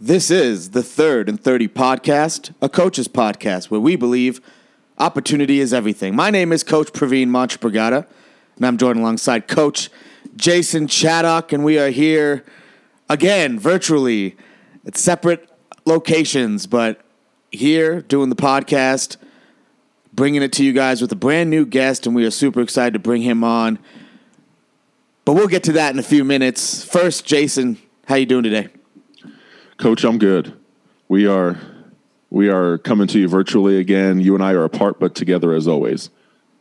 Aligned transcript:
This 0.00 0.30
is 0.30 0.70
the 0.70 0.82
Third 0.84 1.28
and 1.28 1.42
30 1.42 1.66
podcast, 1.66 2.54
a 2.62 2.68
coach's 2.68 3.08
podcast 3.08 3.64
where 3.64 3.80
we 3.80 3.96
believe 3.96 4.40
opportunity 4.96 5.58
is 5.58 5.74
everything. 5.74 6.14
My 6.14 6.30
name 6.30 6.52
is 6.52 6.62
Coach 6.62 6.92
Praveen 6.92 7.30
Monchbragada, 7.30 8.06
and 8.54 8.64
I'm 8.64 8.76
joined 8.76 9.00
alongside 9.00 9.48
Coach 9.48 9.90
Jason 10.36 10.86
Chaddock, 10.86 11.52
and 11.52 11.64
we 11.64 11.80
are 11.80 11.90
here 11.90 12.44
again 13.08 13.58
virtually 13.58 14.36
at 14.86 14.96
separate 14.96 15.50
locations, 15.84 16.68
but 16.68 17.00
here 17.50 18.00
doing 18.02 18.28
the 18.28 18.36
podcast, 18.36 19.16
bringing 20.12 20.42
it 20.42 20.52
to 20.52 20.64
you 20.64 20.72
guys 20.72 21.02
with 21.02 21.10
a 21.10 21.16
brand 21.16 21.50
new 21.50 21.66
guest, 21.66 22.06
and 22.06 22.14
we 22.14 22.24
are 22.24 22.30
super 22.30 22.60
excited 22.60 22.92
to 22.92 23.00
bring 23.00 23.22
him 23.22 23.42
on. 23.42 23.80
But 25.24 25.32
we'll 25.32 25.48
get 25.48 25.64
to 25.64 25.72
that 25.72 25.92
in 25.92 25.98
a 25.98 26.04
few 26.04 26.22
minutes. 26.22 26.84
First, 26.84 27.24
Jason, 27.24 27.78
how 28.06 28.14
you 28.14 28.26
doing 28.26 28.44
today? 28.44 28.68
Coach, 29.78 30.02
I'm 30.02 30.18
good. 30.18 30.52
We 31.06 31.28
are 31.28 31.56
we 32.30 32.48
are 32.48 32.78
coming 32.78 33.06
to 33.06 33.20
you 33.20 33.28
virtually 33.28 33.78
again. 33.78 34.18
You 34.18 34.34
and 34.34 34.42
I 34.42 34.52
are 34.52 34.64
apart, 34.64 34.98
but 34.98 35.14
together 35.14 35.52
as 35.54 35.68
always. 35.68 36.10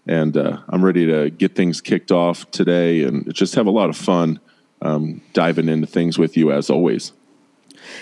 And 0.05 0.37
uh, 0.37 0.59
I'm 0.69 0.85
ready 0.85 1.07
to 1.07 1.31
get 1.31 1.55
things 1.55 1.81
kicked 1.81 2.11
off 2.11 2.49
today 2.51 3.03
and 3.03 3.33
just 3.33 3.55
have 3.55 3.65
a 3.65 3.71
lot 3.71 3.89
of 3.89 3.97
fun 3.97 4.39
um, 4.83 5.21
diving 5.33 5.67
into 5.67 5.87
things 5.87 6.19
with 6.19 6.37
you 6.37 6.51
as 6.51 6.69
always. 6.69 7.11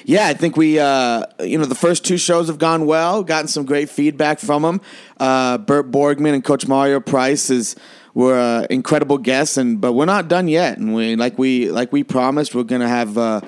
Yeah, 0.04 0.28
I 0.28 0.34
think 0.34 0.58
we, 0.58 0.80
uh, 0.80 1.24
you 1.40 1.58
know, 1.58 1.66
the 1.66 1.76
first 1.76 2.04
two 2.04 2.18
shows 2.18 2.48
have 2.48 2.60
gone 2.60 2.86
well. 2.86 3.24
Gotten 3.24 3.48
some 3.48 3.66
great 3.66 3.90
feedback 3.90 4.40
from 4.40 4.64
them. 4.64 4.82
Uh, 5.18 5.58
Bert 5.60 5.92
Borgman 5.92 6.34
and 6.34 6.44
Coach 6.44 6.68
Mario 6.68 7.00
Price 7.00 7.50
is 7.50 7.78
were 8.14 8.38
uh, 8.38 8.68
incredible 8.70 9.18
guests, 9.18 9.56
and 9.56 9.80
but 9.80 9.94
we're 9.94 10.06
not 10.06 10.28
done 10.28 10.50
yet. 10.50 10.78
And 10.78 10.94
we, 10.94 11.16
like 11.16 11.40
we, 11.40 11.72
like 11.72 11.94
we 11.94 12.04
promised, 12.04 12.54
we're 12.54 12.64
gonna 12.64 12.90
have 12.90 13.18
uh, 13.18 13.40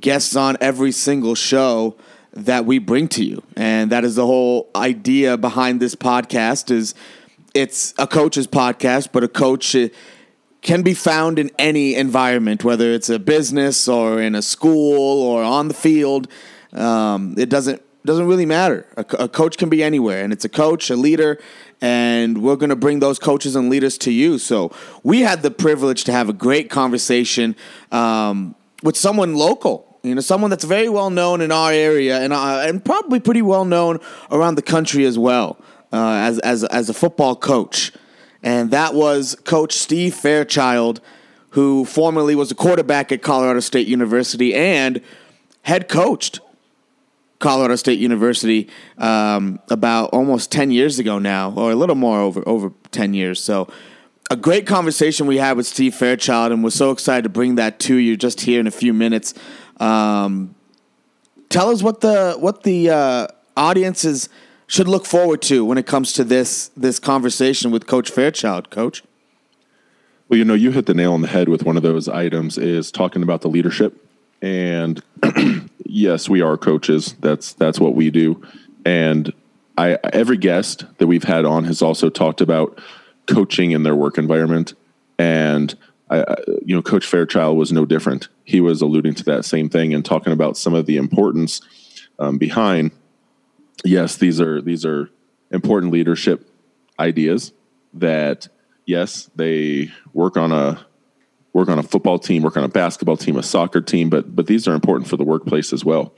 guests 0.00 0.36
on 0.36 0.56
every 0.60 0.92
single 0.92 1.34
show 1.34 1.96
that 2.32 2.64
we 2.64 2.78
bring 2.78 3.08
to 3.08 3.24
you. 3.24 3.42
And 3.56 3.90
that 3.90 4.04
is 4.04 4.16
the 4.16 4.26
whole 4.26 4.70
idea 4.76 5.36
behind 5.36 5.80
this 5.80 5.94
podcast 5.94 6.70
is 6.70 6.94
it's 7.54 7.94
a 7.98 8.06
coach's 8.06 8.46
podcast, 8.46 9.08
but 9.12 9.24
a 9.24 9.28
coach 9.28 9.74
can 10.62 10.82
be 10.82 10.94
found 10.94 11.38
in 11.38 11.50
any 11.58 11.94
environment, 11.94 12.64
whether 12.64 12.92
it's 12.92 13.08
a 13.08 13.18
business 13.18 13.88
or 13.88 14.20
in 14.20 14.34
a 14.34 14.42
school 14.42 15.22
or 15.22 15.42
on 15.42 15.68
the 15.68 15.74
field. 15.74 16.28
Um, 16.72 17.34
it 17.38 17.48
doesn't 17.48 17.82
doesn't 18.04 18.26
really 18.26 18.46
matter. 18.46 18.86
A, 18.96 19.04
a, 19.18 19.28
coach 19.28 19.58
can 19.58 19.68
be 19.68 19.82
anywhere, 19.82 20.24
and 20.24 20.32
it's 20.32 20.44
a 20.44 20.48
coach, 20.48 20.88
a 20.88 20.96
leader, 20.96 21.38
and 21.80 22.42
we're 22.42 22.56
going 22.56 22.70
to 22.70 22.76
bring 22.76 23.00
those 23.00 23.18
coaches 23.18 23.54
and 23.54 23.68
leaders 23.68 23.98
to 23.98 24.12
you. 24.12 24.38
So 24.38 24.72
we 25.02 25.20
had 25.20 25.42
the 25.42 25.50
privilege 25.50 26.04
to 26.04 26.12
have 26.12 26.28
a 26.28 26.32
great 26.32 26.70
conversation 26.70 27.54
um, 27.92 28.54
with 28.82 28.96
someone 28.96 29.34
local. 29.34 29.86
You 30.02 30.14
know, 30.14 30.20
someone 30.20 30.50
that's 30.50 30.64
very 30.64 30.88
well 30.88 31.10
known 31.10 31.40
in 31.40 31.50
our 31.50 31.72
area 31.72 32.20
and 32.20 32.32
uh, 32.32 32.62
and 32.64 32.84
probably 32.84 33.20
pretty 33.20 33.42
well 33.42 33.64
known 33.64 33.98
around 34.30 34.54
the 34.54 34.62
country 34.62 35.04
as 35.04 35.18
well 35.18 35.58
uh, 35.92 36.14
as 36.14 36.38
as 36.40 36.64
as 36.64 36.88
a 36.88 36.94
football 36.94 37.34
coach, 37.34 37.92
and 38.42 38.70
that 38.70 38.94
was 38.94 39.34
Coach 39.44 39.72
Steve 39.72 40.14
Fairchild, 40.14 41.00
who 41.50 41.84
formerly 41.84 42.36
was 42.36 42.50
a 42.50 42.54
quarterback 42.54 43.10
at 43.10 43.22
Colorado 43.22 43.60
State 43.60 43.88
University 43.88 44.54
and 44.54 45.02
head 45.62 45.88
coached 45.88 46.40
Colorado 47.40 47.76
State 47.76 47.98
University 47.98 48.68
um, 48.98 49.58
about 49.68 50.10
almost 50.10 50.52
ten 50.52 50.70
years 50.70 51.00
ago 51.00 51.18
now, 51.18 51.52
or 51.56 51.72
a 51.72 51.74
little 51.74 51.96
more 51.96 52.20
over 52.20 52.42
over 52.46 52.72
ten 52.92 53.14
years. 53.14 53.42
So 53.42 53.68
a 54.30 54.36
great 54.36 54.66
conversation 54.66 55.26
we 55.26 55.38
had 55.38 55.56
with 55.56 55.66
Steve 55.66 55.94
Fairchild, 55.94 56.52
and 56.52 56.62
we're 56.62 56.70
so 56.70 56.90
excited 56.90 57.22
to 57.22 57.28
bring 57.28 57.54
that 57.54 57.78
to 57.80 57.96
you 57.96 58.16
just 58.16 58.42
here 58.42 58.60
in 58.60 58.66
a 58.66 58.70
few 58.70 58.92
minutes. 58.92 59.34
Um, 59.78 60.54
tell 61.48 61.70
us 61.70 61.82
what 61.82 62.00
the 62.00 62.36
what 62.38 62.62
the 62.62 62.90
uh, 62.90 63.26
audiences 63.56 64.28
should 64.66 64.88
look 64.88 65.06
forward 65.06 65.40
to 65.42 65.64
when 65.64 65.78
it 65.78 65.86
comes 65.86 66.12
to 66.14 66.24
this 66.24 66.70
this 66.76 66.98
conversation 66.98 67.70
with 67.70 67.86
Coach 67.86 68.10
Fairchild, 68.10 68.70
Coach. 68.70 69.02
Well, 70.28 70.38
you 70.38 70.44
know, 70.44 70.54
you 70.54 70.72
hit 70.72 70.86
the 70.86 70.94
nail 70.94 71.14
on 71.14 71.22
the 71.22 71.28
head 71.28 71.48
with 71.48 71.64
one 71.64 71.78
of 71.78 71.82
those 71.82 72.06
items 72.06 72.58
is 72.58 72.92
talking 72.92 73.22
about 73.22 73.40
the 73.40 73.48
leadership. 73.48 74.04
And 74.42 75.02
yes, 75.84 76.28
we 76.28 76.42
are 76.42 76.58
coaches. 76.58 77.14
That's 77.20 77.54
that's 77.54 77.80
what 77.80 77.94
we 77.94 78.10
do. 78.10 78.42
And 78.84 79.32
I 79.78 79.98
every 80.12 80.36
guest 80.36 80.84
that 80.98 81.06
we've 81.06 81.24
had 81.24 81.46
on 81.46 81.64
has 81.64 81.80
also 81.80 82.10
talked 82.10 82.42
about 82.42 82.78
coaching 83.28 83.72
in 83.72 83.82
their 83.82 83.94
work 83.94 84.18
environment. 84.18 84.74
And 85.18 85.76
I, 86.10 86.24
you 86.64 86.74
know, 86.74 86.82
Coach 86.82 87.06
Fairchild 87.06 87.56
was 87.58 87.72
no 87.72 87.84
different. 87.84 88.28
He 88.44 88.60
was 88.60 88.80
alluding 88.80 89.14
to 89.14 89.24
that 89.24 89.44
same 89.44 89.68
thing 89.68 89.92
and 89.92 90.04
talking 90.04 90.32
about 90.32 90.56
some 90.56 90.74
of 90.74 90.86
the 90.86 90.96
importance 90.96 91.60
um, 92.18 92.38
behind. 92.38 92.92
Yes, 93.84 94.16
these 94.16 94.40
are 94.40 94.60
these 94.60 94.84
are 94.84 95.10
important 95.50 95.92
leadership 95.92 96.48
ideas 96.98 97.52
that 97.94 98.48
yes, 98.86 99.30
they 99.36 99.90
work 100.12 100.36
on 100.36 100.50
a 100.50 100.84
work 101.52 101.68
on 101.68 101.78
a 101.78 101.82
football 101.82 102.18
team, 102.18 102.42
work 102.42 102.56
on 102.56 102.64
a 102.64 102.68
basketball 102.68 103.16
team, 103.16 103.36
a 103.36 103.42
soccer 103.42 103.80
team, 103.80 104.08
but 104.08 104.34
but 104.34 104.46
these 104.46 104.66
are 104.66 104.74
important 104.74 105.08
for 105.08 105.16
the 105.16 105.24
workplace 105.24 105.72
as 105.72 105.84
well. 105.84 106.14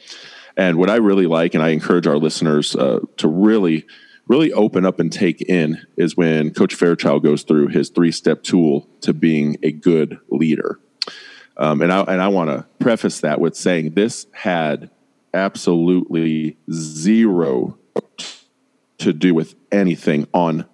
And 0.57 0.79
what 0.79 0.91
I 0.91 0.97
really 0.97 1.27
like, 1.27 1.55
and 1.55 1.63
I 1.63 1.71
encourage 1.71 2.07
our 2.07 2.19
listeners 2.19 2.75
uh, 2.77 3.01
to 3.19 3.29
really 3.29 3.87
really 4.31 4.53
open 4.53 4.87
up 4.87 5.01
and 5.01 5.13
take 5.13 5.43
in 5.43 5.85
is 5.97 6.17
when 6.17 6.55
Coach 6.55 6.73
Fairchild 6.73 7.25
goes 7.25 7.43
through 7.43 7.67
his 7.67 7.89
three 7.89 8.13
step 8.13 8.45
tool 8.45 8.89
to 9.01 9.13
being 9.13 9.57
a 9.65 9.73
good 9.73 10.21
leader. 10.29 10.79
Um, 11.57 11.83
and 11.83 11.93
I, 11.93 12.03
and 12.03 12.23
I 12.23 12.29
want 12.29 12.49
to 12.49 12.65
preface 12.79 13.21
that 13.21 13.41
with 13.41 13.57
saying 13.57 13.95
this 13.95 14.29
had 14.31 14.89
absolutely 15.35 16.57
zero 16.71 17.77
to 18.99 19.13
do 19.13 19.35
with 19.35 19.57
anything 19.73 20.29
on 20.33 20.65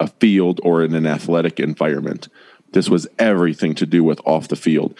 a 0.00 0.08
field 0.08 0.60
or 0.64 0.82
in 0.82 0.92
an 0.92 1.06
athletic 1.06 1.60
environment. 1.60 2.26
This 2.72 2.90
was 2.90 3.06
everything 3.16 3.76
to 3.76 3.86
do 3.86 4.02
with 4.02 4.20
off 4.26 4.48
the 4.48 4.56
field, 4.56 4.98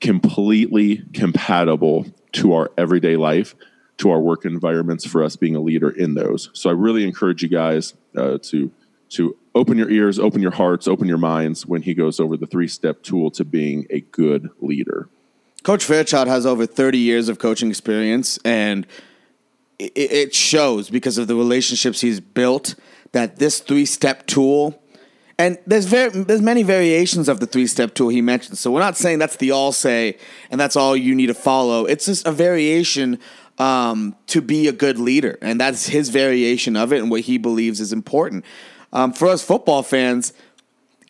completely 0.00 1.02
compatible 1.14 2.06
to 2.34 2.54
our 2.54 2.70
everyday 2.78 3.16
life 3.16 3.56
to 4.00 4.10
our 4.10 4.20
work 4.20 4.44
environments 4.44 5.06
for 5.06 5.22
us 5.22 5.36
being 5.36 5.54
a 5.54 5.60
leader 5.60 5.90
in 5.90 6.14
those. 6.14 6.50
So 6.54 6.70
I 6.70 6.72
really 6.72 7.04
encourage 7.04 7.42
you 7.42 7.48
guys 7.48 7.94
uh, 8.16 8.38
to 8.42 8.70
to 9.10 9.36
open 9.56 9.76
your 9.76 9.90
ears, 9.90 10.20
open 10.20 10.40
your 10.40 10.52
hearts, 10.52 10.86
open 10.86 11.08
your 11.08 11.18
minds 11.18 11.66
when 11.66 11.82
he 11.82 11.94
goes 11.94 12.20
over 12.20 12.36
the 12.36 12.46
three 12.46 12.68
step 12.68 13.02
tool 13.02 13.30
to 13.32 13.44
being 13.44 13.86
a 13.90 14.00
good 14.00 14.50
leader. 14.60 15.08
Coach 15.62 15.84
Fairchild 15.84 16.28
has 16.28 16.46
over 16.46 16.64
30 16.64 16.98
years 16.98 17.28
of 17.28 17.38
coaching 17.38 17.68
experience, 17.68 18.38
and 18.44 18.86
it, 19.78 19.92
it 19.96 20.34
shows 20.34 20.88
because 20.88 21.18
of 21.18 21.26
the 21.26 21.34
relationships 21.34 22.00
he's 22.00 22.20
built 22.20 22.76
that 23.12 23.36
this 23.36 23.60
three 23.60 23.84
step 23.84 24.26
tool. 24.26 24.80
And 25.38 25.58
there's 25.66 25.86
very 25.86 26.10
there's 26.10 26.42
many 26.42 26.62
variations 26.62 27.28
of 27.28 27.40
the 27.40 27.46
three 27.46 27.66
step 27.66 27.94
tool 27.94 28.10
he 28.10 28.20
mentioned. 28.20 28.58
So 28.58 28.70
we're 28.70 28.80
not 28.80 28.96
saying 28.96 29.18
that's 29.18 29.36
the 29.36 29.50
all 29.50 29.72
say 29.72 30.18
and 30.50 30.60
that's 30.60 30.76
all 30.76 30.96
you 30.96 31.14
need 31.14 31.26
to 31.26 31.34
follow. 31.34 31.86
It's 31.86 32.06
just 32.06 32.26
a 32.26 32.32
variation 32.32 33.18
um, 33.60 34.16
to 34.26 34.40
be 34.40 34.68
a 34.68 34.72
good 34.72 34.98
leader, 34.98 35.38
and 35.42 35.60
that's 35.60 35.86
his 35.86 36.08
variation 36.08 36.76
of 36.76 36.94
it 36.94 36.98
and 37.00 37.10
what 37.10 37.20
he 37.20 37.36
believes 37.36 37.78
is 37.78 37.92
important. 37.92 38.42
Um, 38.90 39.12
for 39.12 39.28
us 39.28 39.44
football 39.44 39.82
fans, 39.82 40.32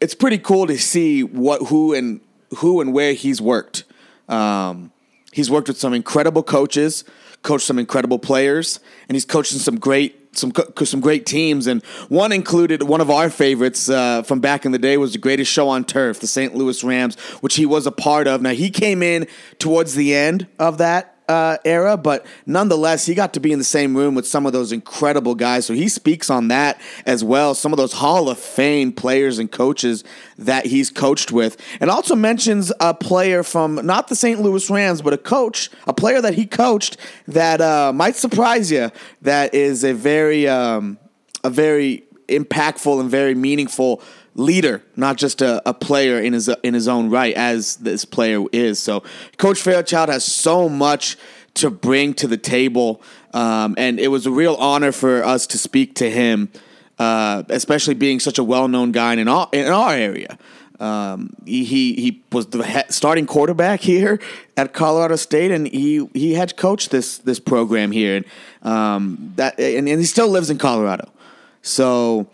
it's 0.01 0.17
pretty 0.17 0.39
cool 0.39 0.67
to 0.67 0.77
see 0.77 1.23
what 1.23 1.69
who 1.69 1.95
and 1.95 2.21
who 2.57 2.81
and 2.81 2.93
where 2.93 3.13
he's 3.13 3.41
worked. 3.41 3.85
Um, 4.29 4.91
he's 5.33 5.49
worked 5.49 5.69
with 5.69 5.79
some 5.79 5.95
incredible 5.95 6.43
coaches, 6.43 7.05
coached 7.43 7.65
some 7.65 7.79
incredible 7.79 8.19
players, 8.19 8.81
and 9.09 9.15
he's 9.15 9.25
coaching 9.25 9.61
some 9.61 9.79
great 9.79 10.17
some 10.37 10.53
some 10.85 11.01
great 11.01 11.27
teams. 11.27 11.69
And 11.69 11.85
one 12.09 12.33
included 12.33 12.83
one 12.83 13.01
of 13.01 13.11
our 13.11 13.31
favorites 13.31 13.89
uh, 13.89 14.25
from 14.25 14.41
back 14.41 14.67
in 14.67 14.73
the 14.73 14.79
day 14.79 14.97
was 14.97 15.13
the 15.13 15.19
greatest 15.19 15.53
show 15.53 15.69
on 15.69 15.85
turf, 15.85 16.19
the 16.19 16.27
St. 16.27 16.53
Louis 16.53 16.83
Rams, 16.83 17.15
which 17.43 17.55
he 17.55 17.65
was 17.65 17.87
a 17.87 17.93
part 17.93 18.27
of. 18.27 18.43
Now 18.43 18.51
he 18.51 18.71
came 18.71 19.05
in 19.05 19.29
towards 19.61 19.95
the 19.95 20.17
end 20.17 20.49
of 20.59 20.79
that 20.79 21.15
uh, 21.31 21.59
era, 21.65 21.97
but 21.97 22.27
nonetheless, 22.45 23.07
he 23.07 23.15
got 23.15 23.33
to 23.35 23.41
be 23.41 23.53
in 23.53 23.61
the 23.61 23.65
same 23.65 23.97
room 23.97 24.17
with 24.17 24.27
some 24.27 24.47
of 24.47 24.53
those 24.53 24.73
incredible 24.73 25.37
guys. 25.37 25.65
So 25.65 25.75
he 25.75 25.89
speaks 25.89 26.29
on 26.29 26.49
that 26.49 26.81
as 27.07 27.23
well. 27.23 27.55
Some 27.55 27.73
of 27.73 27.77
those 27.77 27.93
Hall 27.93 28.29
of 28.29 28.37
Fame 28.37 28.91
players 28.91 29.39
and 29.39 29.49
coaches 29.49 30.03
that 30.39 30.67
he's 30.67 30.91
coached 30.91 31.31
with, 31.31 31.57
and 31.81 31.89
also 31.89 32.17
mentions 32.17 32.73
a 32.81 32.93
player 32.93 33.45
from 33.45 33.77
not 33.87 34.09
the 34.09 34.17
St. 34.17 34.41
Louis 34.41 34.69
Rams, 34.69 35.03
but 35.03 35.13
a 35.13 35.19
coach, 35.19 35.71
a 35.87 35.93
player 35.93 36.21
that 36.21 36.35
he 36.35 36.47
coached 36.47 36.97
that 37.29 37.61
uh, 37.61 37.93
might 37.93 38.17
surprise 38.17 38.73
you. 38.73 38.91
That 39.23 39.55
is 39.55 39.85
a 39.85 39.95
very, 39.95 40.49
um, 40.49 40.99
a 41.45 41.51
very 41.51 42.03
impactful 42.27 43.01
and 43.01 43.09
very 43.09 43.37
meaningful 43.37 44.03
leader, 44.35 44.83
not 44.97 45.17
just 45.17 45.43
a, 45.43 45.67
a, 45.69 45.75
player 45.75 46.21
in 46.21 46.33
his 46.33 46.49
in 46.63 46.75
his 46.75 46.89
own 46.89 47.11
right, 47.11 47.35
as 47.35 47.77
this 47.77 48.05
player 48.05 48.45
is. 48.53 48.79
So, 48.79 49.03
Coach 49.37 49.61
Fairchild 49.61 50.09
has 50.09 50.25
so 50.25 50.69
much 50.69 51.17
to 51.55 51.71
bring 51.71 52.15
to 52.15 52.29
the 52.29 52.37
table, 52.37 53.03
um, 53.35 53.75
and 53.77 53.99
it 53.99 54.09
was 54.09 54.27
a 54.27 54.31
real 54.31 54.55
honor 54.55 54.93
for 54.93 55.25
us 55.25 55.47
to 55.49 55.59
speak 55.59 55.95
to 55.97 56.11
him, 56.11 56.51
uh, 56.99 57.43
especially 57.49 57.95
being 57.95 58.21
such 58.21 58.39
a 58.39 58.45
well 58.45 58.69
known 58.69 58.93
guy 58.93 59.15
in 59.15 59.29
our 59.29 59.49
in 59.53 59.67
our 59.67 59.93
area. 59.93 60.39
Um, 60.81 61.35
he 61.45 61.65
he 61.65 62.23
was 62.33 62.47
the 62.47 62.85
starting 62.89 63.27
quarterback 63.27 63.81
here 63.81 64.19
at 64.57 64.73
Colorado 64.73 65.17
State, 65.17 65.51
and 65.51 65.69
he 65.69 66.09
he 66.15 66.35
had 66.35 66.57
coached 66.57 66.91
this 66.91 67.19
this 67.19 67.39
program 67.39 67.93
here, 67.93 68.17
and 68.17 68.25
um, 68.63 69.33
that 69.37 69.61
and, 69.61 69.87
and 69.89 70.01
he 70.01 70.07
still 70.07 70.29
lives 70.29 70.49
in 70.49 70.57
Colorado. 70.57 71.11
So 71.63 72.29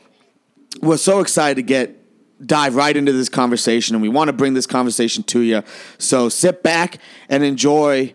we're 0.82 0.96
so 0.96 1.20
excited 1.20 1.56
to 1.56 1.62
get 1.62 2.02
dive 2.44 2.74
right 2.74 2.96
into 2.96 3.12
this 3.12 3.28
conversation, 3.28 3.94
and 3.94 4.02
we 4.02 4.08
want 4.08 4.28
to 4.28 4.32
bring 4.32 4.54
this 4.54 4.66
conversation 4.66 5.22
to 5.24 5.40
you. 5.40 5.62
So 5.98 6.28
sit 6.28 6.62
back 6.62 6.98
and 7.28 7.42
enjoy 7.42 8.14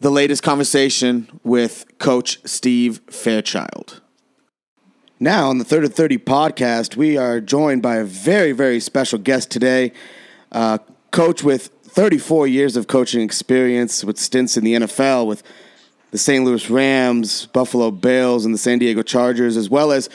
the 0.00 0.10
latest 0.10 0.42
conversation 0.42 1.40
with 1.42 1.86
Coach 1.98 2.38
Steve 2.44 3.00
Fairchild. 3.08 4.02
Now, 5.18 5.48
on 5.48 5.56
the 5.56 5.64
Third 5.64 5.84
and 5.84 5.94
30 5.94 6.18
podcast, 6.18 6.96
we 6.96 7.16
are 7.16 7.40
joined 7.40 7.80
by 7.80 7.96
a 7.96 8.04
very, 8.04 8.52
very 8.52 8.80
special 8.80 9.18
guest 9.18 9.50
today. 9.50 9.92
Uh, 10.52 10.76
coach 11.10 11.42
with 11.42 11.68
34 11.84 12.46
years 12.46 12.76
of 12.76 12.86
coaching 12.86 13.22
experience, 13.22 14.04
with 14.04 14.18
stints 14.18 14.58
in 14.58 14.64
the 14.64 14.74
NFL, 14.74 15.26
with 15.26 15.42
the 16.10 16.18
St. 16.18 16.44
Louis 16.44 16.68
Rams, 16.68 17.46
Buffalo 17.46 17.90
Bills, 17.90 18.44
and 18.44 18.52
the 18.52 18.58
San 18.58 18.78
Diego 18.78 19.00
Chargers, 19.00 19.56
as 19.56 19.70
well 19.70 19.90
as 19.90 20.10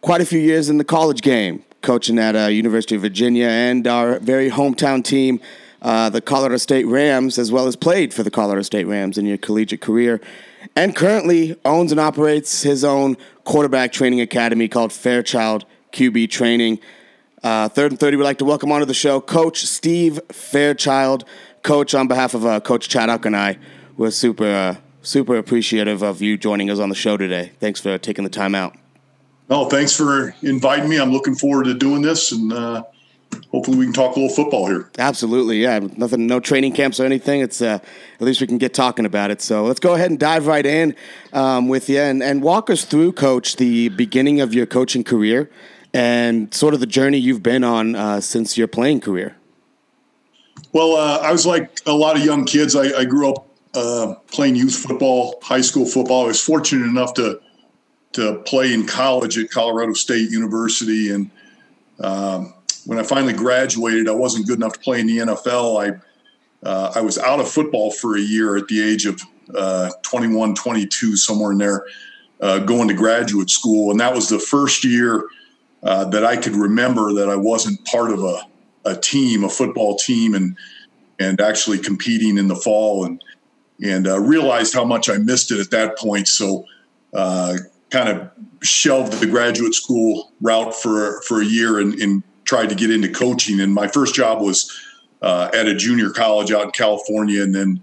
quite 0.00 0.20
a 0.20 0.26
few 0.26 0.40
years 0.40 0.68
in 0.68 0.78
the 0.78 0.84
college 0.84 1.22
game, 1.22 1.64
coaching 1.82 2.18
at 2.18 2.36
uh, 2.36 2.46
University 2.46 2.94
of 2.94 3.02
Virginia 3.02 3.46
and 3.46 3.86
our 3.86 4.18
very 4.20 4.50
hometown 4.50 5.04
team, 5.04 5.40
uh, 5.82 6.08
the 6.10 6.20
Colorado 6.20 6.56
State 6.56 6.86
Rams, 6.86 7.38
as 7.38 7.52
well 7.52 7.66
as 7.66 7.76
played 7.76 8.12
for 8.14 8.22
the 8.22 8.30
Colorado 8.30 8.62
State 8.62 8.84
Rams 8.84 9.18
in 9.18 9.26
your 9.26 9.38
collegiate 9.38 9.80
career 9.80 10.20
and 10.74 10.94
currently 10.96 11.56
owns 11.64 11.92
and 11.92 12.00
operates 12.00 12.62
his 12.62 12.84
own 12.84 13.16
quarterback 13.44 13.92
training 13.92 14.20
academy 14.20 14.68
called 14.68 14.92
Fairchild 14.92 15.64
QB 15.92 16.30
Training. 16.30 16.78
Uh, 17.42 17.68
third 17.68 17.92
and 17.92 18.00
30, 18.00 18.16
we'd 18.16 18.24
like 18.24 18.38
to 18.38 18.44
welcome 18.44 18.72
onto 18.72 18.86
the 18.86 18.94
show 18.94 19.20
Coach 19.20 19.64
Steve 19.64 20.20
Fairchild. 20.30 21.24
Coach, 21.62 21.94
on 21.94 22.08
behalf 22.08 22.34
of 22.34 22.46
uh, 22.46 22.60
Coach 22.60 22.88
Chaddock 22.88 23.24
and 23.24 23.36
I, 23.36 23.58
we're 23.96 24.10
super, 24.10 24.46
uh, 24.46 24.76
super 25.02 25.36
appreciative 25.36 26.02
of 26.02 26.22
you 26.22 26.36
joining 26.36 26.70
us 26.70 26.78
on 26.78 26.88
the 26.88 26.94
show 26.94 27.16
today. 27.16 27.52
Thanks 27.58 27.80
for 27.80 27.98
taking 27.98 28.24
the 28.24 28.30
time 28.30 28.54
out. 28.54 28.76
Oh, 29.48 29.68
thanks 29.68 29.96
for 29.96 30.34
inviting 30.42 30.88
me. 30.88 30.98
I'm 30.98 31.12
looking 31.12 31.34
forward 31.34 31.64
to 31.64 31.74
doing 31.74 32.02
this 32.02 32.32
and 32.32 32.52
uh, 32.52 32.82
hopefully 33.50 33.76
we 33.76 33.84
can 33.84 33.92
talk 33.92 34.16
a 34.16 34.20
little 34.20 34.34
football 34.34 34.66
here. 34.66 34.90
Absolutely, 34.98 35.62
yeah. 35.62 35.78
Nothing, 35.96 36.26
no 36.26 36.40
training 36.40 36.72
camps 36.72 36.98
or 36.98 37.04
anything. 37.04 37.40
It's 37.40 37.62
uh, 37.62 37.78
at 38.14 38.20
least 38.20 38.40
we 38.40 38.46
can 38.46 38.58
get 38.58 38.74
talking 38.74 39.06
about 39.06 39.30
it. 39.30 39.40
So 39.40 39.64
let's 39.64 39.80
go 39.80 39.94
ahead 39.94 40.10
and 40.10 40.18
dive 40.18 40.46
right 40.46 40.66
in 40.66 40.96
um, 41.32 41.68
with 41.68 41.88
you 41.88 42.00
and, 42.00 42.22
and 42.22 42.42
walk 42.42 42.70
us 42.70 42.84
through, 42.84 43.12
Coach, 43.12 43.56
the 43.56 43.88
beginning 43.90 44.40
of 44.40 44.52
your 44.52 44.66
coaching 44.66 45.04
career 45.04 45.50
and 45.94 46.52
sort 46.52 46.74
of 46.74 46.80
the 46.80 46.86
journey 46.86 47.18
you've 47.18 47.42
been 47.42 47.64
on 47.64 47.94
uh, 47.94 48.20
since 48.20 48.58
your 48.58 48.68
playing 48.68 49.00
career. 49.00 49.36
Well, 50.72 50.96
uh, 50.96 51.18
I 51.18 51.32
was 51.32 51.46
like 51.46 51.80
a 51.86 51.92
lot 51.92 52.16
of 52.16 52.24
young 52.24 52.44
kids. 52.44 52.74
I, 52.74 52.98
I 52.98 53.04
grew 53.04 53.30
up 53.30 53.46
uh, 53.74 54.14
playing 54.30 54.56
youth 54.56 54.74
football, 54.74 55.38
high 55.42 55.60
school 55.60 55.86
football. 55.86 56.24
I 56.24 56.26
was 56.28 56.42
fortunate 56.42 56.86
enough 56.86 57.14
to 57.14 57.40
to 58.16 58.42
play 58.44 58.74
in 58.74 58.86
college 58.86 59.38
at 59.38 59.50
Colorado 59.50 59.92
State 59.94 60.30
University 60.30 61.10
and. 61.10 61.30
Um, 61.98 62.52
when 62.84 62.98
I 62.98 63.02
finally 63.02 63.32
graduated, 63.32 64.08
I 64.08 64.12
wasn't 64.12 64.46
good 64.46 64.58
enough 64.58 64.74
to 64.74 64.78
play 64.78 65.00
in 65.00 65.08
the 65.08 65.18
NFL. 65.18 65.82
I 65.84 65.98
uh, 66.66 66.92
I 66.94 67.00
was 67.00 67.18
out 67.18 67.40
of 67.40 67.48
football 67.48 67.90
for 67.90 68.16
a 68.16 68.20
year 68.20 68.56
at 68.56 68.66
the 68.68 68.82
age 68.82 69.06
of 69.06 69.20
uh, 69.54 69.90
21, 70.02 70.54
22, 70.54 71.16
somewhere 71.16 71.52
in 71.52 71.58
there, 71.58 71.86
uh, 72.40 72.58
going 72.60 72.88
to 72.88 72.94
graduate 72.94 73.50
school, 73.50 73.90
and 73.90 74.00
that 74.00 74.14
was 74.14 74.28
the 74.28 74.38
first 74.38 74.84
year 74.84 75.28
uh, 75.82 76.04
that 76.06 76.24
I 76.24 76.36
could 76.36 76.56
remember 76.56 77.12
that 77.14 77.28
I 77.28 77.36
wasn't 77.36 77.84
part 77.84 78.10
of 78.10 78.22
a, 78.22 78.40
a 78.84 78.96
team, 78.96 79.44
a 79.44 79.48
football 79.48 79.96
team, 79.96 80.34
and 80.34 80.56
and 81.18 81.40
actually 81.40 81.78
competing 81.78 82.38
in 82.38 82.48
the 82.48 82.56
fall, 82.56 83.04
and 83.04 83.22
and 83.82 84.06
uh, 84.06 84.18
realized 84.18 84.74
how 84.74 84.84
much 84.84 85.08
I 85.08 85.18
missed 85.18 85.50
it 85.50 85.60
at 85.60 85.70
that 85.70 85.98
point. 85.98 86.28
So 86.28 86.64
uh, 87.14 87.58
kind 87.90 88.08
of 88.08 88.30
shelved 88.62 89.14
the 89.20 89.26
graduate 89.26 89.74
school 89.74 90.32
route 90.40 90.74
for 90.74 91.22
for 91.22 91.40
a 91.40 91.44
year 91.44 91.78
and, 91.78 91.94
and 91.94 92.22
tried 92.44 92.68
to 92.68 92.74
get 92.74 92.90
into 92.90 93.08
coaching. 93.08 93.60
And 93.60 93.74
my 93.74 93.88
first 93.88 94.14
job 94.14 94.40
was 94.40 94.72
uh, 95.22 95.50
at 95.54 95.66
a 95.66 95.74
junior 95.74 96.10
college 96.10 96.52
out 96.52 96.64
in 96.64 96.70
California, 96.70 97.42
and 97.42 97.54
then 97.54 97.82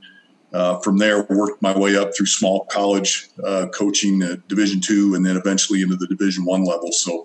uh, 0.53 0.79
from 0.79 0.97
there 0.97 1.23
worked 1.29 1.61
my 1.61 1.77
way 1.77 1.97
up 1.97 2.15
through 2.15 2.27
small 2.27 2.65
college 2.65 3.29
uh, 3.43 3.67
coaching 3.73 4.19
Division 4.47 4.81
two, 4.81 5.15
and 5.15 5.25
then 5.25 5.37
eventually 5.37 5.81
into 5.81 5.95
the 5.95 6.07
Division 6.07 6.45
one 6.45 6.63
level. 6.63 6.91
So. 6.91 7.23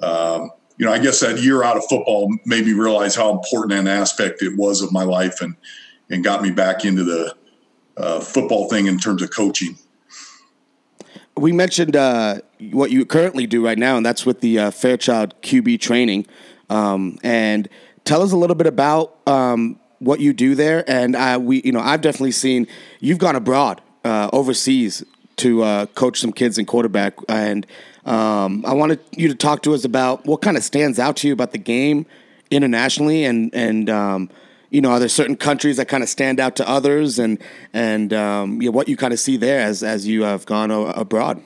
Um, 0.00 0.50
you 0.78 0.84
know, 0.84 0.92
I 0.92 0.98
guess 0.98 1.20
that 1.20 1.40
year 1.40 1.64
out 1.64 1.78
of 1.78 1.86
football 1.86 2.28
made 2.44 2.66
me 2.66 2.74
realize 2.74 3.14
how 3.14 3.30
important 3.30 3.80
an 3.80 3.88
aspect 3.88 4.42
it 4.42 4.58
was 4.58 4.82
of 4.82 4.92
my 4.92 5.04
life, 5.04 5.40
and 5.40 5.56
and 6.10 6.22
got 6.22 6.42
me 6.42 6.50
back 6.50 6.84
into 6.84 7.02
the 7.02 7.34
uh, 7.96 8.20
football 8.20 8.68
thing 8.68 8.86
in 8.86 8.98
terms 8.98 9.22
of 9.22 9.30
coaching 9.30 9.78
we 11.36 11.52
mentioned 11.52 11.96
uh, 11.96 12.40
what 12.72 12.90
you 12.90 13.04
currently 13.04 13.46
do 13.46 13.64
right 13.64 13.78
now, 13.78 13.96
and 13.96 14.04
that's 14.04 14.24
with 14.24 14.40
the 14.40 14.58
uh, 14.58 14.70
Fairchild 14.70 15.34
QB 15.42 15.80
training. 15.80 16.26
Um, 16.70 17.18
and 17.22 17.68
tell 18.04 18.22
us 18.22 18.32
a 18.32 18.36
little 18.36 18.56
bit 18.56 18.66
about 18.66 19.16
um, 19.26 19.78
what 19.98 20.20
you 20.20 20.32
do 20.32 20.54
there. 20.54 20.88
And 20.88 21.14
uh, 21.14 21.38
we, 21.40 21.62
you 21.62 21.72
know, 21.72 21.80
I've 21.80 22.00
definitely 22.00 22.32
seen 22.32 22.66
you've 23.00 23.18
gone 23.18 23.36
abroad, 23.36 23.82
uh, 24.04 24.30
overseas, 24.32 25.04
to 25.36 25.62
uh, 25.62 25.86
coach 25.86 26.20
some 26.20 26.32
kids 26.32 26.56
in 26.56 26.64
quarterback. 26.64 27.14
And 27.28 27.66
um, 28.06 28.64
I 28.66 28.72
wanted 28.72 29.00
you 29.12 29.28
to 29.28 29.34
talk 29.34 29.62
to 29.62 29.74
us 29.74 29.84
about 29.84 30.24
what 30.24 30.40
kind 30.40 30.56
of 30.56 30.64
stands 30.64 30.98
out 30.98 31.16
to 31.18 31.26
you 31.28 31.32
about 31.32 31.52
the 31.52 31.58
game 31.58 32.06
internationally, 32.50 33.24
and 33.24 33.52
and 33.54 33.90
um, 33.90 34.30
you 34.76 34.82
know, 34.82 34.90
are 34.90 34.98
there 34.98 35.08
certain 35.08 35.36
countries 35.36 35.78
that 35.78 35.88
kind 35.88 36.02
of 36.02 36.08
stand 36.10 36.38
out 36.38 36.54
to 36.56 36.68
others, 36.68 37.18
and 37.18 37.38
and 37.72 38.12
um, 38.12 38.60
you 38.60 38.68
know, 38.68 38.76
what 38.76 38.90
you 38.90 38.96
kind 38.98 39.14
of 39.14 39.18
see 39.18 39.38
there 39.38 39.58
as 39.58 39.82
as 39.82 40.06
you 40.06 40.24
have 40.24 40.44
gone 40.44 40.70
o- 40.70 40.88
abroad. 40.88 41.42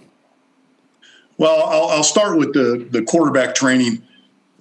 Well, 1.38 1.62
I'll, 1.62 1.88
I'll, 1.91 2.03
start 2.03 2.38
with 2.38 2.55
the 2.55 2.85
the 2.91 3.05
quarterback 3.05 3.55
training. 3.55 4.03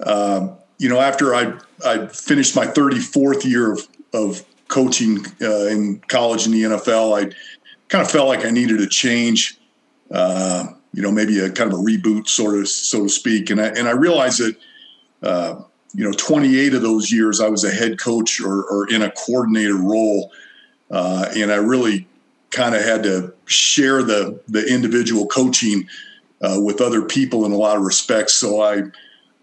Um, 0.06 0.52
you 0.78 0.88
know, 0.88 1.02
after 1.02 1.34
I 1.34 1.58
I 1.84 2.06
finished 2.10 2.56
my 2.56 2.68
34th 2.68 3.44
year 3.44 3.74
of 3.74 3.88
of 4.14 4.46
coaching 4.68 5.26
uh, 5.42 5.66
in 5.66 6.00
college 6.08 6.46
in 6.46 6.52
the 6.52 6.62
NFL, 6.62 7.18
I 7.18 7.34
kind 7.88 8.04
of 8.04 8.12
felt 8.12 8.28
like 8.28 8.46
I 8.46 8.52
needed 8.52 8.82
a 8.82 8.88
change. 8.88 9.58
Uh, 10.12 10.68
you 10.94 11.02
know, 11.02 11.12
maybe 11.12 11.40
a 11.40 11.50
kind 11.50 11.74
of 11.74 11.80
a 11.80 11.82
reboot, 11.82 12.28
sort 12.28 12.60
of, 12.60 12.68
so 12.68 13.02
to 13.02 13.10
speak. 13.10 13.50
And 13.50 13.60
I 13.60 13.70
and 13.70 13.88
I 13.88 13.94
realized 13.94 14.42
that, 14.42 14.56
uh, 15.24 15.64
you 15.94 16.04
know, 16.04 16.12
28 16.12 16.74
of 16.74 16.82
those 16.82 17.12
years 17.12 17.42
I 17.42 17.50
was 17.50 17.64
a 17.64 17.72
head 17.72 18.00
coach 18.00 18.40
or, 18.42 18.64
or 18.64 18.90
in 18.90 19.02
a 19.02 19.12
coordinator 19.12 19.76
role, 19.76 20.32
uh, 20.92 21.30
and 21.36 21.52
I 21.52 21.56
really 21.56 22.08
kind 22.52 22.76
of 22.76 22.84
had 22.84 23.04
to 23.04 23.34
share 23.46 24.04
the 24.04 24.40
the 24.48 24.66
individual 24.72 25.28
coaching 25.28 25.88
uh, 26.42 26.58
with 26.60 26.82
other 26.82 27.02
people 27.02 27.46
in 27.46 27.52
a 27.52 27.58
lot 27.58 27.78
of 27.78 27.84
respects. 27.84 28.34
So 28.34 28.62
I 28.62 28.84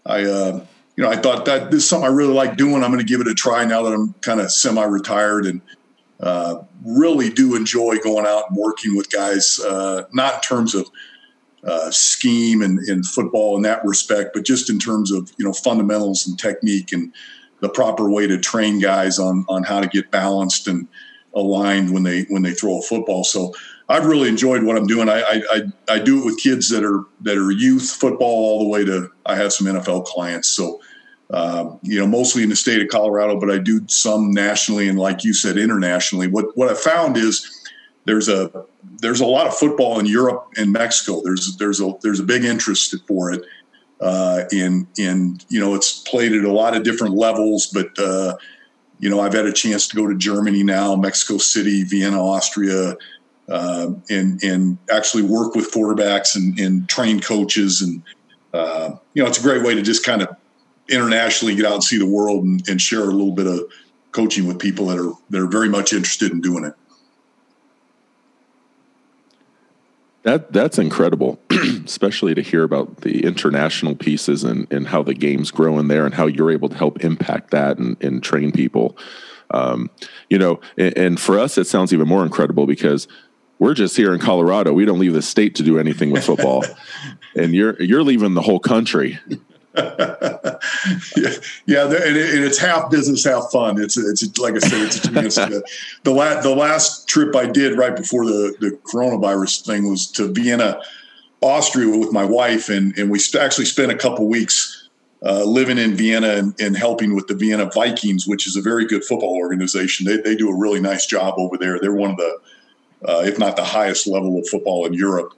I, 0.05 0.23
uh, 0.23 0.65
you 0.95 1.03
know, 1.03 1.09
I 1.09 1.17
thought 1.17 1.45
that 1.45 1.69
this 1.69 1.83
is 1.83 1.89
something 1.89 2.09
I 2.09 2.13
really 2.13 2.33
like 2.33 2.57
doing. 2.57 2.83
I'm 2.83 2.91
going 2.91 2.99
to 2.99 3.05
give 3.05 3.21
it 3.21 3.27
a 3.27 3.33
try 3.33 3.65
now 3.65 3.83
that 3.83 3.93
I'm 3.93 4.13
kind 4.21 4.39
of 4.39 4.51
semi-retired 4.51 5.45
and 5.45 5.61
uh, 6.21 6.63
really 6.83 7.29
do 7.29 7.55
enjoy 7.55 7.97
going 7.97 8.25
out 8.25 8.49
and 8.49 8.57
working 8.57 8.95
with 8.95 9.11
guys, 9.11 9.59
uh, 9.59 10.03
not 10.13 10.35
in 10.35 10.41
terms 10.41 10.73
of 10.73 10.89
uh, 11.63 11.91
scheme 11.91 12.61
and, 12.61 12.79
and 12.87 13.05
football 13.05 13.55
in 13.55 13.63
that 13.63 13.83
respect, 13.83 14.31
but 14.33 14.45
just 14.45 14.69
in 14.69 14.79
terms 14.79 15.11
of, 15.11 15.31
you 15.37 15.45
know, 15.45 15.53
fundamentals 15.53 16.27
and 16.27 16.37
technique 16.37 16.91
and 16.91 17.13
the 17.59 17.69
proper 17.69 18.09
way 18.09 18.27
to 18.27 18.37
train 18.37 18.79
guys 18.79 19.17
on, 19.19 19.45
on 19.49 19.63
how 19.63 19.81
to 19.81 19.87
get 19.87 20.11
balanced 20.11 20.67
and 20.67 20.87
aligned 21.33 21.91
when 21.91 22.03
they, 22.03 22.23
when 22.29 22.43
they 22.43 22.53
throw 22.53 22.79
a 22.79 22.81
football. 22.81 23.23
So 23.23 23.53
I've 23.89 24.05
really 24.05 24.29
enjoyed 24.29 24.63
what 24.63 24.77
I'm 24.77 24.87
doing. 24.87 25.09
I, 25.09 25.41
I, 25.51 25.61
I 25.89 25.99
do 25.99 26.19
it 26.19 26.25
with 26.25 26.39
kids 26.39 26.69
that 26.69 26.83
are 26.83 27.05
that 27.21 27.37
are 27.37 27.51
youth 27.51 27.89
football 27.89 28.27
all 28.27 28.59
the 28.59 28.69
way 28.69 28.83
to 28.83 29.09
I 29.25 29.35
have 29.35 29.53
some 29.53 29.67
NFL 29.67 30.05
clients. 30.05 30.49
So 30.49 30.81
um, 31.29 31.79
you 31.83 31.99
know, 31.99 32.07
mostly 32.07 32.43
in 32.43 32.49
the 32.49 32.55
state 32.55 32.81
of 32.81 32.87
Colorado, 32.87 33.39
but 33.39 33.51
I 33.51 33.57
do 33.57 33.81
some 33.87 34.31
nationally 34.31 34.87
and, 34.87 34.97
like 34.97 35.25
you 35.25 35.33
said, 35.33 35.57
internationally. 35.57 36.27
What 36.27 36.55
what 36.55 36.69
I 36.69 36.73
found 36.73 37.17
is 37.17 37.56
there's 38.07 38.27
a 38.27 38.51
there's 38.99 39.21
a 39.21 39.25
lot 39.25 39.45
of 39.45 39.55
football 39.55 39.99
in 39.99 40.07
Europe 40.07 40.47
and 40.57 40.71
Mexico. 40.71 41.21
There's 41.23 41.55
there's 41.57 41.79
a 41.79 41.93
there's 42.01 42.19
a 42.19 42.23
big 42.23 42.43
interest 42.43 42.95
for 43.07 43.31
it. 43.31 43.43
Uh, 44.01 44.43
in 44.51 44.87
in 44.97 45.39
you 45.49 45.59
know, 45.59 45.75
it's 45.75 45.99
played 45.99 46.33
at 46.33 46.43
a 46.43 46.51
lot 46.51 46.75
of 46.75 46.83
different 46.83 47.13
levels, 47.13 47.67
but 47.67 47.87
uh, 47.99 48.35
you 48.99 49.09
know, 49.09 49.19
I've 49.19 49.33
had 49.33 49.45
a 49.45 49.53
chance 49.53 49.87
to 49.89 49.95
go 49.95 50.07
to 50.07 50.15
Germany 50.15 50.63
now, 50.63 50.95
Mexico 50.95 51.37
City, 51.37 51.83
Vienna, 51.83 52.19
Austria 52.23 52.95
uh, 53.49 53.91
and 54.09 54.43
and 54.43 54.77
actually 54.91 55.23
work 55.23 55.55
with 55.55 55.71
quarterbacks 55.71 56.35
and, 56.35 56.59
and 56.59 56.87
train 56.89 57.19
coaches 57.19 57.81
and 57.81 58.03
uh, 58.53 58.91
you 59.13 59.23
know 59.23 59.29
it's 59.29 59.39
a 59.39 59.41
great 59.41 59.63
way 59.63 59.73
to 59.73 59.81
just 59.81 60.05
kind 60.05 60.21
of 60.21 60.29
internationally 60.89 61.55
get 61.55 61.65
out 61.65 61.73
and 61.73 61.83
see 61.83 61.97
the 61.97 62.05
world 62.05 62.43
and, 62.45 62.67
and, 62.69 62.81
share 62.81 63.01
a 63.01 63.05
little 63.05 63.33
bit 63.33 63.45
of 63.45 63.59
coaching 64.13 64.47
with 64.47 64.57
people 64.57 64.87
that 64.87 64.97
are 64.97 65.13
that 65.29 65.41
are 65.41 65.47
very 65.47 65.69
much 65.69 65.93
interested 65.93 66.31
in 66.31 66.41
doing 66.41 66.63
it. 66.63 66.73
That 70.27 70.51
that's 70.51 70.77
incredible, 70.77 71.39
especially 71.85 72.35
to 72.35 72.41
hear 72.41 72.63
about 72.63 72.97
the 72.97 73.23
international 73.23 73.95
pieces 73.95 74.43
and, 74.43 74.69
and 74.73 74.85
how 74.85 75.01
the 75.01 75.13
game's 75.13 75.51
growing 75.51 75.87
there 75.87 76.05
and 76.05 76.13
how 76.13 76.25
you're 76.25 76.51
able 76.51 76.67
to 76.67 76.75
help 76.75 77.01
impact 77.01 77.51
that 77.51 77.77
and, 77.77 77.95
and 78.03 78.21
train 78.21 78.51
people. 78.51 78.97
Um, 79.51 79.89
you 80.29 80.37
know, 80.37 80.59
and, 80.77 80.97
and 80.97 81.17
for 81.17 81.39
us, 81.39 81.57
it 81.57 81.65
sounds 81.65 81.93
even 81.93 82.09
more 82.09 82.25
incredible 82.25 82.65
because 82.65 83.07
we're 83.57 83.73
just 83.73 83.95
here 83.95 84.13
in 84.13 84.19
Colorado. 84.19 84.73
We 84.73 84.83
don't 84.83 84.99
leave 84.99 85.13
the 85.13 85.21
state 85.21 85.55
to 85.55 85.63
do 85.63 85.79
anything 85.79 86.11
with 86.11 86.25
football, 86.25 86.65
and 87.37 87.55
you're 87.55 87.81
you're 87.81 88.03
leaving 88.03 88.33
the 88.33 88.41
whole 88.41 88.59
country. 88.59 89.17
Yeah, 89.77 90.57
yeah, 91.65 91.83
and, 91.85 92.17
it's 92.17 92.57
half 92.57 92.89
business, 92.89 93.23
half 93.23 93.51
fun. 93.51 93.81
It's 93.81 93.97
it's 93.97 94.37
like 94.37 94.55
I 94.55 94.59
said, 94.59 94.81
it's 94.81 95.05
a 95.05 95.13
chance. 95.13 95.35
To, 95.35 95.63
the 96.03 96.11
last 96.11 96.43
the 96.43 96.55
last 96.55 97.07
trip 97.07 97.35
I 97.35 97.45
did 97.45 97.77
right 97.77 97.95
before 97.95 98.25
the 98.25 98.55
the 98.59 98.71
coronavirus 98.91 99.65
thing 99.65 99.89
was 99.89 100.07
to 100.11 100.27
Vienna, 100.27 100.81
Austria, 101.41 101.95
with 101.95 102.11
my 102.11 102.25
wife, 102.25 102.69
and 102.69 102.97
and 102.97 103.11
we 103.11 103.19
actually 103.39 103.65
spent 103.65 103.91
a 103.91 103.95
couple 103.95 104.27
weeks 104.27 104.89
uh, 105.23 105.43
living 105.43 105.77
in 105.77 105.95
Vienna 105.95 106.29
and, 106.29 106.59
and, 106.61 106.77
helping 106.77 107.15
with 107.15 107.25
the 107.25 107.33
Vienna 107.33 107.69
Vikings, 107.73 108.27
which 108.27 108.45
is 108.45 108.55
a 108.55 108.61
very 108.61 108.85
good 108.85 109.03
football 109.03 109.35
organization. 109.35 110.05
They 110.05 110.17
they 110.17 110.35
do 110.35 110.49
a 110.49 110.57
really 110.57 110.79
nice 110.79 111.05
job 111.05 111.35
over 111.37 111.57
there. 111.57 111.79
They're 111.79 111.93
one 111.93 112.11
of 112.11 112.17
the, 112.17 112.39
uh, 113.07 113.23
if 113.25 113.37
not 113.37 113.55
the 113.55 113.63
highest 113.63 114.07
level 114.07 114.37
of 114.39 114.47
football 114.47 114.85
in 114.85 114.93
Europe. 114.93 115.33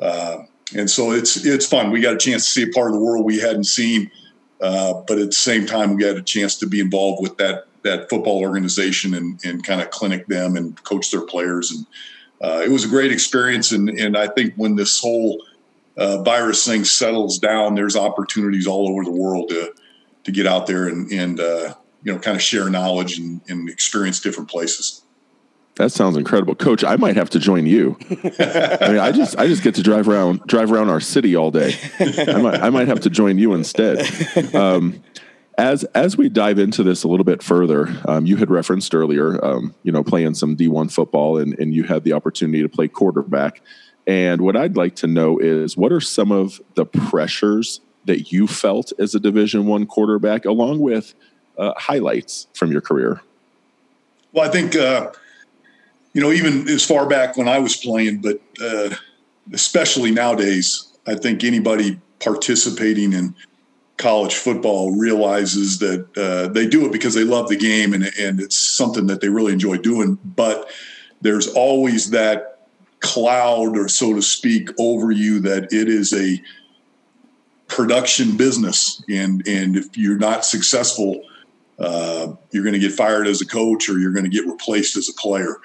Uh, 0.00 0.38
and 0.74 0.90
so 0.90 1.12
it's 1.12 1.44
it's 1.44 1.66
fun. 1.66 1.90
We 1.90 2.00
got 2.00 2.14
a 2.14 2.18
chance 2.18 2.44
to 2.44 2.50
see 2.50 2.62
a 2.62 2.72
part 2.72 2.88
of 2.88 2.94
the 2.94 3.00
world 3.00 3.24
we 3.24 3.38
hadn't 3.38 3.64
seen, 3.64 4.10
uh, 4.60 4.94
but 5.06 5.18
at 5.18 5.26
the 5.26 5.32
same 5.32 5.66
time, 5.66 5.94
we 5.94 6.04
had 6.04 6.16
a 6.16 6.22
chance 6.22 6.56
to 6.58 6.66
be 6.66 6.80
involved 6.80 7.22
with 7.22 7.36
that 7.38 7.66
that 7.82 8.10
football 8.10 8.40
organization 8.40 9.14
and, 9.14 9.40
and 9.44 9.64
kind 9.64 9.80
of 9.80 9.90
clinic 9.90 10.26
them 10.26 10.56
and 10.56 10.82
coach 10.82 11.10
their 11.10 11.22
players. 11.22 11.70
And 11.70 11.86
uh, 12.42 12.62
it 12.64 12.70
was 12.70 12.84
a 12.84 12.88
great 12.88 13.12
experience. 13.12 13.72
And 13.72 13.88
and 13.88 14.16
I 14.16 14.28
think 14.28 14.54
when 14.56 14.76
this 14.76 15.00
whole 15.00 15.42
uh, 15.96 16.22
virus 16.22 16.66
thing 16.66 16.84
settles 16.84 17.38
down, 17.38 17.74
there's 17.74 17.96
opportunities 17.96 18.66
all 18.66 18.88
over 18.88 19.04
the 19.04 19.10
world 19.10 19.48
to 19.50 19.74
to 20.24 20.32
get 20.32 20.46
out 20.46 20.66
there 20.66 20.88
and 20.88 21.10
and 21.10 21.40
uh, 21.40 21.74
you 22.02 22.12
know 22.12 22.18
kind 22.18 22.36
of 22.36 22.42
share 22.42 22.68
knowledge 22.68 23.18
and, 23.18 23.40
and 23.48 23.68
experience 23.68 24.20
different 24.20 24.50
places. 24.50 25.02
That 25.78 25.92
sounds 25.92 26.16
incredible, 26.16 26.56
Coach. 26.56 26.82
I 26.82 26.96
might 26.96 27.14
have 27.14 27.30
to 27.30 27.38
join 27.38 27.64
you. 27.64 27.96
I 28.10 28.88
mean, 28.88 28.98
I 28.98 29.12
just 29.12 29.38
I 29.38 29.46
just 29.46 29.62
get 29.62 29.76
to 29.76 29.82
drive 29.82 30.08
around 30.08 30.40
drive 30.40 30.72
around 30.72 30.90
our 30.90 30.98
city 30.98 31.36
all 31.36 31.52
day. 31.52 31.76
I 32.00 32.42
might 32.42 32.60
I 32.60 32.70
might 32.70 32.88
have 32.88 32.98
to 33.00 33.10
join 33.10 33.38
you 33.38 33.54
instead. 33.54 34.04
Um, 34.52 35.00
as 35.56 35.84
as 35.94 36.16
we 36.16 36.28
dive 36.28 36.58
into 36.58 36.82
this 36.82 37.04
a 37.04 37.08
little 37.08 37.22
bit 37.22 37.44
further, 37.44 37.88
um, 38.08 38.26
you 38.26 38.36
had 38.36 38.50
referenced 38.50 38.92
earlier, 38.92 39.42
um, 39.44 39.72
you 39.84 39.92
know, 39.92 40.02
playing 40.02 40.34
some 40.34 40.56
D 40.56 40.66
one 40.66 40.88
football, 40.88 41.38
and 41.38 41.56
and 41.60 41.72
you 41.72 41.84
had 41.84 42.02
the 42.02 42.12
opportunity 42.12 42.60
to 42.60 42.68
play 42.68 42.88
quarterback. 42.88 43.62
And 44.04 44.40
what 44.40 44.56
I'd 44.56 44.76
like 44.76 44.96
to 44.96 45.06
know 45.06 45.38
is, 45.38 45.76
what 45.76 45.92
are 45.92 46.00
some 46.00 46.32
of 46.32 46.60
the 46.74 46.86
pressures 46.86 47.80
that 48.04 48.32
you 48.32 48.48
felt 48.48 48.92
as 48.98 49.14
a 49.14 49.20
Division 49.20 49.66
one 49.66 49.86
quarterback, 49.86 50.44
along 50.44 50.80
with 50.80 51.14
uh, 51.56 51.74
highlights 51.76 52.48
from 52.52 52.72
your 52.72 52.80
career? 52.80 53.20
Well, 54.32 54.44
I 54.44 54.50
think. 54.50 54.74
Uh, 54.74 55.12
you 56.18 56.24
know, 56.24 56.32
even 56.32 56.68
as 56.68 56.84
far 56.84 57.06
back 57.06 57.36
when 57.36 57.46
I 57.46 57.60
was 57.60 57.76
playing, 57.76 58.22
but 58.22 58.40
uh, 58.60 58.92
especially 59.52 60.10
nowadays, 60.10 60.92
I 61.06 61.14
think 61.14 61.44
anybody 61.44 62.00
participating 62.18 63.12
in 63.12 63.36
college 63.98 64.34
football 64.34 64.98
realizes 64.98 65.78
that 65.78 66.08
uh, 66.18 66.52
they 66.52 66.66
do 66.66 66.84
it 66.84 66.90
because 66.90 67.14
they 67.14 67.22
love 67.22 67.48
the 67.48 67.56
game 67.56 67.94
and, 67.94 68.10
and 68.18 68.40
it's 68.40 68.56
something 68.56 69.06
that 69.06 69.20
they 69.20 69.28
really 69.28 69.52
enjoy 69.52 69.76
doing. 69.76 70.18
But 70.24 70.68
there's 71.20 71.46
always 71.46 72.10
that 72.10 72.66
cloud, 72.98 73.78
or 73.78 73.86
so 73.86 74.12
to 74.12 74.20
speak, 74.20 74.70
over 74.76 75.12
you 75.12 75.38
that 75.38 75.72
it 75.72 75.88
is 75.88 76.12
a 76.12 76.42
production 77.68 78.36
business, 78.36 79.00
and 79.08 79.46
and 79.46 79.76
if 79.76 79.96
you're 79.96 80.18
not 80.18 80.44
successful, 80.44 81.22
uh, 81.78 82.32
you're 82.50 82.64
going 82.64 82.74
to 82.74 82.80
get 82.80 82.90
fired 82.90 83.28
as 83.28 83.40
a 83.40 83.46
coach 83.46 83.88
or 83.88 84.00
you're 84.00 84.10
going 84.10 84.28
to 84.28 84.36
get 84.36 84.48
replaced 84.48 84.96
as 84.96 85.08
a 85.08 85.12
player. 85.12 85.58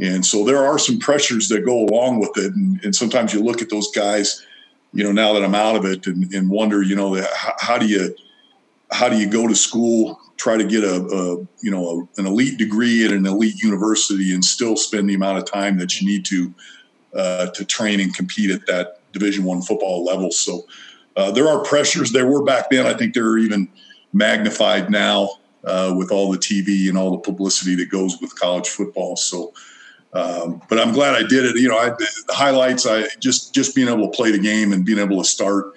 And 0.00 0.24
so 0.24 0.44
there 0.44 0.64
are 0.64 0.78
some 0.78 0.98
pressures 0.98 1.48
that 1.48 1.64
go 1.64 1.84
along 1.84 2.20
with 2.20 2.36
it. 2.36 2.54
And, 2.54 2.82
and 2.84 2.94
sometimes 2.94 3.34
you 3.34 3.42
look 3.42 3.60
at 3.60 3.70
those 3.70 3.90
guys, 3.90 4.44
you 4.92 5.04
know, 5.04 5.12
now 5.12 5.32
that 5.34 5.44
I'm 5.44 5.54
out 5.54 5.76
of 5.76 5.84
it 5.84 6.06
and, 6.06 6.32
and 6.32 6.50
wonder, 6.50 6.82
you 6.82 6.96
know, 6.96 7.14
how, 7.34 7.52
how, 7.60 7.78
do 7.78 7.86
you, 7.86 8.14
how 8.90 9.08
do 9.08 9.18
you 9.18 9.28
go 9.28 9.46
to 9.46 9.54
school, 9.54 10.18
try 10.36 10.56
to 10.56 10.64
get 10.64 10.84
a, 10.84 10.94
a 10.94 11.36
you 11.62 11.70
know, 11.70 12.08
a, 12.16 12.20
an 12.20 12.26
elite 12.26 12.58
degree 12.58 13.04
at 13.04 13.12
an 13.12 13.26
elite 13.26 13.62
university 13.62 14.32
and 14.32 14.44
still 14.44 14.76
spend 14.76 15.08
the 15.08 15.14
amount 15.14 15.38
of 15.38 15.44
time 15.44 15.78
that 15.78 16.00
you 16.00 16.08
need 16.08 16.24
to, 16.24 16.54
uh, 17.14 17.50
to 17.50 17.64
train 17.64 18.00
and 18.00 18.14
compete 18.14 18.50
at 18.50 18.66
that 18.66 19.00
division 19.12 19.44
one 19.44 19.60
football 19.60 20.04
level. 20.04 20.30
So 20.30 20.66
uh, 21.16 21.30
there 21.30 21.48
are 21.48 21.62
pressures 21.62 22.12
there 22.12 22.26
were 22.26 22.42
back 22.42 22.70
then. 22.70 22.86
I 22.86 22.94
think 22.94 23.14
they're 23.14 23.38
even 23.38 23.68
magnified 24.12 24.90
now 24.90 25.28
uh, 25.64 25.92
with 25.96 26.10
all 26.10 26.30
the 26.30 26.38
TV 26.38 26.88
and 26.88 26.96
all 26.96 27.10
the 27.10 27.18
publicity 27.18 27.74
that 27.76 27.90
goes 27.90 28.20
with 28.20 28.38
college 28.38 28.68
football. 28.68 29.16
So, 29.16 29.52
um, 30.12 30.60
but 30.68 30.78
I'm 30.78 30.92
glad 30.92 31.14
I 31.14 31.26
did 31.26 31.44
it. 31.44 31.56
You 31.56 31.68
know, 31.68 31.78
I, 31.78 31.90
the 31.90 32.34
highlights, 32.34 32.86
I 32.86 33.04
just 33.20 33.54
just 33.54 33.74
being 33.74 33.88
able 33.88 34.10
to 34.10 34.16
play 34.16 34.32
the 34.32 34.38
game 34.38 34.72
and 34.72 34.84
being 34.84 34.98
able 34.98 35.22
to 35.22 35.28
start 35.28 35.74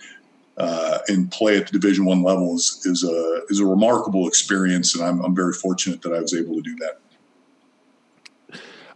uh, 0.57 0.99
and 1.07 1.31
play 1.31 1.57
at 1.57 1.67
the 1.67 1.79
Division 1.79 2.05
One 2.05 2.23
level 2.23 2.55
is 2.55 2.81
is 2.85 3.03
a 3.03 3.41
is 3.49 3.59
a 3.59 3.65
remarkable 3.65 4.27
experience, 4.27 4.95
and 4.95 5.03
I'm 5.03 5.23
I'm 5.23 5.35
very 5.35 5.53
fortunate 5.53 6.01
that 6.01 6.13
I 6.13 6.19
was 6.19 6.33
able 6.33 6.55
to 6.55 6.61
do 6.61 6.75
that. 6.77 6.99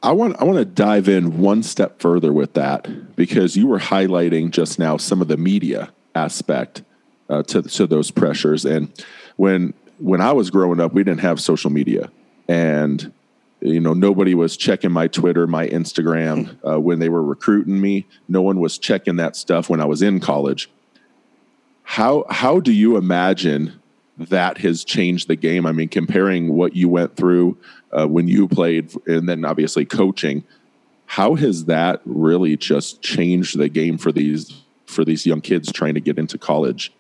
I 0.01 0.12
want 0.12 0.39
I 0.39 0.44
want 0.44 0.58
to 0.58 0.65
dive 0.65 1.08
in 1.08 1.39
one 1.39 1.63
step 1.63 2.00
further 2.00 2.34
with 2.34 2.53
that 2.53 3.15
because 3.15 3.56
you 3.56 3.67
were 3.67 3.79
highlighting 3.79 4.51
just 4.51 4.79
now 4.79 4.98
some 4.98 5.22
of 5.22 5.27
the 5.27 5.38
media 5.38 5.91
aspect 6.15 6.84
uh, 7.29 7.44
to 7.44 7.62
to 7.62 7.86
those 7.86 8.10
pressures, 8.10 8.65
and 8.65 8.91
when 9.36 9.74
when 10.00 10.22
I 10.22 10.32
was 10.32 10.50
growing 10.50 10.79
up, 10.79 10.94
we 10.94 11.03
didn't 11.03 11.22
have 11.22 11.39
social 11.39 11.72
media, 11.72 12.10
and 12.48 13.12
you 13.62 13.80
know 13.80 13.94
nobody 13.94 14.36
was 14.36 14.56
checking 14.56 14.92
my 14.92 15.08
twitter 15.08 15.48
my 15.48 15.68
instagram 15.68 16.56
uh, 16.70 16.80
when 16.80 17.00
they 17.00 17.10
were 17.10 17.24
recruiting 17.24 17.80
me. 17.80 18.06
No 18.28 18.42
one 18.42 18.60
was 18.60 18.78
checking 18.78 19.16
that 19.18 19.36
stuff 19.36 19.70
when 19.70 19.82
i 19.82 19.86
was 19.86 20.02
in 20.02 20.20
college. 20.20 20.70
How 21.84 22.26
how 22.30 22.60
do 22.60 22.72
you 22.72 22.98
imagine 22.98 23.80
that 24.18 24.58
has 24.60 24.84
changed 24.84 25.28
the 25.28 25.36
game? 25.36 25.66
I 25.66 25.72
mean 25.72 25.90
comparing 25.90 26.54
what 26.54 26.76
you 26.76 26.90
went 26.90 27.16
through 27.16 27.58
uh, 27.92 28.08
when 28.08 28.28
you 28.28 28.48
played 28.48 28.94
and 29.08 29.28
then 29.28 29.46
obviously 29.46 29.86
coaching 29.86 30.44
how 31.08 31.36
has 31.36 31.66
that 31.66 32.02
really 32.06 32.58
just 32.58 33.02
changed 33.02 33.58
the 33.58 33.70
game 33.70 33.98
for 33.98 34.12
these 34.12 34.62
for 34.86 35.06
these 35.06 35.26
young 35.26 35.42
kids 35.42 35.72
trying 35.72 35.94
to 35.94 36.02
get 36.02 36.20
into 36.20 36.38
college? 36.38 36.92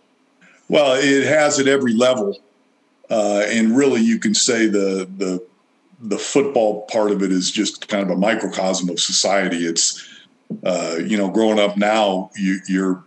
Well 0.69 0.93
it 0.95 1.25
has 1.25 1.59
at 1.59 1.67
every 1.67 1.93
level 1.93 2.39
uh, 3.09 3.43
and 3.47 3.77
really 3.77 4.01
you 4.01 4.19
can 4.19 4.33
say 4.33 4.67
the 4.67 5.07
the 5.17 5.45
the 5.99 6.17
football 6.17 6.85
part 6.87 7.11
of 7.11 7.23
it 7.23 7.31
is 7.31 7.51
just 7.51 7.87
kind 7.87 8.03
of 8.03 8.09
a 8.09 8.19
microcosm 8.19 8.89
of 8.89 8.99
society. 8.99 9.65
It's 9.65 10.07
uh, 10.63 10.97
you 11.05 11.17
know, 11.17 11.29
growing 11.29 11.59
up 11.59 11.77
now, 11.77 12.29
you, 12.35 12.59
you're 12.67 13.03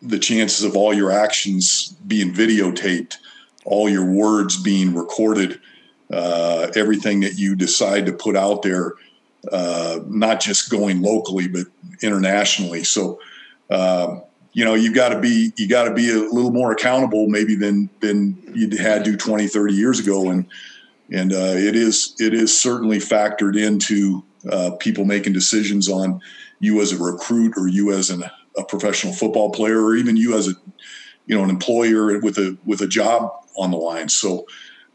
the 0.00 0.18
chances 0.18 0.64
of 0.64 0.76
all 0.76 0.92
your 0.92 1.10
actions 1.10 1.96
being 2.06 2.32
videotaped, 2.32 3.16
all 3.64 3.88
your 3.88 4.04
words 4.04 4.60
being 4.60 4.94
recorded, 4.94 5.60
uh, 6.12 6.68
everything 6.74 7.20
that 7.20 7.38
you 7.38 7.54
decide 7.54 8.06
to 8.06 8.12
put 8.12 8.36
out 8.36 8.62
there, 8.62 8.94
uh, 9.52 10.00
not 10.06 10.40
just 10.40 10.70
going 10.70 11.00
locally 11.02 11.46
but 11.46 11.66
internationally. 12.02 12.82
So, 12.82 13.20
uh, 13.70 14.18
you 14.52 14.64
know, 14.64 14.74
you've 14.74 14.94
got 14.94 15.10
to 15.10 15.20
be 15.20 15.52
you 15.56 15.68
got 15.68 15.84
to 15.84 15.94
be 15.94 16.10
a 16.10 16.18
little 16.18 16.50
more 16.50 16.72
accountable 16.72 17.28
maybe 17.28 17.54
than 17.54 17.88
than 18.00 18.36
you 18.54 18.76
had 18.76 19.04
to 19.04 19.16
20, 19.16 19.46
30 19.46 19.72
years 19.72 19.98
ago, 19.98 20.30
and 20.30 20.46
and 21.12 21.32
uh, 21.32 21.54
it 21.56 21.76
is 21.76 22.16
it 22.18 22.32
is 22.34 22.58
certainly 22.58 22.98
factored 22.98 23.56
into 23.56 24.24
uh, 24.50 24.72
people 24.80 25.04
making 25.04 25.32
decisions 25.32 25.88
on 25.88 26.20
you 26.58 26.80
as 26.80 26.92
a 26.92 27.02
recruit 27.02 27.54
or 27.56 27.68
you 27.68 27.92
as 27.92 28.10
an, 28.10 28.24
a 28.56 28.64
professional 28.64 29.12
football 29.12 29.50
player 29.50 29.82
or 29.82 29.94
even 29.94 30.16
you 30.16 30.36
as 30.36 30.48
a 30.48 30.52
you 31.26 31.36
know 31.36 31.44
an 31.44 31.50
employer 31.50 32.18
with 32.18 32.38
a 32.38 32.56
with 32.64 32.80
a 32.80 32.86
job 32.86 33.30
on 33.56 33.70
the 33.70 33.76
line. 33.76 34.08
So 34.08 34.46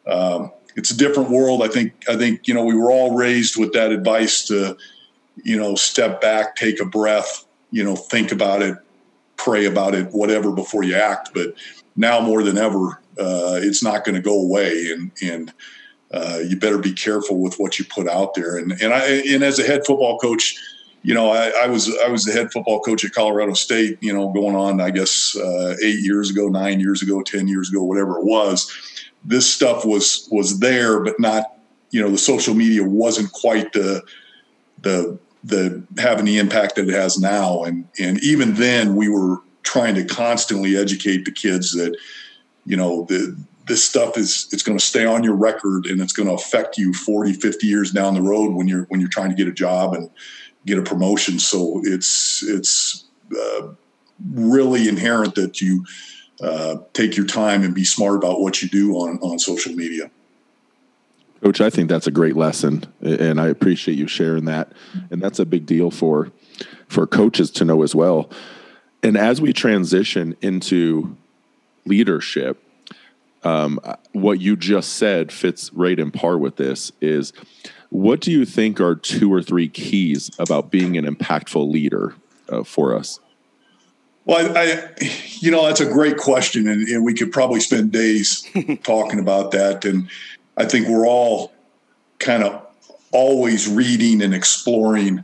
um, 0.07 0.51
it's 0.75 0.91
a 0.91 0.97
different 0.97 1.29
world. 1.29 1.61
I 1.61 1.67
think 1.67 1.93
I 2.09 2.17
think 2.17 2.47
you 2.47 2.53
know 2.53 2.65
we 2.65 2.75
were 2.75 2.91
all 2.91 3.15
raised 3.15 3.57
with 3.57 3.73
that 3.73 3.91
advice 3.91 4.43
to 4.47 4.75
you 5.43 5.57
know 5.57 5.75
step 5.75 6.19
back, 6.19 6.55
take 6.55 6.81
a 6.81 6.85
breath, 6.85 7.45
you 7.71 7.83
know 7.83 7.95
think 7.95 8.31
about 8.31 8.63
it, 8.63 8.75
pray 9.35 9.65
about 9.65 9.93
it, 9.93 10.07
whatever 10.11 10.51
before 10.51 10.83
you 10.83 10.95
act. 10.95 11.29
But 11.33 11.53
now 11.95 12.19
more 12.21 12.43
than 12.43 12.57
ever, 12.57 13.01
uh, 13.19 13.59
it's 13.61 13.83
not 13.83 14.03
going 14.03 14.15
to 14.15 14.21
go 14.21 14.41
away, 14.41 14.91
and 14.91 15.11
and 15.21 15.53
uh, 16.11 16.39
you 16.47 16.57
better 16.57 16.77
be 16.77 16.93
careful 16.93 17.39
with 17.39 17.55
what 17.57 17.77
you 17.77 17.85
put 17.85 18.07
out 18.07 18.33
there. 18.33 18.57
And 18.57 18.71
and 18.81 18.93
I 18.93 19.05
and 19.05 19.43
as 19.43 19.59
a 19.59 19.63
head 19.63 19.85
football 19.85 20.17
coach, 20.17 20.55
you 21.03 21.13
know, 21.13 21.31
I, 21.31 21.49
I 21.63 21.67
was 21.67 21.93
I 22.05 22.07
was 22.09 22.23
the 22.23 22.33
head 22.33 22.51
football 22.51 22.79
coach 22.79 23.03
at 23.03 23.11
Colorado 23.11 23.53
State. 23.53 23.97
You 24.01 24.13
know, 24.13 24.31
going 24.31 24.55
on 24.55 24.79
I 24.79 24.89
guess 24.89 25.35
uh, 25.35 25.75
eight 25.83 25.99
years 25.99 26.29
ago, 26.29 26.47
nine 26.47 26.79
years 26.79 27.01
ago, 27.01 27.21
ten 27.21 27.47
years 27.47 27.69
ago, 27.69 27.83
whatever 27.83 28.17
it 28.17 28.25
was. 28.25 28.71
This 29.25 29.49
stuff 29.49 29.85
was 29.85 30.27
was 30.31 30.59
there, 30.59 30.99
but 30.99 31.19
not. 31.19 31.53
You 31.89 32.01
know, 32.01 32.11
the 32.11 32.17
social 32.17 32.53
media 32.53 32.83
wasn't 32.83 33.31
quite 33.31 33.71
the 33.73 34.03
the 34.81 35.17
the 35.43 35.83
having 35.97 36.25
the 36.25 36.37
impact 36.37 36.75
that 36.75 36.87
it 36.87 36.93
has 36.93 37.17
now. 37.17 37.63
And 37.63 37.87
and 37.99 38.21
even 38.23 38.55
then, 38.55 38.95
we 38.95 39.09
were 39.09 39.37
trying 39.63 39.95
to 39.95 40.05
constantly 40.05 40.77
educate 40.77 41.25
the 41.25 41.31
kids 41.31 41.73
that 41.73 41.97
you 42.65 42.77
know 42.77 43.05
the 43.09 43.37
this 43.67 43.83
stuff 43.83 44.17
is 44.17 44.47
it's 44.51 44.63
going 44.63 44.77
to 44.77 44.83
stay 44.83 45.05
on 45.05 45.23
your 45.23 45.35
record 45.35 45.85
and 45.85 46.01
it's 46.01 46.13
going 46.13 46.27
to 46.27 46.33
affect 46.33 46.77
you 46.77 46.93
40 46.93 47.33
50 47.33 47.67
years 47.67 47.91
down 47.91 48.13
the 48.13 48.21
road 48.21 48.53
when 48.53 48.67
you're 48.67 48.85
when 48.85 48.99
you're 48.99 49.09
trying 49.09 49.29
to 49.29 49.35
get 49.35 49.47
a 49.47 49.51
job 49.51 49.93
and 49.93 50.09
get 50.65 50.79
a 50.79 50.81
promotion. 50.81 51.37
So 51.37 51.81
it's 51.83 52.43
it's 52.43 53.05
uh, 53.37 53.67
really 54.31 54.87
inherent 54.87 55.35
that 55.35 55.61
you 55.61 55.85
uh, 56.41 56.77
take 56.93 57.17
your 57.17 57.25
time 57.25 57.63
and 57.63 57.75
be 57.75 57.83
smart 57.83 58.15
about 58.15 58.39
what 58.39 58.61
you 58.61 58.69
do 58.69 58.93
on 58.93 59.19
on 59.19 59.37
social 59.37 59.73
media. 59.73 60.09
Coach 61.43 61.61
i 61.61 61.69
think 61.69 61.87
that's 61.87 62.07
a 62.07 62.11
great 62.11 62.35
lesson 62.35 62.83
and 63.01 63.39
i 63.39 63.47
appreciate 63.47 63.97
you 63.97 64.07
sharing 64.07 64.45
that. 64.45 64.71
And 65.11 65.21
that's 65.21 65.39
a 65.39 65.45
big 65.45 65.65
deal 65.65 65.91
for 65.91 66.31
for 66.87 67.05
coaches 67.05 67.51
to 67.51 67.65
know 67.65 67.83
as 67.83 67.93
well. 67.93 68.29
And 69.03 69.17
as 69.17 69.39
we 69.41 69.53
transition 69.53 70.35
into 70.41 71.15
leadership 71.85 72.63
um, 73.43 73.79
what 74.13 74.39
you 74.41 74.55
just 74.55 74.93
said 74.93 75.31
fits 75.31 75.71
right 75.73 75.97
in 75.99 76.11
par 76.11 76.37
with 76.37 76.55
this 76.55 76.91
is 77.01 77.33
what 77.89 78.19
do 78.19 78.31
you 78.31 78.45
think 78.45 78.81
are 78.81 78.95
two 78.95 79.31
or 79.31 79.41
three 79.41 79.69
keys 79.69 80.29
about 80.39 80.71
being 80.71 80.97
an 80.97 81.05
impactful 81.05 81.71
leader 81.71 82.15
uh, 82.49 82.63
for 82.63 82.95
us? 82.95 83.19
Well 84.25 84.57
I, 84.57 84.61
I, 84.61 85.09
you 85.39 85.51
know 85.51 85.65
that's 85.65 85.79
a 85.79 85.85
great 85.85 86.17
question 86.17 86.67
and, 86.67 86.85
and 86.87 87.05
we 87.05 87.13
could 87.13 87.31
probably 87.31 87.61
spend 87.61 87.91
days 87.91 88.45
talking 88.83 89.19
about 89.19 89.51
that 89.51 89.85
and 89.85 90.09
i 90.57 90.65
think 90.65 90.87
we're 90.87 91.07
all 91.07 91.53
kind 92.19 92.43
of 92.43 92.65
always 93.11 93.69
reading 93.69 94.21
and 94.21 94.33
exploring 94.33 95.23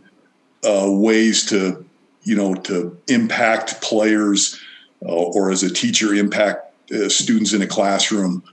uh, 0.63 0.87
ways 0.89 1.45
to 1.47 1.85
you 2.23 2.35
know 2.35 2.55
to 2.55 2.97
impact 3.07 3.81
players 3.81 4.59
uh, 5.05 5.11
or 5.11 5.51
as 5.51 5.63
a 5.63 5.73
teacher 5.73 6.13
impact 6.13 6.72
uh, 6.93 7.09
students 7.09 7.53
in 7.53 7.61
a 7.61 7.67
classroom. 7.67 8.43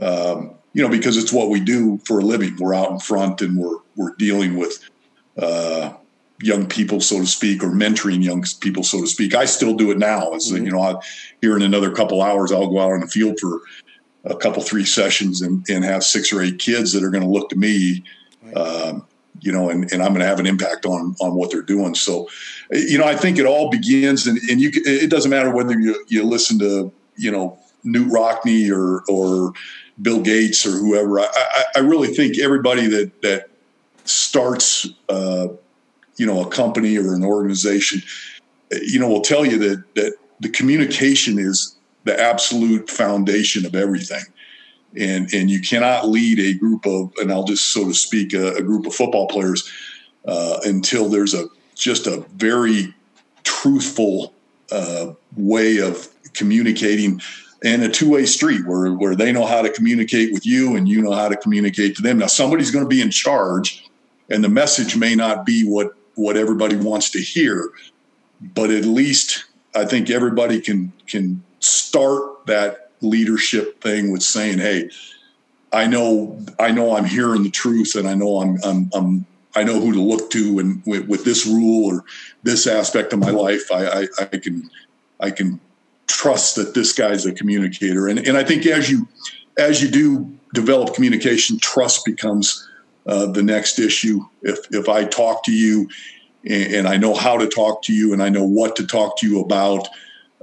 Um, 0.00 0.54
you 0.72 0.82
know, 0.82 0.88
because 0.88 1.16
it's 1.16 1.32
what 1.32 1.50
we 1.50 1.60
do 1.60 1.98
for 2.04 2.18
a 2.18 2.22
living. 2.22 2.56
We're 2.58 2.74
out 2.74 2.90
in 2.90 2.98
front 2.98 3.40
and 3.40 3.56
we're 3.56 3.78
we're 3.96 4.14
dealing 4.16 4.56
with 4.56 4.78
uh, 5.38 5.94
young 6.40 6.66
people, 6.66 7.00
so 7.00 7.20
to 7.20 7.26
speak, 7.26 7.62
or 7.62 7.68
mentoring 7.68 8.22
young 8.22 8.44
people, 8.60 8.82
so 8.82 9.00
to 9.00 9.06
speak. 9.06 9.34
I 9.34 9.44
still 9.44 9.74
do 9.74 9.90
it 9.90 9.98
now. 9.98 10.32
As 10.32 10.50
mm-hmm. 10.50 10.64
you 10.64 10.72
know, 10.72 10.80
I, 10.80 10.94
here 11.40 11.56
in 11.56 11.62
another 11.62 11.90
couple 11.90 12.22
hours, 12.22 12.52
I'll 12.52 12.68
go 12.68 12.80
out 12.80 12.92
on 12.92 13.00
the 13.00 13.06
field 13.06 13.38
for 13.40 13.60
a 14.24 14.36
couple 14.36 14.62
three 14.62 14.84
sessions 14.84 15.42
and, 15.42 15.64
and 15.68 15.84
have 15.84 16.02
six 16.02 16.32
or 16.32 16.42
eight 16.42 16.58
kids 16.58 16.92
that 16.92 17.04
are 17.04 17.10
going 17.10 17.24
to 17.24 17.30
look 17.30 17.50
to 17.50 17.56
me. 17.56 18.02
Um, 18.56 19.06
you 19.40 19.52
know, 19.52 19.68
and, 19.68 19.90
and 19.92 20.02
I'm 20.02 20.08
going 20.08 20.20
to 20.20 20.26
have 20.26 20.38
an 20.38 20.46
impact 20.46 20.86
on 20.86 21.14
on 21.20 21.34
what 21.34 21.50
they're 21.50 21.62
doing. 21.62 21.94
So, 21.94 22.28
you 22.70 22.98
know, 22.98 23.04
I 23.04 23.16
think 23.16 23.38
it 23.38 23.46
all 23.46 23.70
begins, 23.70 24.26
and, 24.26 24.38
and 24.50 24.60
you 24.60 24.70
it 24.74 25.10
doesn't 25.10 25.30
matter 25.30 25.50
whether 25.50 25.78
you 25.78 26.04
you 26.08 26.24
listen 26.24 26.58
to 26.60 26.92
you 27.16 27.30
know 27.30 27.58
Knute 27.84 28.10
Rockne 28.10 28.70
or 28.70 29.02
or 29.08 29.52
Bill 30.00 30.20
Gates 30.20 30.66
or 30.66 30.72
whoever. 30.72 31.20
I, 31.20 31.28
I, 31.34 31.64
I 31.76 31.78
really 31.80 32.08
think 32.08 32.38
everybody 32.38 32.86
that 32.88 33.22
that 33.22 33.48
starts, 34.04 34.88
uh, 35.08 35.48
you 36.16 36.26
know, 36.26 36.42
a 36.42 36.48
company 36.48 36.96
or 36.98 37.14
an 37.14 37.24
organization, 37.24 38.02
you 38.82 38.98
know, 38.98 39.08
will 39.08 39.20
tell 39.20 39.44
you 39.46 39.58
that 39.58 39.94
that 39.94 40.14
the 40.40 40.48
communication 40.48 41.38
is 41.38 41.76
the 42.04 42.20
absolute 42.20 42.90
foundation 42.90 43.64
of 43.66 43.74
everything. 43.74 44.24
And, 44.96 45.32
and 45.34 45.50
you 45.50 45.60
cannot 45.60 46.08
lead 46.08 46.38
a 46.38 46.56
group 46.56 46.86
of, 46.86 47.12
and 47.16 47.32
I'll 47.32 47.44
just 47.44 47.72
so 47.72 47.88
to 47.88 47.94
speak, 47.94 48.32
a, 48.32 48.54
a 48.54 48.62
group 48.62 48.86
of 48.86 48.94
football 48.94 49.26
players 49.26 49.68
uh, 50.24 50.60
until 50.64 51.08
there's 51.08 51.34
a 51.34 51.46
just 51.74 52.06
a 52.06 52.24
very 52.36 52.94
truthful 53.42 54.32
uh, 54.70 55.12
way 55.36 55.78
of 55.78 56.08
communicating 56.34 57.20
and 57.64 57.82
a 57.82 57.88
two-way 57.88 58.26
street 58.26 58.64
where, 58.66 58.92
where 58.92 59.16
they 59.16 59.32
know 59.32 59.46
how 59.46 59.62
to 59.62 59.70
communicate 59.70 60.32
with 60.32 60.46
you 60.46 60.76
and 60.76 60.88
you 60.88 61.02
know 61.02 61.12
how 61.12 61.28
to 61.28 61.36
communicate 61.36 61.96
to 61.96 62.02
them. 62.02 62.18
Now 62.18 62.26
somebody's 62.26 62.70
going 62.70 62.84
to 62.84 62.88
be 62.88 63.00
in 63.00 63.10
charge 63.10 63.84
and 64.30 64.42
the 64.42 64.48
message 64.48 64.96
may 64.96 65.14
not 65.14 65.44
be 65.44 65.64
what 65.64 65.94
what 66.14 66.36
everybody 66.36 66.76
wants 66.76 67.10
to 67.10 67.20
hear 67.20 67.70
but 68.54 68.70
at 68.70 68.84
least 68.84 69.44
i 69.74 69.84
think 69.84 70.10
everybody 70.10 70.60
can 70.60 70.92
can 71.06 71.42
start 71.60 72.46
that 72.46 72.90
leadership 73.00 73.80
thing 73.82 74.12
with 74.12 74.22
saying 74.22 74.58
hey 74.58 74.88
i 75.72 75.86
know 75.86 76.38
i 76.58 76.70
know 76.70 76.96
i'm 76.96 77.04
hearing 77.04 77.42
the 77.42 77.50
truth 77.50 77.94
and 77.96 78.08
i 78.08 78.14
know 78.14 78.40
i'm 78.40 78.58
i'm, 78.64 78.90
I'm 78.94 79.26
I 79.56 79.62
know 79.62 79.78
who 79.78 79.92
to 79.92 80.00
look 80.00 80.30
to, 80.30 80.58
and 80.58 80.82
with, 80.84 81.06
with, 81.06 81.24
this 81.24 81.46
rule 81.46 81.94
or 81.94 82.04
this 82.42 82.66
aspect 82.66 83.12
of 83.12 83.20
my 83.20 83.30
life, 83.30 83.70
I, 83.70 83.86
I, 83.86 84.08
I 84.18 84.24
can 84.24 84.68
I 85.20 85.30
can 85.30 85.60
trust 86.14 86.54
that 86.56 86.74
this 86.74 86.92
guy's 86.92 87.26
a 87.26 87.32
communicator. 87.32 88.06
And, 88.06 88.18
and 88.20 88.36
I 88.36 88.44
think 88.44 88.66
as 88.66 88.90
you 88.90 89.06
as 89.58 89.82
you 89.82 89.88
do 89.90 90.32
develop 90.52 90.94
communication, 90.94 91.58
trust 91.58 92.04
becomes 92.04 92.68
uh, 93.06 93.26
the 93.26 93.42
next 93.42 93.78
issue. 93.78 94.20
If 94.42 94.58
if 94.70 94.88
I 94.88 95.04
talk 95.04 95.44
to 95.44 95.52
you 95.52 95.88
and, 96.44 96.74
and, 96.74 96.88
I 96.88 96.96
know 96.96 97.14
how 97.14 97.36
to 97.38 97.48
talk 97.48 97.82
to 97.84 97.92
you 97.92 98.12
and 98.12 98.22
I 98.22 98.28
know 98.28 98.44
what 98.44 98.76
to 98.76 98.86
talk 98.86 99.18
to 99.18 99.28
you 99.28 99.40
about, 99.40 99.88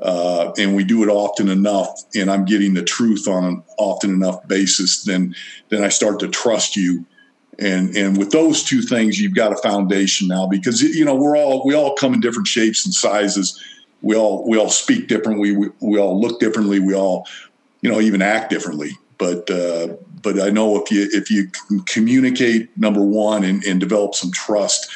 uh, 0.01 0.51
and 0.57 0.75
we 0.75 0.84
do 0.84 1.03
it 1.03 1.10
often 1.10 1.47
enough, 1.47 2.03
and 2.15 2.29
I'm 2.29 2.45
getting 2.45 2.73
the 2.73 2.84
truth 2.84 3.27
on 3.27 3.43
an 3.43 3.63
often 3.77 4.10
enough 4.12 4.45
basis, 4.47 5.03
then 5.03 5.36
then 5.69 5.84
I 5.84 5.89
start 5.89 6.19
to 6.19 6.27
trust 6.27 6.75
you. 6.75 7.05
And 7.60 7.95
and 7.95 8.17
with 8.17 8.31
those 8.31 8.63
two 8.63 8.81
things, 8.81 9.19
you've 9.19 9.36
got 9.36 9.53
a 9.53 9.62
foundation 9.69 10.27
now 10.27 10.47
because 10.47 10.81
you 10.81 11.05
know 11.05 11.15
we're 11.15 11.38
all 11.38 11.65
we 11.65 11.75
all 11.75 11.95
come 11.95 12.13
in 12.13 12.19
different 12.19 12.47
shapes 12.47 12.86
and 12.86 12.93
sizes 12.93 13.60
we 14.01 14.15
all 14.15 14.47
we 14.47 14.57
all 14.57 14.69
speak 14.69 15.07
differently. 15.07 15.55
We 15.55 15.69
we 15.79 15.99
all 15.99 16.19
look 16.19 16.39
differently. 16.39 16.79
We 16.79 16.95
all, 16.95 17.27
you 17.81 17.91
know, 17.91 17.99
even 17.99 18.21
act 18.21 18.49
differently. 18.49 18.91
But 19.17 19.49
uh, 19.49 19.89
but 20.21 20.39
I 20.39 20.49
know 20.49 20.81
if 20.81 20.91
you 20.91 21.07
if 21.11 21.29
you 21.29 21.51
communicate 21.85 22.75
number 22.77 23.01
one 23.01 23.43
and, 23.43 23.63
and 23.63 23.79
develop 23.79 24.15
some 24.15 24.31
trust, 24.31 24.89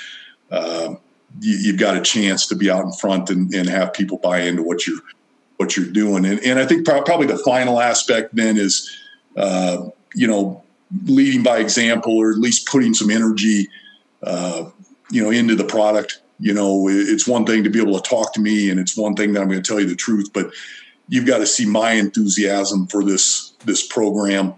uh, 0.52 0.96
you, 1.40 1.72
have 1.72 1.80
got 1.80 1.98
a 1.98 2.02
chance 2.02 2.48
to 2.48 2.56
be 2.56 2.70
out 2.70 2.86
in 2.86 2.92
front 2.94 3.30
and, 3.30 3.54
and 3.54 3.70
have 3.70 3.94
people 3.94 4.18
buy 4.18 4.42
into 4.42 4.64
what 4.64 4.88
you're 4.88 5.00
what 5.58 5.78
you're 5.78 5.86
doing. 5.86 6.26
And 6.26 6.40
and 6.40 6.60
I 6.60 6.66
think 6.66 6.86
probably 6.86 7.28
the 7.28 7.38
final 7.38 7.80
aspect 7.80 8.36
then 8.36 8.58
is, 8.58 8.92
uh, 9.38 9.90
you 10.16 10.28
know, 10.28 10.64
leading 11.06 11.44
by 11.44 11.60
example 11.60 12.18
or 12.18 12.32
at 12.32 12.38
least 12.38 12.68
putting 12.68 12.94
some 12.94 13.12
energy, 13.12 13.68
uh, 14.24 14.70
you 15.12 15.24
know, 15.24 15.30
into 15.30 15.56
the 15.56 15.66
product 15.66 16.22
you 16.40 16.54
know 16.54 16.88
it's 16.90 17.28
one 17.28 17.46
thing 17.46 17.64
to 17.64 17.70
be 17.70 17.82
able 17.82 18.00
to 18.00 18.10
talk 18.10 18.34
to 18.34 18.42
me 18.42 18.70
and 18.70 18.80
it's 18.80 18.98
one 18.98 19.16
thing 19.16 19.34
that 19.34 19.42
i'm 19.42 19.50
going 19.50 19.62
to 19.62 19.68
tell 19.68 19.80
you 19.80 19.88
the 19.88 19.96
truth 19.96 20.30
but 20.34 20.52
you've 21.08 21.26
got 21.26 21.38
to 21.40 21.46
see 21.46 21.66
my 21.66 21.92
enthusiasm 21.92 22.88
for 22.88 23.04
this 23.04 23.54
this 23.66 23.86
program 23.88 24.54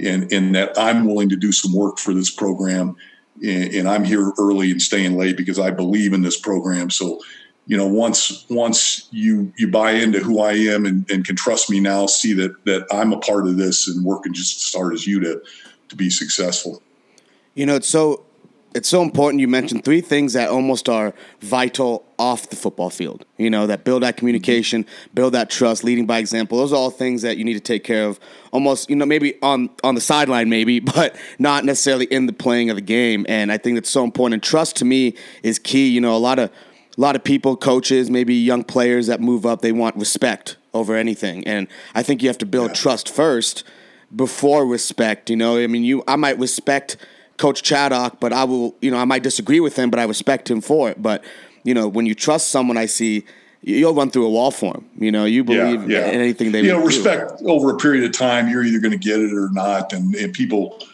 and 0.00 0.32
and 0.32 0.54
that 0.54 0.76
i'm 0.78 1.06
willing 1.06 1.28
to 1.28 1.36
do 1.36 1.52
some 1.52 1.72
work 1.72 1.98
for 1.98 2.14
this 2.14 2.30
program. 2.30 2.96
And, 3.42 3.74
and 3.74 3.88
i'm 3.88 4.04
here 4.04 4.32
early 4.38 4.70
and 4.70 4.80
staying 4.80 5.16
late 5.16 5.36
because 5.36 5.58
i 5.58 5.70
believe 5.70 6.12
in 6.12 6.22
this 6.22 6.38
program. 6.38 6.90
So 6.90 7.20
you 7.66 7.76
know 7.76 7.86
once 7.86 8.44
once 8.50 9.08
you 9.10 9.52
you 9.56 9.70
buy 9.70 9.92
into 9.92 10.18
who 10.18 10.40
i 10.40 10.52
am 10.52 10.84
and, 10.84 11.08
and 11.10 11.24
can 11.24 11.36
trust 11.36 11.70
me 11.70 11.80
now 11.80 12.06
see 12.06 12.32
that 12.34 12.64
that 12.64 12.86
i'm 12.92 13.12
a 13.12 13.18
part 13.18 13.46
of 13.46 13.56
this 13.56 13.88
and 13.88 14.04
working 14.04 14.34
just 14.34 14.62
as 14.62 14.78
hard 14.78 14.92
as 14.92 15.06
you 15.06 15.20
to 15.20 15.40
to 15.88 15.96
be 15.96 16.10
successful. 16.10 16.82
You 17.54 17.66
know 17.66 17.76
it's 17.76 17.88
so 17.88 18.24
it's 18.74 18.88
so 18.88 19.02
important 19.02 19.40
you 19.40 19.48
mentioned 19.48 19.84
three 19.84 20.00
things 20.00 20.32
that 20.32 20.48
almost 20.48 20.88
are 20.88 21.14
vital 21.40 22.04
off 22.18 22.48
the 22.48 22.56
football 22.56 22.90
field. 22.90 23.24
You 23.36 23.50
know, 23.50 23.66
that 23.66 23.84
build 23.84 24.02
that 24.02 24.16
communication, 24.16 24.86
build 25.14 25.34
that 25.34 25.50
trust, 25.50 25.84
leading 25.84 26.06
by 26.06 26.18
example. 26.18 26.58
Those 26.58 26.72
are 26.72 26.76
all 26.76 26.90
things 26.90 27.22
that 27.22 27.36
you 27.36 27.44
need 27.44 27.54
to 27.54 27.60
take 27.60 27.84
care 27.84 28.06
of 28.06 28.18
almost, 28.50 28.88
you 28.88 28.96
know, 28.96 29.06
maybe 29.06 29.40
on 29.42 29.70
on 29.84 29.94
the 29.94 30.00
sideline 30.00 30.48
maybe, 30.48 30.80
but 30.94 31.16
not 31.38 31.64
necessarily 31.64 32.06
in 32.06 32.26
the 32.26 32.32
playing 32.32 32.70
of 32.70 32.76
the 32.76 32.82
game. 32.82 33.26
And 33.28 33.52
I 33.52 33.58
think 33.58 33.76
that's 33.76 33.90
so 33.90 34.04
important. 34.04 34.34
And 34.34 34.42
trust 34.42 34.76
to 34.76 34.84
me 34.84 35.16
is 35.42 35.58
key. 35.58 35.88
You 35.88 36.00
know, 36.00 36.16
a 36.16 36.18
lot 36.18 36.38
of 36.38 36.50
a 36.50 37.00
lot 37.00 37.16
of 37.16 37.24
people, 37.24 37.56
coaches, 37.56 38.10
maybe 38.10 38.34
young 38.34 38.64
players 38.64 39.06
that 39.06 39.20
move 39.20 39.46
up, 39.46 39.62
they 39.62 39.72
want 39.72 39.96
respect 39.96 40.56
over 40.74 40.94
anything. 40.94 41.46
And 41.46 41.68
I 41.94 42.02
think 42.02 42.22
you 42.22 42.28
have 42.28 42.38
to 42.38 42.46
build 42.46 42.70
yeah. 42.70 42.74
trust 42.74 43.08
first 43.08 43.64
before 44.14 44.66
respect. 44.66 45.30
You 45.30 45.36
know, 45.36 45.58
I 45.58 45.66
mean, 45.66 45.84
you 45.84 46.02
I 46.06 46.16
might 46.16 46.38
respect 46.38 46.96
Coach 47.42 47.64
Chaddock, 47.64 48.20
but 48.20 48.32
I 48.32 48.44
will, 48.44 48.72
you 48.80 48.92
know, 48.92 48.98
I 48.98 49.04
might 49.04 49.24
disagree 49.24 49.58
with 49.58 49.74
him, 49.74 49.90
but 49.90 49.98
I 49.98 50.04
respect 50.04 50.48
him 50.48 50.60
for 50.60 50.88
it. 50.90 51.02
But 51.02 51.24
you 51.64 51.74
know, 51.74 51.88
when 51.88 52.06
you 52.06 52.14
trust 52.14 52.52
someone, 52.52 52.76
I 52.76 52.86
see 52.86 53.24
you'll 53.62 53.94
run 53.94 54.12
through 54.12 54.26
a 54.26 54.30
wall 54.30 54.52
for 54.52 54.74
them. 54.74 54.88
You 54.96 55.10
know, 55.10 55.24
you 55.24 55.42
believe 55.42 55.90
yeah, 55.90 55.98
yeah. 55.98 56.10
in 56.12 56.20
anything 56.20 56.52
they. 56.52 56.60
Do. 56.60 56.68
You 56.68 56.74
know, 56.74 56.84
respect 56.84 57.40
do. 57.40 57.48
over 57.48 57.72
a 57.72 57.76
period 57.76 58.04
of 58.04 58.12
time. 58.16 58.48
You're 58.48 58.62
either 58.62 58.78
going 58.78 58.92
to 58.92 58.96
get 58.96 59.18
it 59.18 59.32
or 59.32 59.48
not, 59.50 59.92
and, 59.92 60.14
and, 60.14 60.32
people 60.32 60.86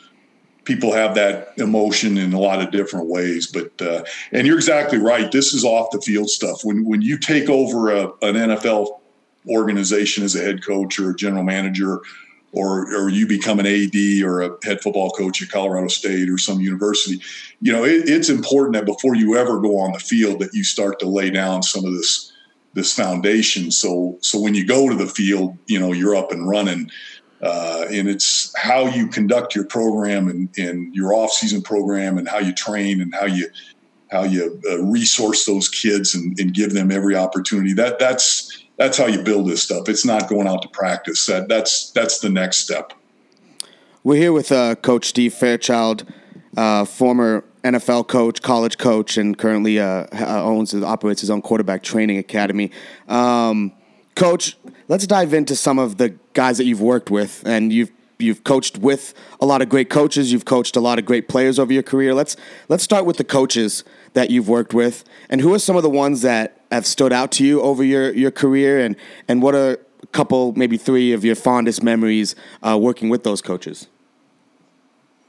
people 0.65 0.91
have 0.91 1.15
that 1.17 1.53
emotion 1.59 2.17
in 2.17 2.33
a 2.33 2.41
lot 2.41 2.63
of 2.63 2.71
different 2.71 3.09
ways. 3.09 3.47
But 3.47 3.83
uh, 3.83 4.05
and 4.33 4.47
you're 4.47 4.57
exactly 4.57 4.97
right. 4.97 5.31
This 5.31 5.53
is 5.53 5.67
off 5.67 5.91
the 5.91 6.01
field 6.01 6.31
stuff. 6.31 6.65
When 6.65 6.83
when 6.87 7.03
you 7.03 7.19
take 7.19 7.51
over 7.51 7.91
a, 7.91 8.05
an 8.23 8.37
NFL 8.37 9.01
organization 9.47 10.25
as 10.25 10.35
a 10.35 10.43
head 10.43 10.65
coach 10.65 10.99
or 10.99 11.11
a 11.11 11.15
general 11.15 11.45
manager 11.45 12.01
or 12.53 12.95
or 12.95 13.09
you 13.09 13.27
become 13.27 13.59
an 13.61 13.67
AD 13.67 14.23
or 14.25 14.41
a 14.41 14.57
head 14.65 14.81
football 14.81 15.11
coach 15.11 15.43
at 15.43 15.51
Colorado 15.51 15.89
State 15.89 16.31
or 16.31 16.39
some 16.39 16.61
university, 16.61 17.21
you 17.61 17.73
know, 17.73 17.85
it, 17.85 18.09
it's 18.09 18.29
important 18.29 18.75
that 18.75 18.87
before 18.87 19.15
you 19.15 19.37
ever 19.37 19.61
go 19.61 19.79
on 19.79 19.93
the 19.93 19.99
field 19.99 20.41
that 20.41 20.55
you 20.55 20.65
start 20.65 20.99
to 21.01 21.07
lay 21.07 21.31
down 21.31 21.63
some 21.63 21.85
of 21.85 21.93
this 21.93 22.33
this 22.75 22.95
foundation. 22.95 23.71
So 23.71 24.19
so 24.21 24.41
when 24.41 24.55
you 24.55 24.67
go 24.67 24.89
to 24.89 24.95
the 24.95 25.07
field, 25.07 25.57
you 25.67 25.79
know, 25.79 25.93
you're 25.93 26.17
up 26.17 26.33
and 26.33 26.49
running. 26.49 26.91
Uh, 27.41 27.87
and 27.93 28.09
it's 28.09 28.53
how 28.57 28.89
you 28.89 29.07
conduct 29.07 29.55
your 29.55 29.65
program 29.65 30.27
and, 30.27 30.49
and 30.59 30.93
your 30.93 31.15
off-season 31.15 31.63
program 31.63 32.19
and 32.19 32.29
how 32.29 32.39
you 32.39 32.53
train 32.53 33.01
and 33.01 33.15
how 33.15 33.27
you 33.27 33.49
how 34.11 34.25
you 34.25 34.61
uh, 34.69 34.83
resource 34.83 35.45
those 35.45 35.69
kids 35.69 36.15
and, 36.15 36.39
and 36.41 36.53
give 36.53 36.73
them 36.73 36.91
every 36.91 37.15
opportunity. 37.15 37.73
That 37.73 38.01
that's 38.01 38.58
that's 38.79 38.97
how 38.97 39.07
you 39.07 39.23
build 39.23 39.49
this 39.49 39.63
stuff. 39.63 39.89
It's 39.89 40.07
not 40.07 40.29
going 40.29 40.47
out 40.47 40.63
to 40.63 40.69
practice. 40.69 41.27
That 41.27 41.49
that's 41.49 41.91
that's 41.91 42.21
the 42.21 42.31
next 42.31 42.59
step. 42.59 42.95
We're 44.05 44.17
here 44.17 44.33
with 44.33 44.51
uh, 44.53 44.77
Coach 44.77 45.07
Steve 45.07 45.35
Fairchild, 45.35 46.05
uh, 46.57 46.85
former 46.85 47.45
NFL 47.65 48.07
coach, 48.09 48.41
college 48.41 48.79
coach, 48.79 49.19
and 49.19 49.37
currently 49.37 49.79
uh, 49.79 50.07
owns 50.43 50.73
and 50.73 50.85
operates 50.85 51.21
his 51.21 51.29
own 51.29 51.43
quarterback 51.43 51.83
training 51.83 52.17
academy. 52.17 52.71
Um, 53.09 53.73
coach, 54.15 54.57
let's 54.87 55.07
dive 55.07 55.35
into 55.35 55.57
some 55.57 55.79
of 55.79 55.99
the 55.99 56.11
guys 56.33 56.57
that 56.59 56.65
you've 56.65 56.81
worked 56.81 57.11
with, 57.11 57.43
and 57.45 57.73
you've 57.73 57.91
you've 58.21 58.45
coached 58.45 58.79
with 58.79 59.15
a 59.41 59.47
lot 59.47 59.61
of 59.61 59.69
great 59.69 59.91
coaches. 59.91 60.33
You've 60.33 60.45
coached 60.45 60.77
a 60.77 60.81
lot 60.81 60.99
of 60.99 61.05
great 61.05 61.29
players 61.29 61.59
over 61.59 61.73
your 61.73 61.83
career. 61.83 62.15
Let's 62.15 62.37
let's 62.69 62.85
start 62.85 63.05
with 63.05 63.17
the 63.17 63.25
coaches 63.25 63.83
that 64.13 64.31
you've 64.31 64.49
worked 64.49 64.73
with, 64.73 65.05
and 65.29 65.41
who 65.41 65.53
are 65.53 65.59
some 65.59 65.77
of 65.77 65.83
the 65.83 65.91
ones 65.91 66.23
that 66.23 66.58
have 66.71 66.87
stood 66.87 67.13
out 67.13 67.33
to 67.33 67.45
you 67.45 67.61
over 67.63 67.83
your, 67.83 68.13
your 68.13 68.31
career, 68.31 68.79
and, 68.81 68.97
and 69.27 69.43
what 69.43 69.55
are 69.55 69.79
a 70.03 70.07
couple, 70.09 70.53
maybe 70.53 70.77
three 70.77 71.13
of 71.13 71.25
your 71.25 71.35
fondest 71.35 71.83
memories 71.83 72.35
uh, 72.63 72.79
working 72.81 73.09
with 73.09 73.25
those 73.25 73.43
coaches? 73.43 73.89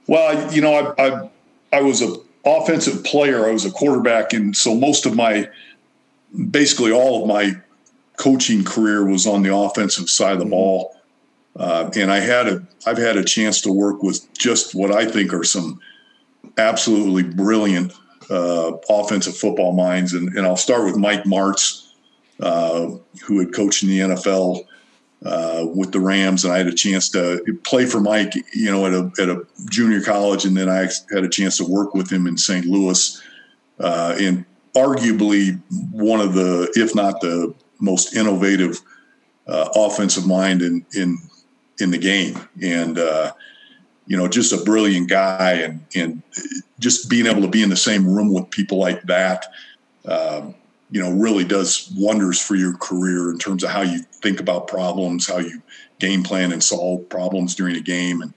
Well, 0.08 0.52
you 0.54 0.62
know, 0.62 0.94
I, 0.98 1.08
I, 1.08 1.30
I 1.72 1.82
was 1.82 2.02
an 2.02 2.16
offensive 2.46 3.04
player. 3.04 3.48
I 3.48 3.52
was 3.52 3.66
a 3.66 3.72
quarterback, 3.72 4.34
and 4.34 4.56
so 4.56 4.74
most 4.76 5.06
of 5.06 5.16
my, 5.16 5.50
basically 6.50 6.92
all 6.92 7.22
of 7.22 7.28
my 7.28 7.54
coaching 8.18 8.64
career 8.64 9.06
was 9.06 9.26
on 9.26 9.44
the 9.44 9.56
offensive 9.56 10.10
side 10.10 10.34
of 10.34 10.40
the 10.40 10.46
mm-hmm. 10.46 10.52
ball. 10.52 10.96
Uh, 11.56 11.90
and 11.96 12.12
I 12.12 12.20
had 12.20 12.48
a, 12.48 12.68
I've 12.86 12.98
had 12.98 13.18
a 13.18 13.24
chance 13.24 13.62
to 13.62 13.72
work 13.72 14.04
with 14.04 14.32
just 14.34 14.76
what 14.76 14.92
I 14.92 15.06
think 15.06 15.34
are 15.34 15.44
some 15.44 15.80
absolutely 16.58 17.24
brilliant 17.24 17.94
uh, 18.30 18.74
offensive 18.90 19.36
football 19.36 19.74
minds, 19.74 20.14
and, 20.14 20.30
and, 20.38 20.46
I'll 20.46 20.56
start 20.56 20.86
with 20.86 20.98
Mike 20.98 21.24
Martz, 21.24 21.92
uh, 22.40 22.92
who 23.26 23.40
had 23.40 23.54
coached 23.54 23.84
in 23.84 23.90
the 23.90 24.00
NFL 24.00 24.66
uh, 25.26 25.66
with 25.74 25.92
the 25.92 26.00
Rams, 26.00 26.44
and 26.44 26.54
I 26.54 26.58
had 26.58 26.68
a 26.68 26.74
chance 26.74 27.10
to 27.10 27.44
play 27.64 27.86
for 27.86 28.00
Mike, 28.00 28.34
you 28.54 28.72
know, 28.72 28.86
at 28.86 28.94
a 28.94 29.12
at 29.22 29.30
a 29.30 29.46
junior 29.70 30.02
college, 30.02 30.46
and 30.46 30.56
then 30.56 30.70
I 30.70 30.88
had 31.14 31.24
a 31.24 31.30
chance 31.30 31.58
to 31.58 31.66
work 31.66 31.94
with 31.94 32.12
him 32.12 32.28
in 32.28 32.38
St. 32.38 32.66
Louis, 32.66 33.22
uh, 33.80 34.16
and 34.20 34.46
arguably 34.76 35.60
one 35.92 36.22
of 36.22 36.34
the, 36.34 36.72
if 36.76 36.96
not 36.96 37.20
the 37.22 37.54
most 37.80 38.16
innovative 38.16 38.80
uh, 39.48 39.70
offensive 39.76 40.28
mind 40.28 40.62
in 40.62 40.86
in 40.96 41.18
in 41.80 41.92
the 41.92 41.98
game, 41.98 42.40
and 42.62 42.98
uh, 42.98 43.32
you 44.10 44.18
know, 44.18 44.28
just 44.28 44.52
a 44.52 44.66
brilliant 44.66 45.08
guy 45.08 45.52
and, 45.52 45.86
and 45.96 46.24
just 46.80 47.12
being 47.12 47.28
able 47.28 47.44
to 47.44 47.48
be 47.48 47.62
in 47.62 47.70
the 47.70 47.76
same 47.76 48.08
room 48.08 48.34
with 48.34 48.50
people 48.50 48.80
like 48.80 49.04
that, 49.04 49.46
um, 50.06 50.56
you 50.90 51.00
know, 51.00 51.12
really 51.12 51.44
does 51.44 51.94
wonders 51.96 52.42
for 52.42 52.56
your 52.56 52.76
career 52.78 53.30
in 53.30 53.38
terms 53.38 53.64
of 53.64 53.70
how 53.70 53.82
you 53.82 54.00
think 54.24 54.40
about 54.40 54.68
problems, 54.68 55.28
how 55.28 55.38
you 55.38 55.62
game 56.00 56.24
plan 56.24 56.52
and 56.52 56.64
solve 56.64 57.08
problems 57.08 57.54
during 57.54 57.76
a 57.76 57.82
game. 57.82 58.24
And, 58.24 58.34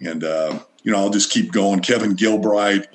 and, 0.00 0.24
uh, 0.24 0.58
you 0.82 0.90
know, 0.90 0.98
I'll 0.98 1.10
just 1.10 1.30
keep 1.30 1.52
going. 1.52 1.78
Kevin 1.78 2.16
Gilbride, 2.16 2.86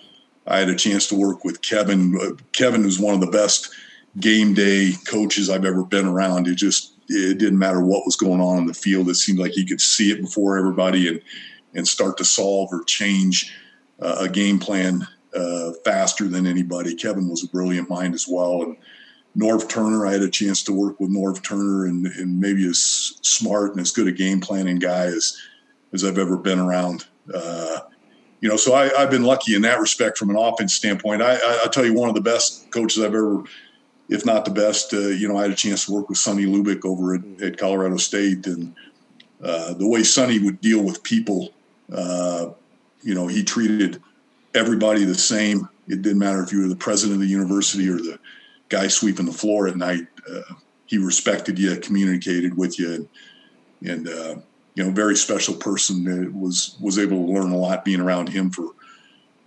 I 0.45 0.59
had 0.59 0.67
a 0.67 0.75
chance 0.75 1.07
to 1.07 1.15
work 1.15 1.45
with 1.45 1.61
Kevin. 1.61 2.37
Kevin 2.51 2.83
was 2.83 2.99
one 2.99 3.13
of 3.13 3.21
the 3.21 3.31
best 3.31 3.73
game 4.19 4.53
day 4.53 4.91
coaches 5.07 5.49
I've 5.49 5.63
ever 5.63 5.85
been 5.85 6.05
around. 6.05 6.49
It 6.49 6.55
just, 6.55 6.95
it 7.07 7.37
didn't 7.37 7.59
matter 7.59 7.79
what 7.79 8.05
was 8.05 8.17
going 8.17 8.41
on 8.41 8.57
in 8.57 8.65
the 8.65 8.73
field. 8.73 9.07
It 9.07 9.15
seemed 9.15 9.39
like 9.39 9.53
he 9.53 9.65
could 9.65 9.79
see 9.79 10.11
it 10.11 10.21
before 10.21 10.57
everybody. 10.57 11.07
And, 11.07 11.21
and 11.73 11.87
start 11.87 12.17
to 12.17 12.25
solve 12.25 12.69
or 12.71 12.83
change 12.83 13.53
uh, 14.01 14.17
a 14.21 14.29
game 14.29 14.59
plan 14.59 15.07
uh, 15.35 15.71
faster 15.85 16.27
than 16.27 16.47
anybody. 16.47 16.95
Kevin 16.95 17.29
was 17.29 17.43
a 17.43 17.47
brilliant 17.47 17.89
mind 17.89 18.13
as 18.13 18.27
well. 18.27 18.63
And 18.63 18.77
Norv 19.37 19.69
Turner, 19.69 20.05
I 20.05 20.13
had 20.13 20.21
a 20.21 20.29
chance 20.29 20.63
to 20.63 20.73
work 20.73 20.99
with 20.99 21.11
Norv 21.11 21.43
Turner 21.43 21.85
and, 21.85 22.05
and 22.07 22.39
maybe 22.39 22.67
as 22.67 22.79
smart 23.21 23.71
and 23.71 23.79
as 23.79 23.91
good 23.91 24.07
a 24.07 24.11
game 24.11 24.39
planning 24.39 24.79
guy 24.79 25.05
as, 25.05 25.37
as 25.93 26.03
I've 26.03 26.17
ever 26.17 26.37
been 26.37 26.59
around. 26.59 27.05
Uh, 27.33 27.79
you 28.41 28.47
know, 28.47 28.57
so 28.57 28.73
I, 28.73 28.87
have 28.97 29.11
been 29.11 29.23
lucky 29.23 29.53
in 29.53 29.61
that 29.63 29.79
respect 29.79 30.17
from 30.17 30.29
an 30.29 30.37
offense 30.37 30.73
standpoint. 30.73 31.21
I, 31.21 31.35
I, 31.35 31.59
will 31.63 31.69
tell 31.69 31.85
you, 31.85 31.93
one 31.93 32.09
of 32.09 32.15
the 32.15 32.21
best 32.21 32.71
coaches 32.71 33.03
I've 33.03 33.13
ever, 33.13 33.43
if 34.07 34.25
not 34.25 34.45
the 34.45 34.51
best, 34.51 34.93
uh, 34.93 35.09
you 35.09 35.27
know, 35.27 35.37
I 35.37 35.43
had 35.43 35.51
a 35.51 35.55
chance 35.55 35.85
to 35.85 35.91
work 35.91 36.09
with 36.09 36.17
Sonny 36.17 36.45
Lubick 36.45 36.85
over 36.85 37.15
at, 37.15 37.41
at 37.41 37.57
Colorado 37.57 37.97
State, 37.97 38.47
and 38.47 38.73
uh, 39.43 39.73
the 39.73 39.87
way 39.87 40.03
Sonny 40.03 40.39
would 40.39 40.61
deal 40.61 40.83
with 40.83 41.03
people 41.03 41.53
uh, 41.93 42.51
you 43.01 43.15
know, 43.15 43.27
he 43.27 43.43
treated 43.43 44.01
everybody 44.53 45.05
the 45.05 45.15
same. 45.15 45.67
It 45.87 46.01
didn't 46.01 46.19
matter 46.19 46.43
if 46.43 46.51
you 46.51 46.61
were 46.61 46.67
the 46.67 46.75
president 46.75 47.15
of 47.15 47.21
the 47.21 47.27
university 47.27 47.89
or 47.89 47.97
the 47.97 48.19
guy 48.69 48.87
sweeping 48.87 49.25
the 49.25 49.31
floor 49.31 49.67
at 49.67 49.75
night. 49.75 50.07
Uh, 50.29 50.53
he 50.85 50.97
respected 50.97 51.57
you, 51.59 51.75
communicated 51.77 52.57
with 52.57 52.79
you, 52.79 52.93
and, 52.93 53.09
and 53.89 54.07
uh, 54.07 54.35
you 54.75 54.83
know, 54.83 54.91
very 54.91 55.15
special 55.15 55.53
person. 55.55 56.03
That 56.03 56.33
was 56.33 56.75
was 56.79 56.97
able 56.97 57.25
to 57.25 57.31
learn 57.31 57.51
a 57.51 57.57
lot 57.57 57.85
being 57.85 57.99
around 57.99 58.29
him 58.29 58.49
for 58.49 58.71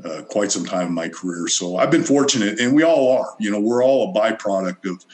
uh, 0.05 0.23
quite 0.23 0.53
some 0.53 0.65
time 0.65 0.89
in 0.89 0.95
my 0.95 1.09
career. 1.09 1.49
So 1.49 1.77
I've 1.77 1.91
been 1.91 2.05
fortunate, 2.05 2.61
and 2.61 2.75
we 2.75 2.83
all 2.83 3.17
are. 3.17 3.35
You 3.39 3.51
know, 3.51 3.61
we're 3.61 3.85
all 3.85 4.11
a 4.11 4.13
byproduct 4.13 4.91
of 4.91 5.05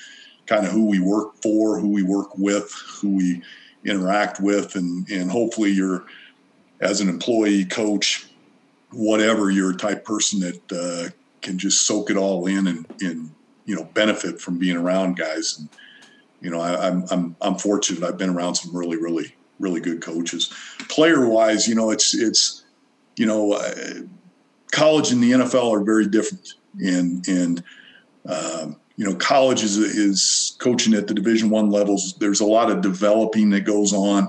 kind 0.46 0.66
of 0.66 0.72
who 0.72 0.86
we 0.86 0.98
work 0.98 1.34
for, 1.42 1.78
who 1.78 1.88
we 1.88 2.02
work 2.02 2.36
with, 2.36 2.72
who 3.00 3.16
we 3.16 3.42
interact 3.84 4.40
with, 4.40 4.76
and 4.76 5.08
and 5.08 5.30
hopefully 5.30 5.70
you're 5.70 6.04
as 6.80 7.00
an 7.00 7.08
employee, 7.08 7.64
coach, 7.64 8.26
whatever, 8.92 9.50
you're 9.50 9.72
a 9.72 9.76
type 9.76 10.04
person 10.04 10.40
that 10.40 10.72
uh, 10.72 11.10
can 11.42 11.58
just 11.58 11.86
soak 11.86 12.10
it 12.10 12.16
all 12.16 12.46
in 12.46 12.66
and, 12.66 12.86
and, 13.00 13.30
you 13.64 13.74
know, 13.74 13.84
benefit 13.84 14.40
from 14.40 14.58
being 14.58 14.76
around 14.76 15.16
guys. 15.16 15.58
And, 15.58 15.68
you 16.40 16.50
know, 16.50 16.60
I, 16.60 16.86
am 16.86 17.02
I'm, 17.02 17.06
I'm, 17.10 17.36
I'm 17.40 17.54
fortunate. 17.56 18.02
I've 18.02 18.18
been 18.18 18.30
around 18.30 18.54
some 18.54 18.74
really, 18.74 18.96
really, 18.96 19.34
really 19.58 19.80
good 19.80 20.00
coaches. 20.00 20.52
Player 20.88 21.28
wise, 21.28 21.68
you 21.68 21.74
know, 21.74 21.90
it's, 21.90 22.14
it's, 22.14 22.64
you 23.16 23.26
know, 23.26 23.52
uh, 23.52 23.74
college 24.70 25.10
and 25.10 25.22
the 25.22 25.32
NFL 25.32 25.72
are 25.72 25.84
very 25.84 26.06
different. 26.06 26.54
And, 26.80 27.26
and, 27.26 27.62
um, 28.26 28.76
you 28.96 29.04
know, 29.04 29.14
college 29.14 29.62
is, 29.62 29.76
is 29.76 30.56
coaching 30.58 30.94
at 30.94 31.06
the 31.06 31.14
division 31.14 31.50
one 31.50 31.70
levels. 31.70 32.14
There's 32.18 32.40
a 32.40 32.46
lot 32.46 32.70
of 32.70 32.80
developing 32.80 33.50
that 33.50 33.60
goes 33.60 33.92
on. 33.92 34.28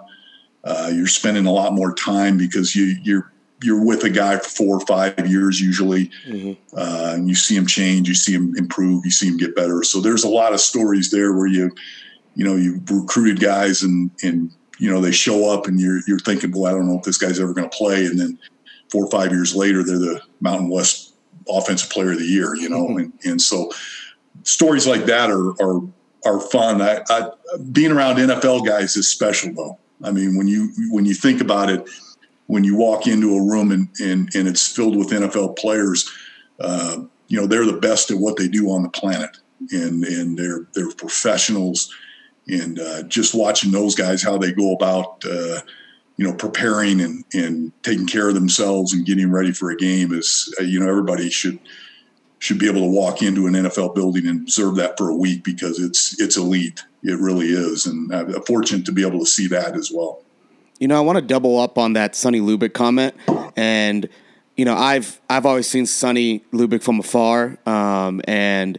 Uh, 0.63 0.91
you're 0.93 1.07
spending 1.07 1.45
a 1.45 1.51
lot 1.51 1.73
more 1.73 1.93
time 1.93 2.37
because 2.37 2.75
you, 2.75 2.95
you're 3.03 3.31
you're 3.61 3.83
with 3.83 4.03
a 4.03 4.09
guy 4.09 4.37
for 4.37 4.49
four 4.49 4.77
or 4.77 4.85
five 4.85 5.27
years 5.27 5.59
usually, 5.59 6.09
mm-hmm. 6.25 6.53
uh, 6.77 7.13
and 7.15 7.27
you 7.27 7.35
see 7.35 7.55
him 7.55 7.65
change, 7.65 8.07
you 8.07 8.15
see 8.15 8.33
him 8.33 8.55
improve, 8.57 9.03
you 9.03 9.11
see 9.11 9.27
him 9.27 9.37
get 9.37 9.55
better. 9.55 9.83
So 9.83 9.99
there's 9.99 10.23
a 10.23 10.29
lot 10.29 10.53
of 10.53 10.61
stories 10.61 11.11
there 11.11 11.33
where 11.33 11.47
you, 11.47 11.71
you 12.35 12.45
know, 12.45 12.55
you 12.55 12.81
recruited 12.89 13.41
guys 13.41 13.83
and 13.83 14.11
and 14.23 14.51
you 14.79 14.89
know 14.89 15.01
they 15.01 15.11
show 15.11 15.49
up 15.51 15.67
and 15.67 15.79
you're 15.79 15.99
you're 16.07 16.19
thinking, 16.19 16.51
well, 16.51 16.65
I 16.65 16.71
don't 16.71 16.87
know 16.87 16.97
if 16.97 17.03
this 17.03 17.17
guy's 17.17 17.39
ever 17.39 17.53
going 17.53 17.69
to 17.69 17.77
play, 17.77 18.05
and 18.05 18.19
then 18.19 18.39
four 18.89 19.05
or 19.05 19.11
five 19.11 19.31
years 19.31 19.55
later, 19.55 19.83
they're 19.83 19.99
the 19.99 20.21
Mountain 20.39 20.69
West 20.69 21.13
Offensive 21.49 21.89
Player 21.89 22.13
of 22.13 22.19
the 22.19 22.25
Year, 22.25 22.55
you 22.55 22.69
know, 22.69 22.87
mm-hmm. 22.87 22.99
and 22.99 23.13
and 23.25 23.41
so 23.41 23.71
stories 24.43 24.87
like 24.87 25.05
that 25.05 25.29
are 25.29 25.51
are 25.61 25.81
are 26.25 26.39
fun. 26.39 26.81
I, 26.81 27.01
I 27.09 27.29
being 27.71 27.91
around 27.91 28.17
NFL 28.17 28.65
guys 28.65 28.95
is 28.95 29.07
special 29.09 29.53
though. 29.53 29.79
I 30.03 30.11
mean, 30.11 30.37
when 30.37 30.47
you 30.47 30.71
when 30.91 31.05
you 31.05 31.13
think 31.13 31.41
about 31.41 31.69
it, 31.69 31.87
when 32.47 32.63
you 32.63 32.75
walk 32.75 33.07
into 33.07 33.35
a 33.35 33.43
room 33.43 33.71
and 33.71 33.89
and, 34.01 34.33
and 34.35 34.47
it's 34.47 34.73
filled 34.73 34.97
with 34.97 35.09
NFL 35.09 35.57
players, 35.57 36.09
uh, 36.59 36.97
you 37.27 37.39
know 37.39 37.47
they're 37.47 37.65
the 37.65 37.73
best 37.73 38.11
at 38.11 38.17
what 38.17 38.37
they 38.37 38.47
do 38.47 38.69
on 38.71 38.83
the 38.83 38.89
planet, 38.89 39.37
and 39.71 40.03
and 40.03 40.37
they're 40.37 40.67
they're 40.73 40.91
professionals, 40.93 41.93
and 42.47 42.79
uh, 42.79 43.03
just 43.03 43.35
watching 43.35 43.71
those 43.71 43.95
guys 43.95 44.23
how 44.23 44.37
they 44.37 44.51
go 44.51 44.73
about. 44.73 45.23
Uh, 45.25 45.59
you 46.17 46.27
know, 46.27 46.33
preparing 46.33 46.99
and, 46.99 47.23
and 47.33 47.71
taking 47.81 48.05
care 48.05 48.27
of 48.27 48.33
themselves 48.33 48.91
and 48.91 49.05
getting 49.05 49.31
ready 49.31 49.53
for 49.53 49.71
a 49.71 49.77
game 49.77 50.11
is, 50.11 50.53
uh, 50.59 50.63
you 50.63 50.77
know, 50.77 50.89
everybody 50.89 51.29
should 51.29 51.57
should 52.39 52.57
be 52.57 52.67
able 52.67 52.81
to 52.81 52.87
walk 52.87 53.21
into 53.21 53.47
an 53.47 53.53
NFL 53.53 53.93
building 53.93 54.25
and 54.25 54.41
observe 54.41 54.75
that 54.77 54.97
for 54.97 55.09
a 55.09 55.15
week 55.15 55.43
because 55.43 55.79
it's 55.79 56.19
it's 56.19 56.37
elite. 56.37 56.83
It 57.03 57.19
really 57.19 57.47
is, 57.47 57.85
and 57.85 58.13
I'm 58.13 58.41
fortunate 58.43 58.85
to 58.85 58.91
be 58.91 59.05
able 59.05 59.19
to 59.19 59.25
see 59.25 59.47
that 59.47 59.75
as 59.75 59.91
well. 59.93 60.23
You 60.79 60.87
know, 60.87 60.97
I 60.97 61.01
want 61.01 61.17
to 61.17 61.21
double 61.21 61.59
up 61.59 61.77
on 61.77 61.93
that 61.93 62.15
Sonny 62.15 62.39
Lubick 62.39 62.73
comment, 62.73 63.15
and 63.55 64.07
you 64.55 64.65
know, 64.65 64.75
I've 64.75 65.19
I've 65.29 65.45
always 65.45 65.67
seen 65.67 65.85
Sonny 65.85 66.39
Lubick 66.51 66.81
from 66.81 66.99
afar, 66.99 67.57
um, 67.65 68.21
and 68.25 68.77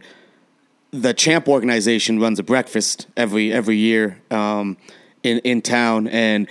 the 0.91 1.13
Champ 1.13 1.47
organization 1.47 2.19
runs 2.19 2.39
a 2.39 2.43
breakfast 2.43 3.07
every 3.15 3.53
every 3.53 3.77
year 3.77 4.21
um, 4.31 4.77
in 5.23 5.39
in 5.39 5.61
town, 5.61 6.07
and 6.07 6.47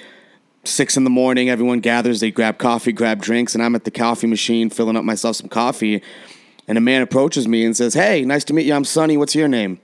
six 0.64 0.96
in 0.96 1.04
the 1.04 1.10
morning, 1.10 1.48
everyone 1.48 1.80
gathers, 1.80 2.20
they 2.20 2.30
grab 2.30 2.58
coffee, 2.58 2.92
grab 2.92 3.20
drinks, 3.20 3.54
and 3.54 3.62
I'm 3.62 3.74
at 3.74 3.84
the 3.84 3.90
coffee 3.90 4.26
machine 4.26 4.70
filling 4.70 4.96
up 4.96 5.04
myself 5.04 5.36
some 5.36 5.48
coffee. 5.48 6.02
And 6.70 6.78
a 6.78 6.80
man 6.80 7.02
approaches 7.02 7.48
me 7.48 7.64
and 7.64 7.76
says, 7.76 7.94
Hey, 7.94 8.24
nice 8.24 8.44
to 8.44 8.54
meet 8.54 8.64
you. 8.64 8.74
I'm 8.74 8.84
Sonny. 8.84 9.16
What's 9.16 9.34
your 9.34 9.48
name? 9.48 9.80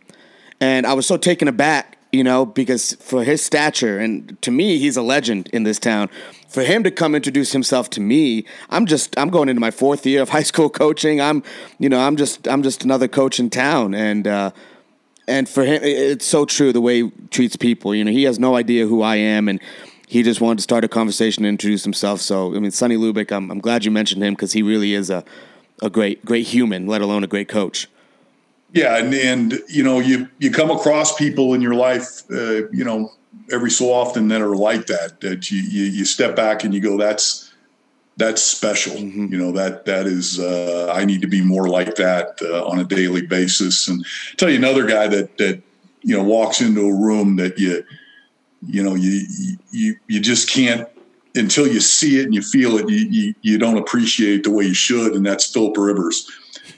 And 0.60 0.86
I 0.86 0.92
was 0.92 1.04
so 1.04 1.16
taken 1.16 1.48
aback, 1.48 1.98
you 2.12 2.22
know, 2.22 2.46
because 2.46 2.92
for 3.00 3.24
his 3.24 3.42
stature, 3.42 3.98
and 3.98 4.40
to 4.42 4.52
me, 4.52 4.78
he's 4.78 4.96
a 4.96 5.02
legend 5.02 5.48
in 5.52 5.64
this 5.64 5.80
town. 5.80 6.08
For 6.48 6.62
him 6.62 6.84
to 6.84 6.92
come 6.92 7.16
introduce 7.16 7.50
himself 7.50 7.90
to 7.90 8.00
me, 8.00 8.44
I'm 8.70 8.86
just 8.86 9.18
I'm 9.18 9.30
going 9.30 9.48
into 9.48 9.58
my 9.58 9.72
fourth 9.72 10.06
year 10.06 10.22
of 10.22 10.28
high 10.36 10.44
school 10.44 10.70
coaching. 10.70 11.20
I'm, 11.20 11.42
you 11.80 11.88
know, 11.88 11.98
I'm 11.98 12.14
just 12.14 12.46
I'm 12.46 12.62
just 12.62 12.84
another 12.84 13.08
coach 13.08 13.40
in 13.40 13.50
town, 13.50 13.92
and 13.92 14.28
uh, 14.28 14.52
and 15.26 15.48
for 15.48 15.64
him, 15.64 15.80
it's 15.82 16.24
so 16.24 16.44
true 16.44 16.72
the 16.72 16.80
way 16.80 17.02
he 17.02 17.10
treats 17.32 17.56
people. 17.56 17.96
You 17.96 18.04
know, 18.04 18.12
he 18.12 18.22
has 18.22 18.38
no 18.38 18.54
idea 18.54 18.86
who 18.86 19.02
I 19.02 19.16
am, 19.16 19.48
and 19.48 19.60
he 20.06 20.22
just 20.22 20.40
wanted 20.40 20.58
to 20.58 20.62
start 20.62 20.84
a 20.84 20.88
conversation 20.88 21.44
and 21.44 21.54
introduce 21.54 21.82
himself. 21.82 22.20
So, 22.20 22.54
I 22.54 22.60
mean, 22.60 22.70
Sonny 22.70 22.96
Lubick, 22.96 23.32
I'm, 23.32 23.50
I'm 23.50 23.58
glad 23.58 23.84
you 23.84 23.90
mentioned 23.90 24.22
him 24.22 24.34
because 24.34 24.52
he 24.52 24.62
really 24.62 24.94
is 24.94 25.10
a, 25.10 25.24
a 25.82 25.90
great, 25.90 26.24
great 26.24 26.46
human, 26.46 26.86
let 26.86 27.00
alone 27.00 27.24
a 27.24 27.26
great 27.26 27.48
coach. 27.48 27.88
Yeah, 28.72 28.98
and 28.98 29.14
and 29.14 29.60
you 29.68 29.82
know, 29.82 30.00
you 30.00 30.28
you 30.38 30.50
come 30.50 30.70
across 30.70 31.16
people 31.16 31.54
in 31.54 31.60
your 31.60 31.74
life, 31.74 32.22
uh, 32.30 32.68
you 32.70 32.84
know, 32.84 33.12
every 33.50 33.70
so 33.70 33.92
often 33.92 34.28
that 34.28 34.40
are 34.40 34.56
like 34.56 34.86
that. 34.86 35.20
That 35.20 35.50
you 35.50 35.60
you, 35.60 35.84
you 35.84 36.04
step 36.04 36.36
back 36.36 36.64
and 36.64 36.74
you 36.74 36.80
go, 36.80 36.96
that's 36.96 37.54
that's 38.16 38.42
special. 38.42 38.96
Mm-hmm. 38.96 39.32
You 39.32 39.38
know 39.38 39.52
that 39.52 39.84
that 39.86 40.06
is 40.06 40.40
uh, 40.40 40.92
I 40.92 41.04
need 41.04 41.22
to 41.22 41.28
be 41.28 41.42
more 41.42 41.68
like 41.68 41.94
that 41.96 42.38
uh, 42.42 42.66
on 42.66 42.78
a 42.78 42.84
daily 42.84 43.22
basis. 43.22 43.88
And 43.88 44.04
I'll 44.04 44.36
tell 44.36 44.50
you 44.50 44.56
another 44.56 44.86
guy 44.86 45.06
that 45.08 45.38
that 45.38 45.62
you 46.02 46.16
know 46.16 46.24
walks 46.24 46.60
into 46.60 46.86
a 46.86 46.94
room 46.94 47.36
that 47.36 47.58
you 47.58 47.84
you 48.66 48.82
know 48.82 48.94
you 48.94 49.26
you 49.70 49.96
you 50.06 50.20
just 50.20 50.50
can't 50.50 50.88
until 51.36 51.66
you 51.66 51.80
see 51.80 52.20
it 52.20 52.24
and 52.24 52.34
you 52.34 52.42
feel 52.42 52.76
it. 52.76 52.88
You 52.88 52.96
you, 52.96 53.34
you 53.42 53.58
don't 53.58 53.78
appreciate 53.78 54.44
the 54.44 54.50
way 54.50 54.64
you 54.64 54.74
should, 54.74 55.14
and 55.14 55.24
that's 55.24 55.52
Philip 55.52 55.76
Rivers. 55.76 56.30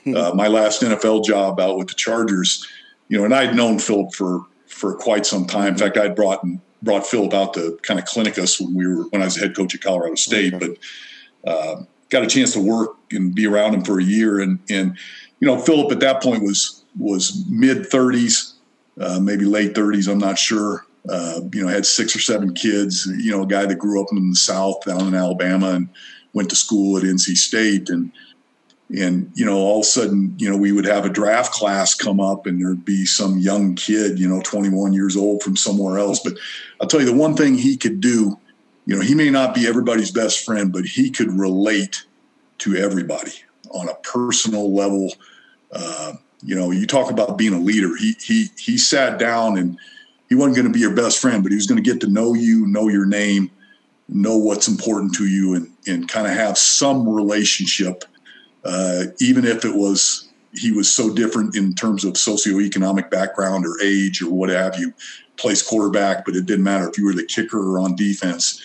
Hmm. 0.05 0.17
Uh, 0.17 0.35
my 0.35 0.49
last 0.49 0.83
NFL 0.83 1.25
job 1.25 1.61
out 1.61 1.79
with 1.79 1.89
the 1.89 1.95
Chargers, 1.95 2.67
you 3.09 3.19
know, 3.19 3.25
and 3.25 3.35
I'd 3.35 3.55
known 3.55 3.79
Philip 3.79 4.15
for 4.15 4.45
for 4.67 4.95
quite 4.95 5.27
some 5.27 5.47
time. 5.47 5.73
In 5.73 5.79
fact, 5.79 5.97
I'd 5.97 6.15
brought 6.15 6.45
brought 6.83 7.07
Philip 7.07 7.35
out 7.35 7.55
to 7.55 7.79
kind 7.83 7.99
of 7.99 8.07
clinic 8.07 8.39
us 8.39 8.61
when 8.61 8.75
we 8.75 8.87
were 8.87 9.05
when 9.09 9.23
I 9.23 9.27
was 9.27 9.37
head 9.37 9.57
coach 9.57 9.75
at 9.75 9.81
Colorado 9.81 10.15
State, 10.15 10.55
okay. 10.55 10.69
but 11.45 11.51
uh, 11.51 11.83
got 12.11 12.23
a 12.23 12.27
chance 12.27 12.53
to 12.53 12.61
work 12.61 12.97
and 13.11 13.35
be 13.35 13.47
around 13.47 13.75
him 13.75 13.85
for 13.85 13.99
a 13.99 14.05
year. 14.05 14.41
And 14.41 14.59
and 14.69 14.97
you 15.41 15.47
know, 15.47 15.59
Philip 15.59 15.93
at 15.93 16.01
that 16.01 16.23
point 16.23 16.43
was 16.43 16.85
was 16.99 17.45
mid 17.49 17.87
thirties, 17.87 18.55
uh, 19.01 19.19
maybe 19.21 19.45
late 19.45 19.75
thirties. 19.75 20.09
I'm 20.09 20.19
not 20.19 20.39
sure. 20.39 20.85
Uh, 21.09 21.41
you 21.53 21.63
know, 21.63 21.69
had 21.69 21.87
six 21.87 22.15
or 22.15 22.21
seven 22.21 22.55
kids. 22.55 23.07
You 23.07 23.31
know, 23.31 23.43
a 23.43 23.47
guy 23.47 23.67
that 23.67 23.79
grew 23.79 24.03
up 24.03 24.09
in 24.13 24.31
the 24.31 24.37
South, 24.37 24.85
down 24.85 25.07
in 25.07 25.15
Alabama, 25.15 25.71
and 25.71 25.89
went 26.35 26.51
to 26.51 26.57
school 26.57 26.97
at 26.99 27.05
NC 27.05 27.37
State, 27.37 27.89
and 27.89 28.13
and 28.91 29.31
you 29.35 29.45
know 29.45 29.57
all 29.57 29.81
of 29.81 29.83
a 29.83 29.87
sudden 29.87 30.35
you 30.39 30.51
know 30.51 30.57
we 30.57 30.73
would 30.73 30.87
have 30.87 31.05
a 31.05 31.11
draft 31.11 31.53
class 31.53 31.95
come 31.95 32.21
up 32.21 32.47
and 32.47 32.61
there'd 32.61 32.85
be 32.85 33.05
some 33.05 33.39
young 33.39 33.75
kid 33.75 34.19
you 34.19 34.27
know 34.27 34.41
21 34.43 34.93
years 34.93 35.17
old 35.17 35.43
from 35.43 35.57
somewhere 35.57 35.99
else. 35.99 36.21
But 36.21 36.35
i'll 36.81 36.89
tell 36.89 37.01
you 37.01 37.07
the 37.07 37.15
one 37.15 37.37
thing 37.37 37.57
he 37.57 37.77
could 37.77 38.01
do 38.01 38.39
you 38.87 38.97
know 38.97 39.03
he 39.03 39.15
may 39.15 39.31
not 39.31 39.55
be 39.55 39.67
everybody's 39.67 40.11
best 40.11 40.45
friend 40.45 40.73
but 40.73 40.85
he 40.87 41.11
could 41.11 41.31
relate 41.33 42.07
to 42.59 42.77
everybody 42.77 43.33
on 43.71 43.89
a 43.89 43.95
personal 43.97 44.75
level. 44.75 45.13
Uh, 45.71 46.15
you 46.43 46.55
know 46.55 46.71
you 46.71 46.87
talk 46.87 47.11
about 47.11 47.37
being 47.37 47.53
a 47.53 47.61
leader. 47.61 47.95
He 47.97 48.15
he 48.21 48.47
he 48.59 48.79
sat 48.79 49.19
down 49.19 49.59
and 49.59 49.79
he 50.29 50.35
wasn't 50.35 50.57
going 50.57 50.67
to 50.67 50.73
be 50.73 50.81
your 50.81 50.95
best 50.95 51.21
friend 51.21 51.43
but 51.43 51.53
he 51.53 51.57
was 51.57 51.67
going 51.67 51.83
to 51.83 51.91
get 51.91 52.01
to 52.01 52.09
know 52.09 52.35
you 52.35 52.67
know 52.67 52.89
your 52.89 53.07
name 53.07 53.51
know 54.09 54.37
what's 54.37 54.69
important 54.69 55.15
to 55.15 55.27
you 55.27 55.55
and 55.55 55.71
and 55.87 56.09
kind 56.09 56.27
of 56.27 56.33
have 56.33 56.57
some 56.57 57.09
relationship 57.09 58.05
uh, 58.65 59.05
even 59.21 59.45
if 59.45 59.65
it 59.65 59.75
was 59.75 60.29
he 60.53 60.73
was 60.73 60.93
so 60.93 61.13
different 61.13 61.57
in 61.57 61.75
terms 61.75 62.05
of 62.05 62.15
socioeconomic 62.15 63.11
background 63.11 63.67
or 63.67 63.81
age 63.83 64.23
or 64.23 64.31
what 64.31 64.49
have 64.49 64.79
you, 64.79 64.93
plays 65.37 65.63
quarterback, 65.63 66.25
but 66.25 66.35
it 66.35 66.47
didn't 66.47 66.65
matter 66.65 66.89
if 66.89 66.99
you 66.99 67.05
were 67.05 67.15
the 67.15 67.25
kicker 67.25 67.59
or 67.59 67.79
on 67.79 67.95
defense. 67.97 68.63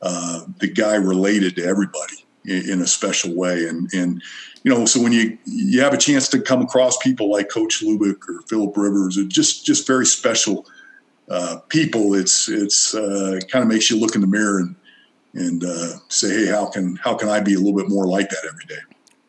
Uh, 0.00 0.42
the 0.58 0.68
guy 0.68 0.94
related 0.94 1.56
to 1.56 1.64
everybody 1.64 2.24
in, 2.44 2.70
in, 2.70 2.80
a 2.80 2.86
special 2.86 3.34
way, 3.34 3.66
and 3.66 3.88
and 3.94 4.20
you 4.64 4.72
know, 4.72 4.84
so 4.84 5.00
when 5.00 5.12
you 5.12 5.38
you 5.44 5.80
have 5.80 5.94
a 5.94 5.98
chance 5.98 6.28
to 6.28 6.40
come 6.40 6.60
across 6.60 6.96
people 6.98 7.30
like 7.30 7.48
Coach 7.48 7.82
Lubick 7.82 8.28
or 8.28 8.42
Philip 8.48 8.76
Rivers, 8.76 9.16
or 9.16 9.24
just 9.24 9.64
just 9.64 9.86
very 9.86 10.06
special 10.06 10.66
uh, 11.32 11.58
people, 11.68 12.14
it's 12.14 12.48
it's 12.48 12.94
uh, 12.94 13.40
kind 13.50 13.62
of 13.62 13.68
makes 13.68 13.90
you 13.90 13.98
look 13.98 14.14
in 14.14 14.20
the 14.20 14.26
mirror 14.26 14.58
and 14.58 14.76
and 15.34 15.64
uh, 15.64 15.98
say, 16.08 16.28
hey, 16.28 16.46
how 16.46 16.66
can 16.66 16.96
how 16.96 17.14
can 17.14 17.28
I 17.28 17.40
be 17.40 17.54
a 17.54 17.58
little 17.58 17.76
bit 17.76 17.88
more 17.88 18.06
like 18.06 18.28
that 18.28 18.46
every 18.46 18.66
day? 18.66 18.80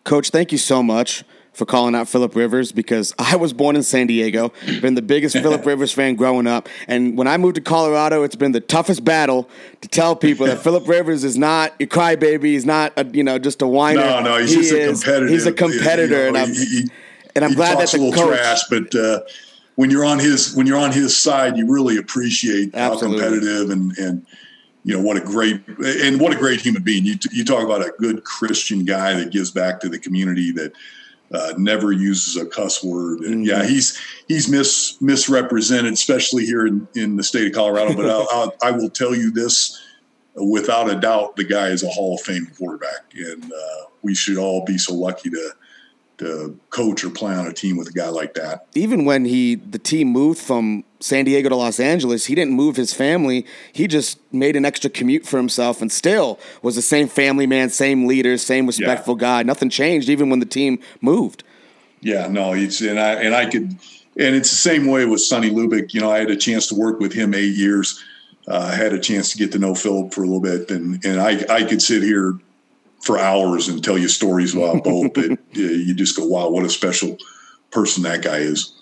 Coach, 0.03 0.29
thank 0.29 0.51
you 0.51 0.57
so 0.57 0.83
much 0.83 1.23
for 1.53 1.65
calling 1.65 1.95
out 1.95 2.09
Philip 2.09 2.35
Rivers 2.35 2.71
because 2.71 3.13
I 3.19 3.37
was 3.37 3.53
born 3.53 3.77
in 3.77 3.83
San 3.83 4.07
Diego, 4.07 4.51
been 4.81 4.95
the 4.95 5.01
biggest 5.01 5.37
Philip 5.37 5.65
Rivers 5.65 5.93
fan 5.93 6.15
growing 6.15 6.45
up, 6.45 6.67
and 6.89 7.17
when 7.17 7.27
I 7.27 7.37
moved 7.37 7.55
to 7.55 7.61
Colorado, 7.61 8.23
it's 8.23 8.35
been 8.35 8.51
the 8.51 8.59
toughest 8.59 9.05
battle 9.05 9.49
to 9.79 9.87
tell 9.87 10.13
people 10.15 10.45
that 10.47 10.59
Philip 10.63 10.87
Rivers 10.87 11.23
is 11.23 11.37
not 11.37 11.73
a 11.79 11.85
crybaby, 11.85 12.45
he's 12.45 12.65
not 12.65 12.91
a, 12.97 13.05
you 13.05 13.23
know 13.23 13.39
just 13.39 13.61
a 13.61 13.67
whiner. 13.67 14.01
No, 14.01 14.21
no, 14.21 14.37
he's 14.39 14.49
he 14.49 14.55
just 14.57 14.73
is, 14.73 15.01
a 15.01 15.05
competitor. 15.05 15.27
He's 15.31 15.45
a 15.45 15.53
competitor, 15.53 16.25
you 16.25 16.31
know, 16.33 16.39
and 16.39 16.49
I'm 16.49 16.53
he, 16.53 16.89
and 17.35 17.45
I'm 17.45 17.53
glad 17.53 17.79
that 17.79 17.91
the 17.91 18.11
coach. 18.13 18.37
Trash, 18.37 18.63
but 18.69 18.93
uh, 18.93 19.21
when 19.75 19.89
you're 19.89 20.05
on 20.05 20.19
his 20.19 20.55
when 20.55 20.67
you're 20.67 20.77
on 20.77 20.91
his 20.91 21.15
side, 21.15 21.57
you 21.57 21.71
really 21.71 21.97
appreciate 21.97 22.73
Absolutely. 22.73 23.19
how 23.19 23.29
competitive 23.29 23.69
and 23.69 23.97
and 23.97 24.25
you 24.83 24.95
know 24.95 25.01
what 25.01 25.17
a 25.17 25.21
great 25.21 25.61
and 25.67 26.19
what 26.19 26.33
a 26.33 26.37
great 26.37 26.61
human 26.61 26.83
being. 26.83 27.05
You 27.05 27.15
you 27.31 27.43
talk 27.45 27.63
about 27.63 27.81
a 27.81 27.93
good 27.97 28.23
Christian 28.23 28.85
guy 28.85 29.13
that 29.15 29.31
gives 29.31 29.51
back 29.51 29.79
to 29.81 29.89
the 29.89 29.99
community 29.99 30.51
that 30.51 30.73
uh, 31.33 31.53
never 31.57 31.91
uses 31.91 32.35
a 32.35 32.45
cuss 32.45 32.83
word. 32.83 33.19
And 33.19 33.37
mm-hmm. 33.37 33.43
yeah, 33.43 33.65
he's 33.65 33.99
he's 34.27 34.47
mis 34.47 35.01
misrepresented, 35.01 35.93
especially 35.93 36.45
here 36.45 36.67
in, 36.67 36.87
in 36.95 37.15
the 37.15 37.23
state 37.23 37.47
of 37.47 37.53
Colorado. 37.53 37.95
But 37.95 38.09
I'll, 38.09 38.27
I'll, 38.31 38.55
I 38.61 38.71
will 38.71 38.89
tell 38.89 39.15
you 39.15 39.31
this 39.31 39.81
without 40.35 40.89
a 40.89 40.95
doubt: 40.95 41.35
the 41.35 41.43
guy 41.43 41.67
is 41.67 41.83
a 41.83 41.89
Hall 41.89 42.15
of 42.15 42.21
Fame 42.21 42.47
quarterback, 42.57 43.13
and 43.15 43.45
uh, 43.45 43.85
we 44.03 44.13
should 44.13 44.37
all 44.37 44.63
be 44.65 44.77
so 44.77 44.93
lucky 44.93 45.29
to 45.31 45.51
to 46.17 46.59
coach 46.69 47.03
or 47.03 47.09
play 47.09 47.33
on 47.33 47.47
a 47.47 47.53
team 47.53 47.77
with 47.77 47.87
a 47.87 47.91
guy 47.91 48.09
like 48.09 48.33
that. 48.35 48.65
Even 48.75 49.05
when 49.05 49.25
he 49.25 49.55
the 49.55 49.79
team 49.79 50.09
moved 50.09 50.39
from 50.39 50.83
San 50.99 51.25
Diego 51.25 51.49
to 51.49 51.55
Los 51.55 51.79
Angeles, 51.79 52.25
he 52.25 52.35
didn't 52.35 52.53
move 52.53 52.75
his 52.75 52.93
family. 52.93 53.45
He 53.71 53.87
just 53.87 54.19
made 54.31 54.55
an 54.55 54.65
extra 54.65 54.89
commute 54.89 55.25
for 55.25 55.37
himself 55.37 55.81
and 55.81 55.91
still 55.91 56.39
was 56.61 56.75
the 56.75 56.81
same 56.81 57.07
family 57.07 57.47
man, 57.47 57.69
same 57.69 58.05
leader, 58.05 58.37
same 58.37 58.67
respectful 58.67 59.15
yeah. 59.15 59.21
guy. 59.21 59.43
Nothing 59.43 59.69
changed 59.69 60.09
even 60.09 60.29
when 60.29 60.39
the 60.39 60.45
team 60.45 60.79
moved. 61.01 61.43
Yeah, 62.01 62.27
no, 62.27 62.53
it's 62.53 62.81
and 62.81 62.99
I 62.99 63.13
and 63.13 63.35
I 63.35 63.49
could 63.49 63.77
and 64.17 64.35
it's 64.35 64.49
the 64.49 64.55
same 64.55 64.87
way 64.87 65.05
with 65.05 65.21
Sonny 65.21 65.49
Lubick. 65.49 65.93
You 65.93 66.01
know, 66.01 66.11
I 66.11 66.19
had 66.19 66.29
a 66.29 66.37
chance 66.37 66.67
to 66.67 66.75
work 66.75 66.99
with 66.99 67.13
him 67.13 67.33
eight 67.33 67.55
years. 67.55 68.03
Uh, 68.47 68.69
I 68.71 68.75
had 68.75 68.93
a 68.93 68.99
chance 68.99 69.31
to 69.31 69.37
get 69.37 69.53
to 69.53 69.59
know 69.59 69.73
Philip 69.73 70.13
for 70.13 70.23
a 70.23 70.27
little 70.27 70.41
bit, 70.41 70.69
and 70.69 71.03
and 71.05 71.19
I 71.19 71.43
I 71.49 71.63
could 71.63 71.81
sit 71.81 72.03
here 72.03 72.37
for 73.03 73.19
hours 73.19 73.67
and 73.67 73.83
tell 73.83 73.97
you 73.97 74.07
stories 74.07 74.55
about 74.55 74.81
both 74.81 75.13
that 75.15 75.37
you 75.51 75.93
just 75.93 76.15
go, 76.15 76.25
wow, 76.25 76.49
what 76.49 76.63
a 76.63 76.69
special 76.69 77.17
person 77.69 78.01
that 78.03 78.21
guy 78.21 78.37
is. 78.37 78.79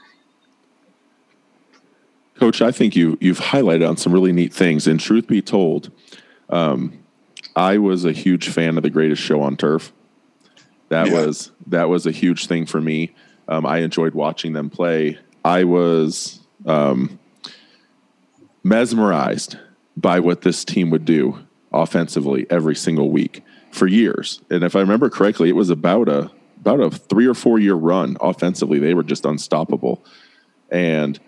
Coach, 2.36 2.62
I 2.62 2.72
think 2.72 2.96
you 2.96 3.18
you've 3.20 3.40
highlighted 3.40 3.88
on 3.88 3.98
some 3.98 4.14
really 4.14 4.32
neat 4.32 4.54
things. 4.54 4.86
And 4.86 5.00
truth 5.00 5.28
be 5.28 5.42
told, 5.42 5.92
um, 6.50 7.00
I 7.56 7.80
was 7.80 8.06
a 8.06 8.12
huge 8.12 8.50
fan 8.50 8.78
of 8.78 8.84
the 8.84 8.90
Greatest 8.92 9.22
Show 9.22 9.42
on 9.42 9.58
Turf. 9.58 9.92
That 10.90 11.08
yeah. 11.08 11.26
was 11.26 11.52
that 11.68 11.90
was 11.90 12.06
a 12.06 12.12
huge 12.12 12.46
thing 12.46 12.68
for 12.68 12.80
me. 12.80 13.16
Um, 13.48 13.66
I 13.66 13.80
enjoyed 13.80 14.14
watching 14.14 14.54
them 14.54 14.70
play. 14.70 15.18
I 15.44 15.64
was 15.64 16.40
um, 16.68 17.20
mesmerized 18.64 19.58
by 19.98 20.20
what 20.20 20.42
this 20.42 20.64
team 20.64 20.92
would 20.92 21.06
do 21.06 21.40
offensively 21.74 22.46
every 22.52 22.76
single 22.76 23.10
week 23.10 23.44
for 23.72 23.88
years. 23.88 24.42
And 24.50 24.64
if 24.64 24.76
I 24.76 24.80
remember 24.80 25.10
correctly, 25.10 25.50
it 25.50 25.56
was 25.56 25.70
about 25.70 26.10
a 26.10 26.32
about 26.60 26.80
a 26.80 26.92
three 26.92 27.26
or 27.26 27.34
four 27.34 27.60
year 27.60 27.74
run 27.74 28.18
offensively. 28.22 28.80
They 28.80 28.94
were 28.94 29.04
just 29.04 29.26
unstoppable. 29.26 30.04
And 30.70 31.20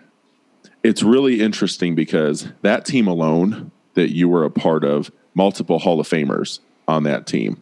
it's 0.83 1.01
really 1.01 1.41
interesting 1.41 1.95
because 1.95 2.47
that 2.61 2.85
team 2.85 3.07
alone 3.07 3.71
that 3.95 4.13
you 4.13 4.29
were 4.29 4.43
a 4.43 4.51
part 4.51 4.83
of, 4.83 5.11
multiple 5.33 5.79
Hall 5.79 5.99
of 5.99 6.07
Famers 6.07 6.59
on 6.87 7.03
that 7.03 7.25
team. 7.25 7.61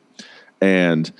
And 0.59 1.11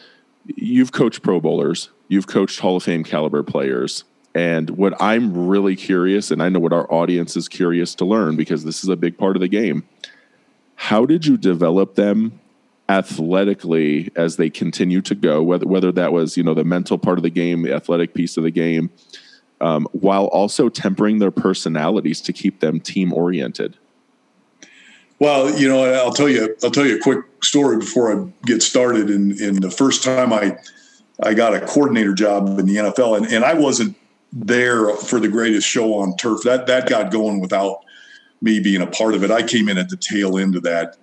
you've 0.46 0.92
coached 0.92 1.22
Pro 1.22 1.40
Bowlers, 1.40 1.90
you've 2.08 2.28
coached 2.28 2.60
Hall 2.60 2.76
of 2.76 2.84
Fame 2.84 3.04
caliber 3.04 3.44
players. 3.44 4.04
And 4.34 4.72
what 4.72 5.00
I'm 5.02 5.48
really 5.48 5.76
curious, 5.76 6.32
and 6.32 6.42
I 6.42 6.50
know 6.50 6.60
what 6.60 6.74
our 6.74 6.92
audience 6.92 7.36
is 7.36 7.50
curious 7.50 7.96
to 7.96 8.06
learn 8.06 8.38
because 8.38 8.64
this 8.64 8.82
is 8.84 8.90
a 8.90 8.96
big 8.96 9.18
part 9.18 9.36
of 9.36 9.42
the 9.42 9.50
game. 9.50 9.88
How 10.76 11.06
did 11.06 11.26
you 11.26 11.38
develop 11.38 11.96
them 11.96 12.41
athletically 12.92 14.12
as 14.18 14.36
they 14.36 14.50
continue 14.50 15.02
to 15.02 15.16
go, 15.16 15.42
whether 15.42 15.66
whether 15.66 15.92
that 15.94 16.12
was 16.12 16.36
you 16.36 16.44
know 16.44 16.54
the 16.54 16.66
mental 16.66 16.98
part 16.98 17.18
of 17.18 17.24
the 17.24 17.30
game, 17.30 17.62
the 17.62 17.74
athletic 17.74 18.14
piece 18.14 18.36
of 18.36 18.44
the 18.44 18.52
game, 18.52 18.90
um, 19.62 19.88
while 19.94 20.26
also 20.26 20.68
tempering 20.68 21.20
their 21.20 21.32
personalities 21.32 22.20
to 22.20 22.34
keep 22.34 22.60
them 22.60 22.82
team 22.82 23.14
oriented. 23.14 23.78
Well, 25.20 25.58
you 25.58 25.70
know, 25.70 25.86
I'll 25.86 26.12
tell 26.12 26.28
you, 26.28 26.56
I'll 26.64 26.72
tell 26.72 26.86
you 26.86 26.98
a 26.98 27.00
quick 27.00 27.20
story 27.42 27.78
before 27.78 28.12
I 28.12 28.28
get 28.46 28.62
started. 28.62 29.10
In 29.10 29.62
the 29.62 29.72
first 29.72 30.04
time 30.04 30.34
I, 30.34 30.58
I 31.24 31.34
got 31.34 31.54
a 31.54 31.62
coordinator 31.62 32.14
job 32.14 32.60
in 32.60 32.66
the 32.66 32.76
NFL, 32.76 33.18
and, 33.18 33.26
and 33.28 33.46
I 33.46 33.54
wasn't 33.54 33.96
there 34.34 34.90
for 34.96 35.20
the 35.20 35.30
greatest 35.30 35.66
show 35.66 35.94
on 35.94 36.18
turf. 36.18 36.42
That 36.44 36.68
that 36.68 36.90
got 36.90 37.10
going 37.10 37.40
without 37.40 37.86
me 38.42 38.60
being 38.60 38.82
a 38.82 38.88
part 38.88 39.14
of 39.14 39.24
it. 39.24 39.32
I 39.32 39.44
came 39.44 39.70
in 39.70 39.78
at 39.78 39.88
the 39.88 39.98
tail 39.98 40.38
end 40.38 40.58
of 40.58 40.64
that. 40.64 40.98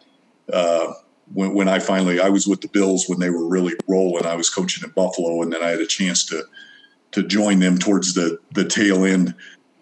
Uh, 0.53 0.93
when, 1.33 1.55
when 1.55 1.69
I 1.69 1.79
finally 1.79 2.21
I 2.21 2.29
was 2.29 2.47
with 2.47 2.61
the 2.61 2.69
Bills 2.69 3.09
when 3.09 3.19
they 3.21 3.31
were 3.31 3.47
really 3.47 3.75
rolling. 3.87 4.27
I 4.27 4.37
was 4.37 4.51
coaching 4.51 4.85
in 4.85 4.91
Buffalo, 4.91 5.43
and 5.43 5.53
then 5.53 5.63
I 5.63 5.69
had 5.69 5.81
a 5.81 5.87
chance 5.87 6.25
to 6.27 6.45
to 7.13 7.23
join 7.23 7.61
them 7.61 7.79
towards 7.79 8.15
the 8.15 8.39
the 8.53 8.65
tail 8.65 9.05
end 9.05 9.35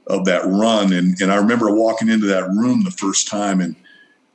of 0.07 0.25
that 0.27 0.45
run. 0.47 0.93
And 0.93 1.21
and 1.21 1.33
I 1.33 1.37
remember 1.37 1.73
walking 1.75 2.09
into 2.09 2.27
that 2.27 2.49
room 2.51 2.85
the 2.85 2.91
first 2.91 3.29
time, 3.29 3.61
and 3.61 3.77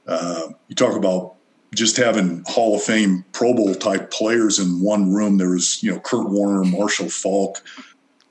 uh, 0.07 0.49
you 0.67 0.75
talk 0.75 0.95
about 0.95 1.35
just 1.73 1.95
having 1.95 2.43
Hall 2.47 2.75
of 2.75 2.83
Fame, 2.83 3.23
Pro 3.31 3.53
Bowl 3.53 3.73
type 3.75 4.11
players 4.11 4.59
in 4.59 4.81
one 4.81 5.13
room. 5.13 5.37
There 5.37 5.51
was 5.51 5.81
you 5.81 5.91
know 5.91 5.99
Kurt 5.99 6.29
Warner, 6.29 6.63
Marshall 6.63 7.09
Faulk. 7.09 7.63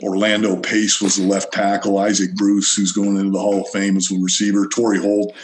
Orlando 0.02 0.56
Pace 0.56 1.00
was 1.00 1.16
the 1.16 1.26
left 1.26 1.52
tackle. 1.52 1.98
Isaac 1.98 2.34
Bruce, 2.34 2.74
who's 2.74 2.92
going 2.92 3.16
into 3.16 3.30
the 3.30 3.38
Hall 3.38 3.62
of 3.62 3.68
Fame, 3.68 3.94
was 3.94 4.10
a 4.10 4.18
receiver. 4.18 4.66
Torry 4.66 4.98
Holt, 4.98 5.34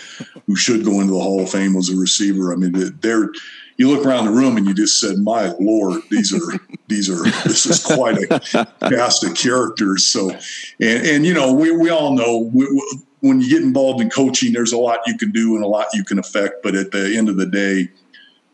who 0.46 0.56
should 0.56 0.84
go 0.84 1.00
into 1.00 1.12
the 1.12 1.20
Hall 1.20 1.42
of 1.42 1.50
Fame, 1.50 1.74
was 1.74 1.90
a 1.90 1.96
receiver. 1.96 2.52
I 2.52 2.56
mean, 2.56 2.98
they're 3.00 3.30
you 3.76 3.90
look 3.90 4.06
around 4.06 4.24
the 4.24 4.30
room 4.30 4.56
and 4.56 4.66
you 4.66 4.74
just 4.74 5.00
said, 5.00 5.18
"My 5.18 5.52
Lord, 5.60 6.02
these 6.10 6.32
are 6.32 6.58
these 6.88 7.10
are 7.10 7.22
this 7.46 7.66
is 7.66 7.84
quite 7.84 8.18
a 8.18 8.66
cast 8.80 9.24
of 9.24 9.34
characters." 9.34 10.06
So, 10.06 10.30
and 10.30 11.06
and 11.06 11.26
you 11.26 11.34
know, 11.34 11.52
we 11.52 11.70
we 11.76 11.90
all 11.90 12.14
know 12.14 12.50
we, 12.52 12.66
we, 12.66 13.00
when 13.20 13.40
you 13.40 13.50
get 13.50 13.62
involved 13.62 14.00
in 14.00 14.10
coaching, 14.10 14.52
there's 14.52 14.72
a 14.72 14.78
lot 14.78 15.00
you 15.06 15.16
can 15.18 15.30
do 15.30 15.56
and 15.56 15.64
a 15.64 15.68
lot 15.68 15.86
you 15.92 16.04
can 16.04 16.18
affect. 16.18 16.62
But 16.62 16.74
at 16.74 16.92
the 16.92 17.16
end 17.16 17.28
of 17.28 17.36
the 17.36 17.46
day, 17.46 17.88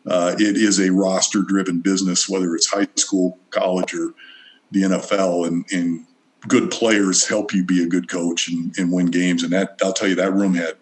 uh, 0.06 0.34
it 0.38 0.56
is 0.56 0.80
a 0.80 0.90
roster-driven 0.90 1.80
business, 1.80 2.28
whether 2.28 2.54
it's 2.54 2.70
high 2.70 2.88
school, 2.96 3.38
college, 3.50 3.94
or 3.94 4.14
the 4.72 4.82
NFL, 4.82 5.46
and 5.46 5.64
and 5.72 6.06
good 6.48 6.70
players 6.70 7.26
help 7.26 7.54
you 7.54 7.64
be 7.64 7.82
a 7.82 7.86
good 7.86 8.08
coach 8.08 8.48
and, 8.48 8.76
and 8.78 8.92
win 8.92 9.06
games. 9.06 9.42
And 9.42 9.52
that 9.52 9.78
I'll 9.82 9.92
tell 9.92 10.08
you, 10.08 10.14
that 10.16 10.32
room 10.32 10.54
had 10.54 10.74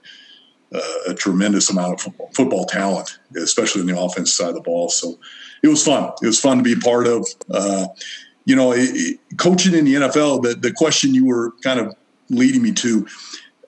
uh, 0.73 0.81
a 1.09 1.15
tremendous 1.15 1.71
amount 1.71 1.95
of 1.95 2.01
football, 2.01 2.31
football, 2.35 2.65
talent, 2.65 3.19
especially 3.37 3.83
in 3.83 3.87
the 3.87 4.01
offense 4.01 4.33
side 4.33 4.51
of 4.51 4.55
the 4.55 4.61
ball. 4.61 4.89
So 4.89 5.19
it 5.63 5.69
was 5.69 5.85
fun. 5.85 6.13
It 6.23 6.27
was 6.27 6.41
fun 6.41 6.59
to 6.59 6.63
be 6.63 6.77
part 6.77 7.07
of. 7.07 7.27
Uh, 7.51 7.87
you 8.45 8.57
know, 8.57 8.73
it, 8.73 8.89
it, 8.93 9.21
coaching 9.37 9.75
in 9.75 9.85
the 9.85 9.95
NFL. 9.95 10.43
The, 10.43 10.55
the 10.55 10.73
question 10.73 11.15
you 11.15 11.27
were 11.27 11.53
kind 11.63 11.81
of 11.81 11.95
leading 12.31 12.63
me 12.63 12.73
to, 12.73 13.07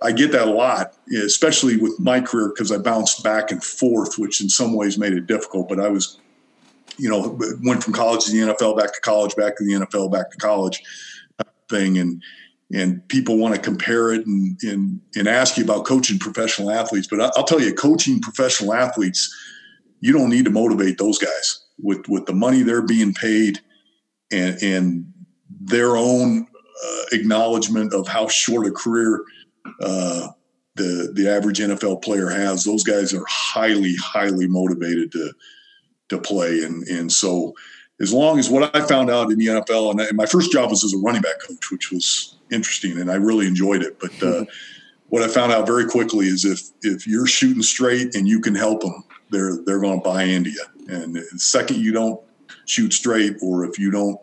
I 0.01 0.13
get 0.13 0.33
that 0.33 0.49
a 0.49 0.51
lot, 0.51 0.95
especially 1.25 1.77
with 1.77 1.99
my 2.01 2.21
career 2.21 2.49
because 2.49 2.73
I 2.73 2.79
bounced 2.79 3.23
back 3.23 3.51
and 3.51 3.63
forth, 3.63 4.19
which 4.19 4.41
in 4.41 4.49
some 4.49 4.75
ways 4.75 4.99
made 4.99 5.13
it 5.13 5.27
difficult. 5.27 5.69
But 5.69 5.81
I 5.81 5.89
was, 5.89 6.19
you 6.99 7.09
know, 7.09 7.39
went 7.63 7.83
from 7.83 7.93
college 7.93 8.25
to 8.25 8.33
the 8.33 8.39
NFL, 8.39 8.79
back 8.79 8.93
to 8.95 9.01
college, 9.01 9.35
back 9.37 9.57
to 9.57 9.65
the 9.65 9.73
NFL, 9.73 10.13
back 10.13 10.31
to 10.31 10.37
college, 10.39 10.83
thing, 11.69 11.99
and 11.99 12.23
and 12.75 13.07
people 13.09 13.37
want 13.37 13.55
to 13.55 13.61
compare 13.61 14.13
it 14.13 14.27
and, 14.27 14.59
and, 14.63 15.01
and 15.15 15.29
ask 15.29 15.59
you 15.59 15.65
about 15.65 15.85
coaching 15.85 16.19
professional 16.19 16.71
athletes. 16.71 17.07
But 17.07 17.21
I'll 17.37 17.45
tell 17.45 17.61
you, 17.61 17.75
coaching 17.75 18.19
professional 18.19 18.73
athletes, 18.73 19.31
you 20.01 20.13
don't 20.13 20.31
need 20.31 20.47
to 20.47 20.51
motivate 20.51 20.97
those 20.97 21.19
guys 21.19 21.67
with, 21.79 22.09
with 22.09 22.25
the 22.25 22.33
money 22.33 22.63
they're 22.63 22.81
being 22.81 23.13
paid 23.13 23.61
and, 24.33 24.57
and 24.63 25.13
their 25.61 25.99
own 25.99 26.47
uh, 26.47 27.03
acknowledgement 27.13 27.93
of 27.93 28.09
how 28.09 28.27
short 28.27 28.67
a 28.67 28.71
career 28.71 29.23
uh, 29.83 30.29
the 30.75 31.13
the 31.15 31.29
average 31.29 31.59
NFL 31.59 32.03
player 32.03 32.31
has. 32.31 32.65
Those 32.65 32.83
guys 32.83 33.13
are 33.13 33.27
highly, 33.29 33.95
highly 33.97 34.49
motivated 34.49 35.13
to 35.13 35.33
to 36.13 36.19
play, 36.19 36.63
and 36.63 36.87
and 36.89 37.13
so 37.13 37.55
as 38.01 38.13
long 38.13 38.39
as 38.39 38.51
what 38.51 38.75
I 38.75 38.81
found 38.81 39.11
out 39.11 39.31
in 39.31 39.39
the 39.39 39.47
NFL, 39.47 39.91
and 39.93 40.17
my 40.17 40.27
first 40.27 40.51
job 40.51 40.71
was 40.71 40.85
as 40.85 40.95
a 40.95 40.99
running 40.99 41.23
back 41.23 41.41
coach, 41.47 41.71
which 41.71 41.93
was 41.93 42.37
interesting, 42.51 42.99
and 42.99 43.11
I 43.11 43.15
really 43.15 43.47
enjoyed 43.47 43.83
it. 43.83 43.99
But 44.01 44.23
uh, 44.23 44.45
what 45.09 45.23
I 45.23 45.29
found 45.29 45.53
out 45.53 45.67
very 45.67 45.87
quickly 45.87 46.27
is 46.27 46.45
if 46.45 46.61
if 46.83 47.07
you're 47.07 47.27
shooting 47.27 47.63
straight 47.63 48.15
and 48.15 48.27
you 48.27 48.41
can 48.41 48.55
help 48.55 48.83
them, 48.83 49.05
they're 49.31 49.59
they're 49.65 49.81
going 49.81 50.01
to 50.01 50.05
buy 50.05 50.25
into 50.25 50.51
you. 50.51 50.65
And 50.89 51.15
the 51.15 51.23
second 51.39 51.79
you 51.79 51.93
don't 51.93 52.21
shoot 52.67 52.93
straight, 52.93 53.37
or 53.43 53.65
if 53.65 53.79
you 53.79 53.91
don't 53.91 54.21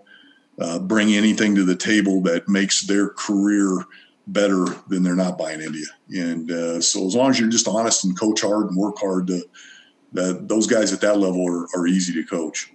uh, 0.59 0.79
bring 0.79 1.13
anything 1.13 1.55
to 1.55 1.63
the 1.63 1.75
table 1.75 2.21
that 2.21 2.49
makes 2.49 2.81
their 2.83 3.09
career 3.09 3.85
better, 4.27 4.65
then 4.87 5.03
they're 5.03 5.15
not 5.15 5.37
buying 5.37 5.61
into 5.61 5.79
you. 5.79 6.21
And 6.21 6.51
uh, 6.51 6.81
so 6.81 7.05
as 7.07 7.15
long 7.15 7.29
as 7.29 7.39
you're 7.39 7.49
just 7.49 7.67
honest 7.67 8.03
and 8.05 8.19
coach 8.19 8.41
hard 8.41 8.67
and 8.67 8.77
work 8.77 8.97
hard, 8.99 9.27
to, 9.27 9.41
that 10.13 10.47
those 10.47 10.67
guys 10.67 10.91
at 10.91 11.01
that 11.01 11.17
level 11.17 11.47
are, 11.47 11.67
are 11.77 11.87
easy 11.87 12.13
to 12.13 12.23
coach. 12.23 12.71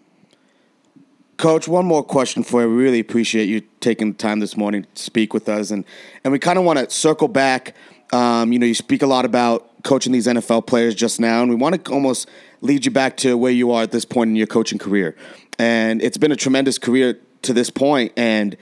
Coach, 1.36 1.66
one 1.66 1.84
more 1.84 2.04
question 2.04 2.44
for 2.44 2.62
you. 2.62 2.68
We 2.68 2.74
really 2.76 3.00
appreciate 3.00 3.48
you 3.48 3.62
taking 3.80 4.12
the 4.12 4.18
time 4.18 4.38
this 4.38 4.56
morning 4.56 4.86
to 4.94 5.02
speak 5.02 5.34
with 5.34 5.48
us, 5.48 5.70
and 5.70 5.84
and 6.22 6.32
we 6.32 6.38
kind 6.38 6.58
of 6.58 6.64
want 6.64 6.78
to 6.78 6.88
circle 6.90 7.28
back. 7.28 7.74
Um, 8.12 8.52
you 8.52 8.58
know, 8.58 8.66
you 8.66 8.74
speak 8.74 9.02
a 9.02 9.06
lot 9.06 9.24
about 9.24 9.82
coaching 9.82 10.12
these 10.12 10.26
NFL 10.26 10.66
players 10.66 10.94
just 10.94 11.18
now, 11.18 11.42
and 11.42 11.50
we 11.50 11.56
want 11.56 11.84
to 11.84 11.92
almost 11.92 12.28
lead 12.60 12.84
you 12.84 12.92
back 12.92 13.16
to 13.18 13.36
where 13.36 13.52
you 13.52 13.72
are 13.72 13.82
at 13.82 13.90
this 13.90 14.04
point 14.04 14.30
in 14.30 14.36
your 14.36 14.46
coaching 14.46 14.78
career. 14.78 15.16
And 15.58 16.00
it's 16.02 16.16
been 16.16 16.32
a 16.32 16.36
tremendous 16.36 16.78
career 16.78 17.18
to 17.42 17.52
this 17.52 17.68
point, 17.68 18.12
and 18.16 18.56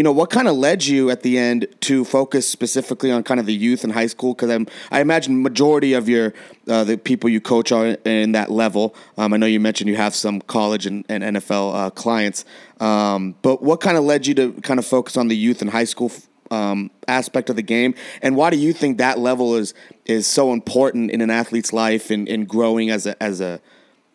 you 0.00 0.04
know, 0.04 0.12
what 0.12 0.30
kind 0.30 0.48
of 0.48 0.56
led 0.56 0.86
you 0.86 1.10
at 1.10 1.20
the 1.22 1.36
end 1.36 1.66
to 1.80 2.06
focus 2.06 2.48
specifically 2.48 3.12
on 3.12 3.22
kind 3.22 3.38
of 3.38 3.44
the 3.44 3.52
youth 3.52 3.84
and 3.84 3.92
high 3.92 4.06
school? 4.06 4.32
Because 4.32 4.66
I 4.90 5.02
imagine 5.02 5.42
majority 5.42 5.92
of 5.92 6.08
your 6.08 6.32
uh, 6.66 6.84
the 6.84 6.96
people 6.96 7.28
you 7.28 7.38
coach 7.38 7.70
are 7.70 7.88
in 8.06 8.32
that 8.32 8.50
level. 8.50 8.94
Um, 9.18 9.34
I 9.34 9.36
know 9.36 9.44
you 9.44 9.60
mentioned 9.60 9.90
you 9.90 9.96
have 9.96 10.14
some 10.14 10.40
college 10.40 10.86
and, 10.86 11.04
and 11.10 11.22
NFL 11.22 11.74
uh, 11.74 11.90
clients, 11.90 12.46
um, 12.80 13.34
but 13.42 13.62
what 13.62 13.82
kind 13.82 13.98
of 13.98 14.04
led 14.04 14.26
you 14.26 14.32
to 14.36 14.52
kind 14.62 14.78
of 14.78 14.86
focus 14.86 15.18
on 15.18 15.28
the 15.28 15.36
youth 15.36 15.60
and 15.60 15.68
high 15.68 15.84
school 15.84 16.10
um, 16.50 16.90
aspect 17.06 17.50
of 17.50 17.56
the 17.56 17.62
game? 17.62 17.94
And 18.22 18.36
why 18.36 18.48
do 18.48 18.56
you 18.56 18.72
think 18.72 18.96
that 18.96 19.18
level 19.18 19.54
is 19.54 19.74
is 20.06 20.26
so 20.26 20.54
important 20.54 21.10
in 21.10 21.20
an 21.20 21.28
athlete's 21.28 21.74
life 21.74 22.10
and 22.10 22.26
in, 22.26 22.40
in 22.40 22.46
growing 22.46 22.88
as 22.88 23.04
a 23.04 23.22
as 23.22 23.42
a 23.42 23.60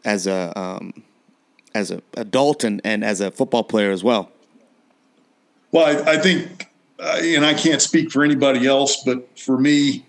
as 0.04 0.26
a 0.26 0.52
um, 0.60 1.04
as 1.76 1.91
a 1.91 2.02
adult 2.17 2.63
and, 2.63 2.82
and 2.84 3.04
as 3.04 3.21
a 3.21 3.30
football 3.30 3.63
player 3.63 3.91
as 3.91 4.04
well? 4.04 4.32
Well, 5.76 6.08
I, 6.08 6.14
I 6.14 6.18
think, 6.18 6.70
uh, 7.00 7.20
and 7.22 7.46
I 7.46 7.54
can't 7.54 7.82
speak 7.82 8.10
for 8.10 8.24
anybody 8.24 8.66
else, 8.66 9.04
but 9.04 9.38
for 9.38 9.58
me, 9.58 10.06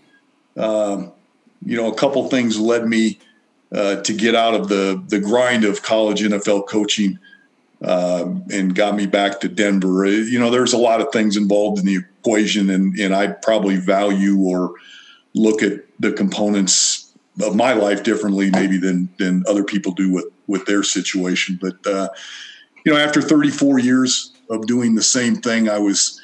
um, 0.57 1.11
you 1.65 1.77
know, 1.77 1.91
a 1.91 1.95
couple 1.97 2.29
things 2.29 2.57
led 2.57 2.87
me 2.87 3.19
uh, 3.73 3.97
to 4.03 4.13
get 4.13 4.37
out 4.37 4.55
of 4.55 4.69
the 4.69 5.03
the 5.09 5.19
grind 5.19 5.65
of 5.65 5.83
college 5.83 6.23
NFL 6.23 6.69
coaching 6.69 7.19
um, 7.83 8.45
and 8.53 8.77
got 8.77 8.95
me 8.95 9.07
back 9.07 9.41
to 9.41 9.49
Denver. 9.49 10.07
Uh, 10.07 10.11
you 10.11 10.39
know, 10.39 10.51
there's 10.51 10.73
a 10.73 10.79
lot 10.79 11.01
of 11.01 11.11
things 11.11 11.37
involved 11.37 11.81
in 11.81 11.85
the 11.85 11.97
equation, 11.97 12.71
and 12.71 12.97
and 13.01 13.13
I 13.13 13.27
probably 13.27 13.75
value 13.75 14.39
or 14.39 14.73
look 15.35 15.65
at 15.65 15.81
the 15.99 16.13
components 16.13 17.13
of 17.43 17.57
my 17.57 17.73
life 17.73 18.05
differently, 18.05 18.53
maybe 18.53 18.79
than 18.79 19.09
than 19.19 19.43
other 19.49 19.65
people 19.65 19.91
do 19.91 20.13
with 20.13 20.27
with 20.47 20.65
their 20.67 20.85
situation. 20.85 21.59
But 21.61 21.85
uh, 21.85 22.11
you 22.85 22.93
know, 22.93 22.99
after 23.01 23.21
34 23.21 23.81
years 23.81 24.36
of 24.51 24.67
doing 24.67 24.95
the 24.95 25.03
same 25.03 25.37
thing. 25.37 25.69
I 25.69 25.79
was, 25.79 26.21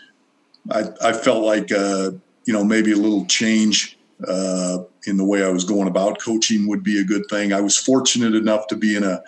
I, 0.71 0.85
I 1.03 1.13
felt 1.13 1.45
like, 1.45 1.73
uh, 1.73 2.13
you 2.45 2.53
know, 2.53 2.65
maybe 2.65 2.93
a 2.93 2.97
little 2.97 3.25
change 3.27 3.99
uh, 4.27 4.79
in 5.07 5.17
the 5.17 5.25
way 5.25 5.45
I 5.45 5.49
was 5.49 5.65
going 5.65 5.89
about 5.89 6.21
coaching 6.21 6.69
would 6.69 6.83
be 6.83 7.01
a 7.01 7.05
good 7.05 7.25
thing. 7.29 7.53
I 7.53 7.61
was 7.61 7.77
fortunate 7.77 8.35
enough 8.35 8.67
to 8.69 8.77
be 8.77 8.97
in 8.97 9.05
a, 9.05 9.23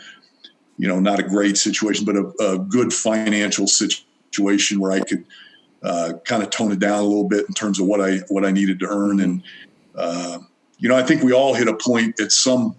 you 0.79 0.89
know, 0.89 1.01
not 1.01 1.21
a 1.21 1.23
great 1.23 1.57
situation, 1.57 2.05
but 2.05 2.17
a, 2.17 2.53
a 2.53 2.59
good 2.59 2.93
financial 2.93 3.67
situation 3.67 4.81
where 4.81 4.93
I 4.93 5.01
could 5.01 5.25
uh, 5.83 6.15
kind 6.25 6.43
of 6.43 6.51
tone 6.51 6.73
it 6.73 6.79
down 6.79 7.01
a 7.01 7.07
little 7.07 7.29
bit 7.29 7.47
in 7.47 7.55
terms 7.55 7.79
of 7.79 7.87
what 7.87 8.01
I 8.01 8.19
what 8.29 8.45
I 8.45 8.51
needed 8.51 8.81
to 8.81 8.87
earn. 8.87 9.21
And 9.21 9.43
uh, 9.95 10.39
you 10.79 10.89
know, 10.89 10.97
I 10.97 11.03
think 11.03 11.23
we 11.23 11.33
all 11.33 11.55
hit 11.55 11.69
a 11.69 11.77
point 11.77 12.21
at 12.21 12.33
some 12.33 12.77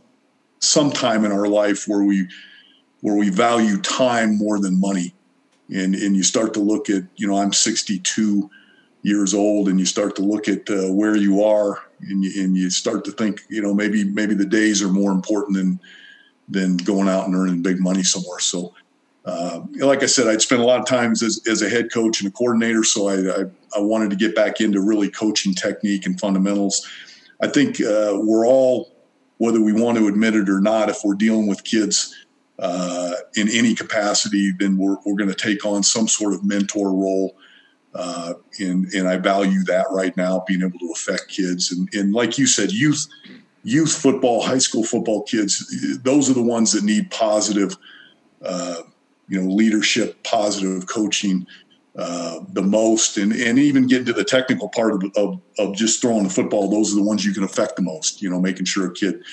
some 0.60 0.92
time 0.92 1.24
in 1.24 1.32
our 1.32 1.48
life 1.48 1.88
where 1.88 2.04
we 2.04 2.28
where 3.02 3.16
we 3.16 3.30
value 3.30 3.80
time 3.80 4.38
more 4.38 4.60
than 4.60 4.80
money 4.80 5.15
and 5.70 5.96
and 5.96 6.16
you 6.16 6.24
start 6.24 6.54
to 6.54 6.60
look 6.60 6.90
at 6.90 7.04
you 7.16 7.28
know 7.28 7.38
I'm 7.38 7.54
62 7.54 8.50
years 9.02 9.34
old 9.34 9.70
and 9.70 9.80
you 9.80 9.86
start 9.86 10.16
to 10.16 10.24
look 10.24 10.48
at 10.48 10.70
uh, 10.70 10.92
where 10.92 11.16
you 11.16 11.44
are 11.44 11.84
and 12.02 12.24
you, 12.24 12.44
and 12.44 12.58
you 12.58 12.70
start 12.70 13.06
to 13.06 13.12
think 13.12 13.42
you 13.50 13.62
know 13.62 13.74
maybe 13.74 14.04
maybe 14.04 14.34
the 14.34 14.46
days 14.46 14.82
are 14.82 14.90
more 14.90 15.12
important 15.12 15.58
than 15.58 15.80
than 16.48 16.78
going 16.78 17.08
out 17.08 17.26
and 17.26 17.36
earning 17.36 17.62
big 17.62 17.80
money 17.80 18.04
somewhere 18.04 18.40
so 18.40 18.74
uh, 19.26 19.62
like 19.78 20.04
I 20.04 20.06
said, 20.06 20.28
I'd 20.28 20.44
spent 20.44 20.62
a 20.62 20.66
lot 20.66 20.80
of 20.80 20.86
times 20.86 21.24
as, 21.24 21.42
as 21.50 21.64
a 21.64 21.70
head 21.70 21.92
coach 21.92 22.22
and 22.22 22.30
a 22.30 22.32
coordinator, 22.32 22.84
so 22.84 23.08
I, 23.08 23.42
I, 23.42 23.46
I, 23.76 23.80
wanted 23.80 24.12
to 24.12 24.16
get 24.16 24.36
back 24.36 24.62
into 24.62 24.80
really 24.80 25.10
coaching 25.10 25.56
technique 25.56 26.06
and 26.06 26.20
fundamentals. 26.20 26.88
I 27.42 27.48
think 27.48 27.82
uh, 27.82 28.20
we're 28.22 28.46
all, 28.46 28.92
whether 29.40 29.60
we 29.60 29.74
want 29.74 29.98
to 29.98 30.08
admit 30.08 30.36
it 30.36 30.48
or 30.48 30.62
not, 30.62 30.90
if 30.90 31.00
we're 31.04 31.16
dealing 31.16 31.48
with 31.48 31.64
kids 31.64 32.16
uh, 32.60 33.14
in 33.36 33.50
any 33.50 33.76
capacity, 33.76 34.52
then 34.60 34.78
we're, 34.78 34.98
we're 35.06 35.16
going 35.16 35.30
to 35.30 35.36
take 35.36 35.66
on 35.66 35.84
some 35.84 36.08
sort 36.08 36.34
of 36.34 36.44
mentor 36.44 36.90
role. 36.90 37.36
Uh, 37.94 38.34
and, 38.60 38.86
and 38.94 39.08
I 39.08 39.18
value 39.18 39.64
that 39.64 39.88
right 39.92 40.16
now, 40.18 40.44
being 40.48 40.62
able 40.62 40.80
to 40.80 40.92
affect 40.94 41.30
kids. 41.30 41.72
And, 41.72 41.88
and 41.94 42.14
like 42.14 42.38
you 42.38 42.46
said, 42.46 42.72
youth, 42.72 43.08
youth 43.64 43.94
football, 43.94 44.42
high 44.42 44.58
school 44.58 44.84
football 44.84 45.24
kids, 45.24 46.00
those 46.04 46.30
are 46.30 46.34
the 46.34 46.42
ones 46.42 46.72
that 46.74 46.84
need 46.84 47.10
positive, 47.10 47.78
uh, 48.44 48.82
you 49.28 49.42
know, 49.42 49.50
leadership, 49.50 50.24
positive 50.24 50.88
coaching 50.88 51.48
uh, 51.98 52.42
the 52.50 52.62
most, 52.62 53.18
and 53.18 53.32
and 53.32 53.58
even 53.58 53.88
getting 53.88 54.06
to 54.06 54.12
the 54.12 54.24
technical 54.24 54.68
part 54.70 54.92
of, 54.92 55.04
of 55.16 55.40
of 55.58 55.74
just 55.74 56.02
throwing 56.02 56.24
the 56.24 56.30
football. 56.30 56.70
Those 56.70 56.92
are 56.92 56.98
the 56.98 57.04
ones 57.04 57.26
you 57.26 57.34
can 57.34 57.44
affect 57.44 57.78
the 57.78 57.82
most. 57.82 58.22
You 58.22 58.30
know, 58.30 58.40
making 58.40 58.66
sure 58.66 58.88
a 58.88 58.94
kid, 58.94 59.24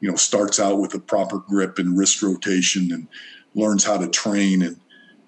you 0.00 0.10
know, 0.10 0.16
starts 0.16 0.60
out 0.60 0.78
with 0.80 0.94
a 0.94 0.98
proper 0.98 1.38
grip 1.38 1.78
and 1.78 1.98
wrist 1.98 2.22
rotation 2.22 2.92
and 2.92 3.08
learns 3.54 3.84
how 3.84 3.98
to 3.98 4.08
train 4.08 4.62
and 4.62 4.80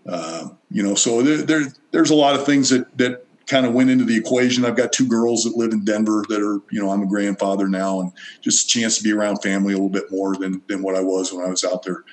uh, 0.07 0.49
you 0.71 0.83
know, 0.83 0.95
so 0.95 1.23
there, 1.23 1.43
there, 1.43 1.73
there's 1.91 2.11
a 2.11 2.15
lot 2.15 2.35
of 2.35 2.47
things 2.47 2.71
that 2.71 2.97
that 2.99 3.27
kind 3.47 3.67
of 3.67 3.73
went 3.73 3.91
into 3.91 4.05
the 4.05 4.17
equation. 4.17 4.65
I've 4.65 4.77
got 4.77 4.93
two 4.93 5.07
girls 5.07 5.43
that 5.45 5.57
live 5.57 5.73
in 5.73 5.85
Denver 5.85 6.25
that 6.29 6.41
are, 6.41 6.61
you 6.71 6.81
know, 6.81 6.91
I'm 6.91 7.03
a 7.03 7.07
grandfather 7.07 7.69
now, 7.69 8.01
and 8.01 8.13
just 8.41 8.65
a 8.65 8.69
chance 8.69 8.97
to 8.97 9.03
be 9.03 9.13
around 9.13 9.39
family 9.39 9.73
a 9.73 9.77
little 9.77 9.91
bit 9.91 10.11
more 10.11 10.37
than 10.37 10.63
than 10.69 10.83
what 10.83 10.95
I 10.95 11.01
was 11.01 11.33
when 11.33 11.45
I 11.45 11.51
was 11.51 11.65
out 11.65 11.83
there, 11.83 12.05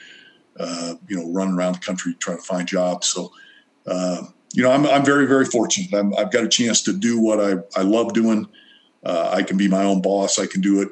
uh, 0.60 0.96
you 1.08 1.16
know, 1.16 1.32
running 1.32 1.56
around 1.56 1.76
the 1.76 1.80
country 1.80 2.14
trying 2.16 2.38
to 2.38 2.44
find 2.44 2.68
jobs. 2.68 3.08
So, 3.08 3.32
uh, 3.86 4.24
you 4.54 4.64
know, 4.64 4.72
I'm 4.72 4.86
I'm 4.86 5.06
very 5.06 5.28
very 5.28 5.46
fortunate. 5.46 5.94
i 5.94 6.20
have 6.20 6.32
got 6.32 6.44
a 6.44 6.50
chance 6.50 6.82
to 6.84 6.94
do 6.94 7.20
what 7.20 7.40
I 7.40 7.80
I 7.80 7.84
love 7.84 8.14
doing. 8.14 8.48
Uh, 9.04 9.30
I 9.32 9.44
can 9.44 9.58
be 9.58 9.68
my 9.68 9.84
own 9.84 10.02
boss. 10.02 10.40
I 10.40 10.48
can 10.48 10.62
do 10.62 10.82
it 10.82 10.90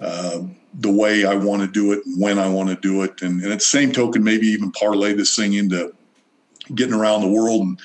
uh, 0.00 0.40
the 0.78 0.92
way 0.92 1.24
I 1.24 1.34
want 1.34 1.62
to 1.62 1.68
do 1.68 1.92
it, 1.92 2.04
and 2.04 2.20
when 2.20 2.38
I 2.38 2.48
want 2.48 2.68
to 2.68 2.76
do 2.76 3.02
it, 3.02 3.22
and, 3.22 3.42
and 3.42 3.52
at 3.52 3.58
the 3.60 3.64
same 3.64 3.92
token, 3.92 4.22
maybe 4.22 4.46
even 4.48 4.72
parlay 4.72 5.14
this 5.14 5.34
thing 5.34 5.54
into 5.54 5.94
getting 6.74 6.94
around 6.94 7.22
the 7.22 7.28
world 7.28 7.62
and 7.62 7.80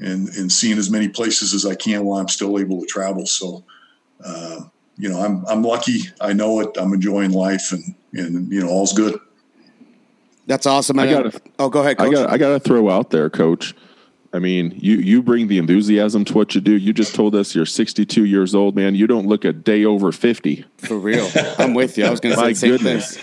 and 0.00 0.28
and 0.30 0.50
seeing 0.50 0.78
as 0.78 0.90
many 0.90 1.08
places 1.08 1.54
as 1.54 1.66
I 1.66 1.74
can 1.74 2.04
while 2.04 2.20
I'm 2.20 2.28
still 2.28 2.58
able 2.58 2.80
to 2.80 2.86
travel. 2.86 3.26
So, 3.26 3.64
uh, 4.24 4.60
you 4.96 5.08
know, 5.08 5.20
I'm 5.20 5.44
I'm 5.46 5.62
lucky. 5.62 6.02
I 6.20 6.32
know 6.32 6.60
it. 6.60 6.70
I'm 6.78 6.92
enjoying 6.92 7.32
life, 7.32 7.72
and 7.72 7.94
and 8.14 8.50
you 8.52 8.60
know, 8.60 8.68
all's 8.68 8.92
good. 8.92 9.18
That's 10.46 10.66
awesome. 10.66 10.98
I, 10.98 11.10
got. 11.10 11.40
Oh, 11.58 11.68
go 11.68 11.80
ahead. 11.80 11.98
Coach. 11.98 12.08
I 12.08 12.12
got. 12.12 12.30
I 12.30 12.38
got 12.38 12.48
to 12.50 12.60
throw 12.60 12.90
out 12.90 13.10
there, 13.10 13.30
Coach. 13.30 13.74
I 14.34 14.38
mean, 14.38 14.72
you 14.76 14.96
you 14.96 15.22
bring 15.22 15.48
the 15.48 15.58
enthusiasm 15.58 16.24
to 16.24 16.32
what 16.32 16.54
you 16.54 16.62
do. 16.62 16.72
You 16.72 16.94
just 16.94 17.14
told 17.14 17.34
us 17.34 17.54
you're 17.54 17.66
62 17.66 18.24
years 18.24 18.54
old, 18.54 18.74
man. 18.74 18.94
You 18.94 19.06
don't 19.06 19.26
look 19.26 19.44
a 19.44 19.52
day 19.52 19.84
over 19.84 20.10
50. 20.10 20.64
For 20.78 20.98
real, 20.98 21.28
I'm 21.58 21.74
with 21.74 21.98
you. 21.98 22.06
I 22.06 22.10
was 22.10 22.20
going 22.20 22.34
to 22.34 22.54
say 22.54 22.70
My 22.70 22.76
goodness. 22.76 23.18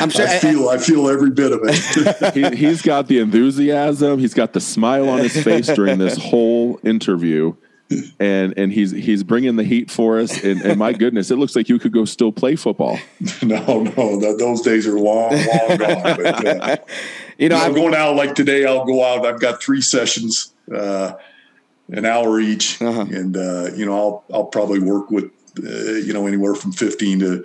I'm 0.00 0.10
sure. 0.10 0.28
I 0.28 0.38
feel 0.38 0.68
I 0.68 0.76
feel 0.76 1.08
every 1.08 1.30
bit 1.30 1.52
of 1.52 1.60
it. 1.62 2.34
he, 2.34 2.54
he's 2.56 2.82
got 2.82 3.08
the 3.08 3.20
enthusiasm. 3.20 4.18
He's 4.18 4.34
got 4.34 4.52
the 4.52 4.60
smile 4.60 5.08
on 5.08 5.20
his 5.20 5.42
face 5.42 5.68
during 5.68 5.98
this 5.98 6.18
whole 6.18 6.78
interview 6.82 7.54
and 8.18 8.54
and 8.56 8.72
he's 8.72 8.90
he's 8.90 9.22
bringing 9.22 9.56
the 9.56 9.64
heat 9.64 9.90
for 9.90 10.18
us. 10.18 10.42
And, 10.42 10.60
and, 10.62 10.78
my 10.78 10.92
goodness, 10.92 11.30
it 11.30 11.36
looks 11.36 11.56
like 11.56 11.68
you 11.68 11.78
could 11.78 11.92
go 11.92 12.04
still 12.04 12.32
play 12.32 12.56
football. 12.56 12.98
no, 13.42 13.82
no, 13.82 14.36
those 14.36 14.62
days 14.62 14.86
are 14.86 14.98
long, 14.98 15.32
long 15.32 15.76
gone. 15.78 16.02
But, 16.02 16.46
uh, 16.46 16.76
you 17.38 17.48
know, 17.48 17.56
I'm 17.56 17.74
going 17.74 17.94
out 17.94 18.16
like 18.16 18.34
today. 18.34 18.64
I'll 18.64 18.84
go 18.84 19.04
out. 19.04 19.26
I've 19.26 19.40
got 19.40 19.62
three 19.62 19.80
sessions, 19.80 20.52
uh, 20.74 21.14
an 21.88 22.04
hour 22.04 22.40
each, 22.40 22.80
uh-huh. 22.80 23.06
and 23.10 23.36
uh, 23.36 23.70
you 23.74 23.86
know, 23.86 23.96
I'll 23.96 24.24
I'll 24.32 24.46
probably 24.46 24.80
work 24.80 25.10
with 25.10 25.30
uh, 25.58 25.92
you 25.94 26.12
know 26.12 26.26
anywhere 26.26 26.54
from 26.54 26.72
15 26.72 27.20
to 27.20 27.44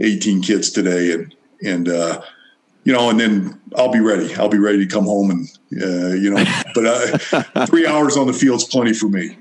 18 0.00 0.42
kids 0.42 0.70
today, 0.70 1.12
and 1.12 1.34
and 1.62 1.88
uh, 1.88 2.22
you 2.88 2.94
know, 2.94 3.10
and 3.10 3.20
then 3.20 3.60
I'll 3.76 3.92
be 3.92 4.00
ready. 4.00 4.34
I'll 4.36 4.48
be 4.48 4.58
ready 4.58 4.78
to 4.78 4.86
come 4.86 5.04
home 5.04 5.30
and, 5.30 5.48
uh, 5.82 6.14
you 6.14 6.30
know, 6.30 6.42
but 6.74 6.86
uh, 6.86 7.66
three 7.66 7.86
hours 7.86 8.16
on 8.16 8.26
the 8.26 8.32
field's 8.32 8.64
plenty 8.64 8.94
for 8.94 9.10
me. 9.10 9.36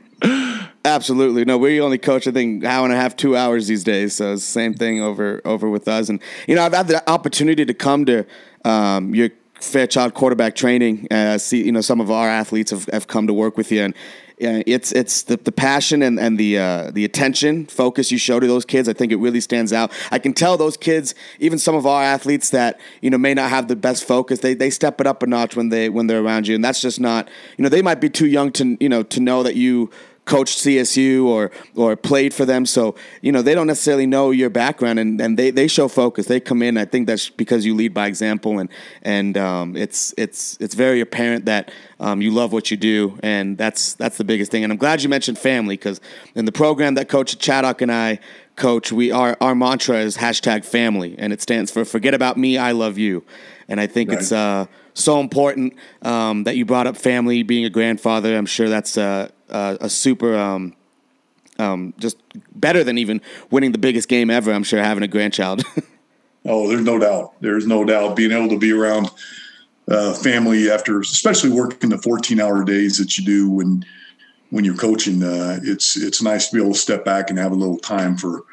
Absolutely. 0.88 1.44
No, 1.44 1.58
we 1.58 1.82
only 1.82 1.98
coach, 1.98 2.28
I 2.28 2.32
think, 2.32 2.64
hour 2.64 2.86
and 2.86 2.94
a 2.94 2.96
half, 2.96 3.14
two 3.18 3.36
hours 3.36 3.68
these 3.68 3.84
days. 3.84 4.16
So 4.16 4.34
it's 4.34 4.44
the 4.44 4.52
same 4.52 4.74
thing 4.74 5.02
over 5.02 5.42
over 5.44 5.70
with 5.70 5.88
us. 5.90 6.08
And, 6.08 6.22
you 6.48 6.56
know, 6.56 6.64
I've 6.64 6.74
had 6.74 6.88
the 6.88 7.08
opportunity 7.10 7.66
to 7.66 7.74
come 7.74 8.06
to 8.06 8.26
um, 8.64 9.14
your 9.14 9.30
Fairchild 9.60 10.14
quarterback 10.14 10.56
training. 10.56 11.08
Uh, 11.12 11.38
see, 11.38 11.66
you 11.66 11.72
know, 11.72 11.82
some 11.82 12.00
of 12.00 12.10
our 12.10 12.30
athletes 12.30 12.72
have, 12.72 12.86
have 12.94 13.08
come 13.08 13.28
to 13.28 13.34
work 13.34 13.58
with 13.58 13.72
you. 13.72 13.82
And 13.84 13.94
uh, 14.40 14.62
it's 14.68 14.92
it's 14.92 15.24
the, 15.24 15.36
the 15.36 15.52
passion 15.52 16.04
and, 16.04 16.20
and 16.20 16.38
the 16.38 16.60
uh, 16.60 16.92
the 16.92 17.04
attention 17.04 17.66
focus 17.66 18.12
you 18.12 18.20
show 18.20 18.40
to 18.40 18.46
those 18.46 18.66
kids. 18.66 18.88
I 18.88 18.94
think 18.94 19.12
it 19.12 19.16
really 19.16 19.42
stands 19.42 19.74
out. 19.74 19.92
I 20.12 20.20
can 20.20 20.32
tell 20.32 20.58
those 20.58 20.78
kids, 20.78 21.16
even 21.40 21.58
some 21.58 21.74
of 21.74 21.88
our 21.88 22.04
athletes 22.04 22.52
that 22.52 22.80
you 23.02 23.10
know 23.10 23.18
may 23.18 23.34
not 23.34 23.50
have 23.50 23.68
the 23.68 23.76
best 23.76 24.06
focus, 24.06 24.40
they 24.40 24.54
they 24.54 24.70
step 24.70 25.02
it 25.02 25.08
up 25.08 25.24
a 25.24 25.28
notch 25.28 25.56
when 25.56 25.70
they 25.70 25.90
when 25.90 26.06
they're 26.06 26.24
around 26.24 26.48
you, 26.48 26.54
and 26.54 26.64
that's 26.64 26.80
just 26.80 27.00
not 27.00 27.28
you 27.58 27.64
know 27.64 27.70
they 27.70 27.82
might 27.82 28.00
be 28.00 28.12
too 28.12 28.28
young 28.28 28.52
to 28.52 28.78
you 28.80 28.90
know 28.90 29.02
to 29.02 29.20
know 29.20 29.42
that 29.42 29.56
you 29.56 29.90
coached 30.28 30.60
CSU 30.60 31.26
or 31.26 31.50
or 31.76 31.96
played 31.96 32.34
for 32.34 32.46
them. 32.46 32.68
So 32.68 32.94
you 33.22 33.32
know 33.32 33.42
they 33.42 33.56
don't 33.56 33.66
necessarily 33.66 34.06
know 34.06 34.30
your 34.30 34.52
background, 34.52 35.00
and, 35.00 35.20
and 35.20 35.40
they, 35.40 35.50
they 35.50 35.68
show 35.68 35.88
focus. 35.88 36.28
They 36.28 36.40
come 36.40 36.62
in. 36.62 36.78
I 36.78 36.86
think 36.86 37.08
that's 37.08 37.30
because 37.30 37.66
you 37.66 37.74
lead 37.74 37.94
by 37.96 38.06
example, 38.06 38.60
and 38.60 38.70
and 39.02 39.36
um, 39.38 39.76
it's 39.76 40.14
it's 40.18 40.58
it's 40.60 40.76
very 40.76 41.02
apparent 41.02 41.46
that 41.46 41.72
um, 42.00 42.22
you 42.22 42.30
love 42.30 42.54
what 42.54 42.70
you 42.70 42.78
do, 42.78 43.18
and 43.24 43.58
that's 43.58 43.96
that's 43.96 44.18
the 44.18 44.24
biggest 44.24 44.52
thing. 44.52 44.64
And 44.64 44.72
I'm 44.72 44.78
glad 44.78 45.02
you 45.02 45.10
mentioned 45.10 45.40
family 45.40 45.78
because 45.78 46.00
in 46.36 46.46
the 46.46 46.52
program 46.52 46.94
that 46.96 47.10
Coach 47.10 47.38
Chaddock 47.40 47.82
and 47.82 47.92
I 47.92 48.20
coach, 48.56 48.92
we 48.92 49.12
our 49.12 49.38
our 49.42 49.56
mantra 49.56 50.00
is 50.00 50.18
hashtag 50.18 50.66
family, 50.66 51.16
and 51.18 51.34
it 51.34 51.42
stands 51.42 51.72
for 51.72 51.86
forget 51.86 52.14
about 52.14 52.38
me, 52.38 52.58
I 52.58 52.74
love 52.74 52.98
you. 52.98 53.24
And 53.70 53.80
I 53.82 53.88
think 53.88 54.10
right. 54.10 54.20
it's 54.20 54.32
uh, 54.32 54.66
so 54.94 55.20
important 55.20 55.74
um, 56.02 56.44
that 56.46 56.56
you 56.56 56.66
brought 56.66 56.88
up 56.88 56.96
family, 56.96 57.44
being 57.44 57.66
a 57.66 57.70
grandfather. 57.70 58.38
I'm 58.38 58.46
sure 58.46 58.70
that's 58.70 58.98
uh, 58.98 59.30
uh, 59.50 59.78
a 59.80 59.90
super 59.90 60.36
um, 60.36 60.76
um, 61.60 61.94
just 61.98 62.18
better 62.56 62.84
than 62.84 62.98
even 62.98 63.22
winning 63.50 63.72
the 63.72 63.78
biggest 63.78 64.10
game 64.10 64.30
ever. 64.30 64.52
I'm 64.52 64.64
sure 64.64 64.82
having 64.82 65.04
a 65.04 65.08
grandchild. 65.08 65.64
oh, 66.46 66.68
there's 66.68 66.84
no 66.84 67.00
doubt. 67.00 67.34
There's 67.42 67.68
no 67.68 67.84
doubt 67.84 68.16
being 68.16 68.32
able 68.32 68.50
to 68.50 68.60
be 68.60 68.72
around 68.72 69.10
uh, 69.90 70.14
family 70.14 70.70
after, 70.70 71.00
especially 71.00 71.52
working 71.52 71.90
the 71.90 71.98
14 71.98 72.40
hour 72.40 72.64
days 72.64 72.98
that 72.98 73.18
you 73.18 73.26
do 73.26 73.50
when 73.50 73.86
when 74.50 74.64
you're 74.64 74.76
coaching. 74.76 75.24
Uh, 75.24 75.60
it's 75.64 75.98
it's 75.98 76.22
nice 76.22 76.50
to 76.50 76.56
be 76.56 76.62
able 76.62 76.74
to 76.74 76.80
step 76.80 77.06
back 77.06 77.30
and 77.30 77.40
have 77.40 77.52
a 77.52 77.56
little 77.56 77.78
time 77.78 78.18
for 78.18 78.44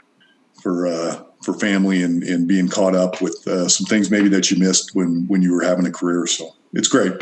for 0.62 0.86
uh, 0.86 1.22
for 1.42 1.55
family 1.55 2.03
and, 2.03 2.22
and 2.22 2.49
being 2.49 2.68
caught 2.68 2.95
up 2.95 3.20
with 3.20 3.47
uh, 3.47 3.68
some 3.68 3.86
things 3.86 4.11
maybe 4.11 4.28
that 4.28 4.51
you 4.51 4.59
missed 4.59 4.95
when 4.95 5.26
when 5.28 5.42
you 5.42 5.53
were 5.53 5.62
having 5.62 5.86
a 5.86 5.92
career. 5.92 6.26
So 6.26 6.55
it's 6.72 6.88
great. 6.88 7.12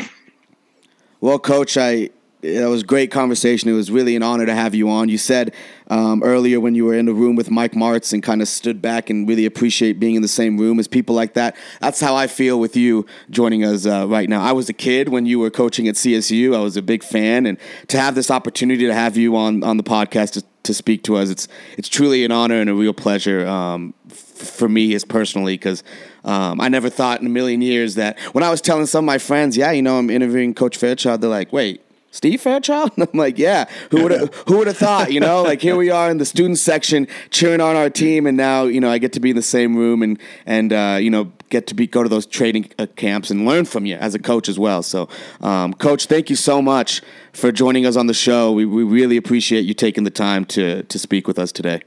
Well, 1.19 1.39
coach, 1.39 1.77
I 1.77 2.09
it 2.43 2.67
was 2.67 2.83
great 2.83 3.09
conversation. 3.09 3.69
It 3.69 3.73
was 3.73 3.89
really 3.89 4.15
an 4.15 4.23
honor 4.23 4.45
to 4.45 4.53
have 4.53 4.75
you 4.75 4.89
on. 4.89 5.07
You 5.07 5.17
said 5.17 5.53
um, 5.87 6.21
earlier 6.23 6.59
when 6.59 6.75
you 6.75 6.83
were 6.85 6.93
in 6.93 7.05
the 7.05 7.13
room 7.13 7.37
with 7.37 7.49
Mike 7.49 7.71
Martz 7.71 8.11
and 8.11 8.21
kind 8.21 8.41
of 8.41 8.49
stood 8.49 8.81
back 8.81 9.09
and 9.09 9.27
really 9.27 9.45
appreciate 9.45 9.99
being 9.99 10.15
in 10.15 10.21
the 10.21 10.27
same 10.27 10.57
room 10.57 10.77
as 10.77 10.87
people 10.87 11.15
like 11.15 11.35
that. 11.35 11.55
That's 11.79 12.01
how 12.01 12.15
I 12.15 12.27
feel 12.27 12.59
with 12.59 12.75
you 12.75 13.05
joining 13.29 13.63
us 13.63 13.85
uh, 13.85 14.07
right 14.07 14.27
now. 14.27 14.41
I 14.41 14.51
was 14.51 14.67
a 14.67 14.73
kid 14.73 15.07
when 15.07 15.25
you 15.25 15.39
were 15.39 15.49
coaching 15.49 15.87
at 15.87 15.95
CSU. 15.95 16.53
I 16.55 16.59
was 16.59 16.75
a 16.75 16.81
big 16.81 17.03
fan, 17.03 17.45
and 17.45 17.57
to 17.87 17.97
have 17.97 18.13
this 18.13 18.29
opportunity 18.29 18.85
to 18.87 18.93
have 18.93 19.15
you 19.15 19.37
on 19.37 19.63
on 19.63 19.77
the 19.77 19.83
podcast 19.83 20.33
to, 20.33 20.43
to 20.63 20.73
speak 20.73 21.03
to 21.03 21.15
us, 21.15 21.29
it's 21.29 21.47
it's 21.77 21.87
truly 21.87 22.25
an 22.25 22.31
honor 22.31 22.59
and 22.59 22.69
a 22.69 22.73
real 22.73 22.93
pleasure 22.93 23.47
um, 23.47 23.93
for 24.09 24.67
me 24.67 24.93
as 24.95 25.05
personally 25.05 25.53
because. 25.53 25.83
Um, 26.25 26.61
I 26.61 26.69
never 26.69 26.89
thought 26.89 27.19
in 27.19 27.27
a 27.27 27.29
million 27.29 27.61
years 27.61 27.95
that 27.95 28.17
when 28.31 28.45
I 28.45 28.49
was 28.49 28.61
telling 28.61 28.85
some 28.85 29.03
of 29.03 29.05
my 29.07 29.17
friends, 29.17 29.57
yeah, 29.57 29.71
you 29.71 29.81
know, 29.81 29.97
I'm 29.97 30.09
interviewing 30.09 30.53
Coach 30.53 30.77
Fairchild, 30.77 31.19
they're 31.19 31.29
like, 31.29 31.51
wait, 31.51 31.83
Steve 32.13 32.41
Fairchild? 32.41 32.91
And 32.95 33.09
I'm 33.13 33.17
like, 33.17 33.37
yeah. 33.37 33.65
Who 33.89 34.03
would 34.03 34.33
who 34.47 34.59
would 34.59 34.67
have 34.67 34.77
thought? 34.77 35.11
You 35.11 35.19
know, 35.19 35.41
like 35.41 35.61
here 35.61 35.75
we 35.75 35.89
are 35.89 36.09
in 36.09 36.19
the 36.19 36.25
student 36.25 36.59
section 36.59 37.07
cheering 37.31 37.59
on 37.59 37.75
our 37.75 37.89
team, 37.89 38.27
and 38.27 38.37
now 38.37 38.63
you 38.63 38.79
know 38.79 38.89
I 38.89 38.99
get 38.99 39.11
to 39.13 39.19
be 39.19 39.31
in 39.31 39.35
the 39.35 39.41
same 39.41 39.75
room 39.75 40.01
and 40.03 40.19
and 40.45 40.71
uh, 40.71 40.97
you 41.01 41.09
know 41.09 41.31
get 41.49 41.67
to 41.67 41.73
be 41.73 41.87
go 41.87 42.03
to 42.03 42.09
those 42.09 42.25
training 42.25 42.71
uh, 42.77 42.85
camps 42.95 43.29
and 43.31 43.45
learn 43.45 43.65
from 43.65 43.85
you 43.85 43.95
as 43.95 44.15
a 44.15 44.19
coach 44.19 44.47
as 44.47 44.57
well. 44.57 44.83
So, 44.83 45.09
um, 45.41 45.73
coach, 45.73 46.05
thank 46.05 46.29
you 46.29 46.35
so 46.35 46.61
much 46.61 47.01
for 47.33 47.51
joining 47.51 47.85
us 47.85 47.95
on 47.95 48.07
the 48.07 48.13
show. 48.13 48.51
We 48.51 48.65
we 48.65 48.83
really 48.83 49.17
appreciate 49.17 49.65
you 49.65 49.73
taking 49.73 50.03
the 50.03 50.11
time 50.11 50.45
to 50.45 50.83
to 50.83 50.99
speak 50.99 51.27
with 51.27 51.39
us 51.39 51.51
today. 51.51 51.81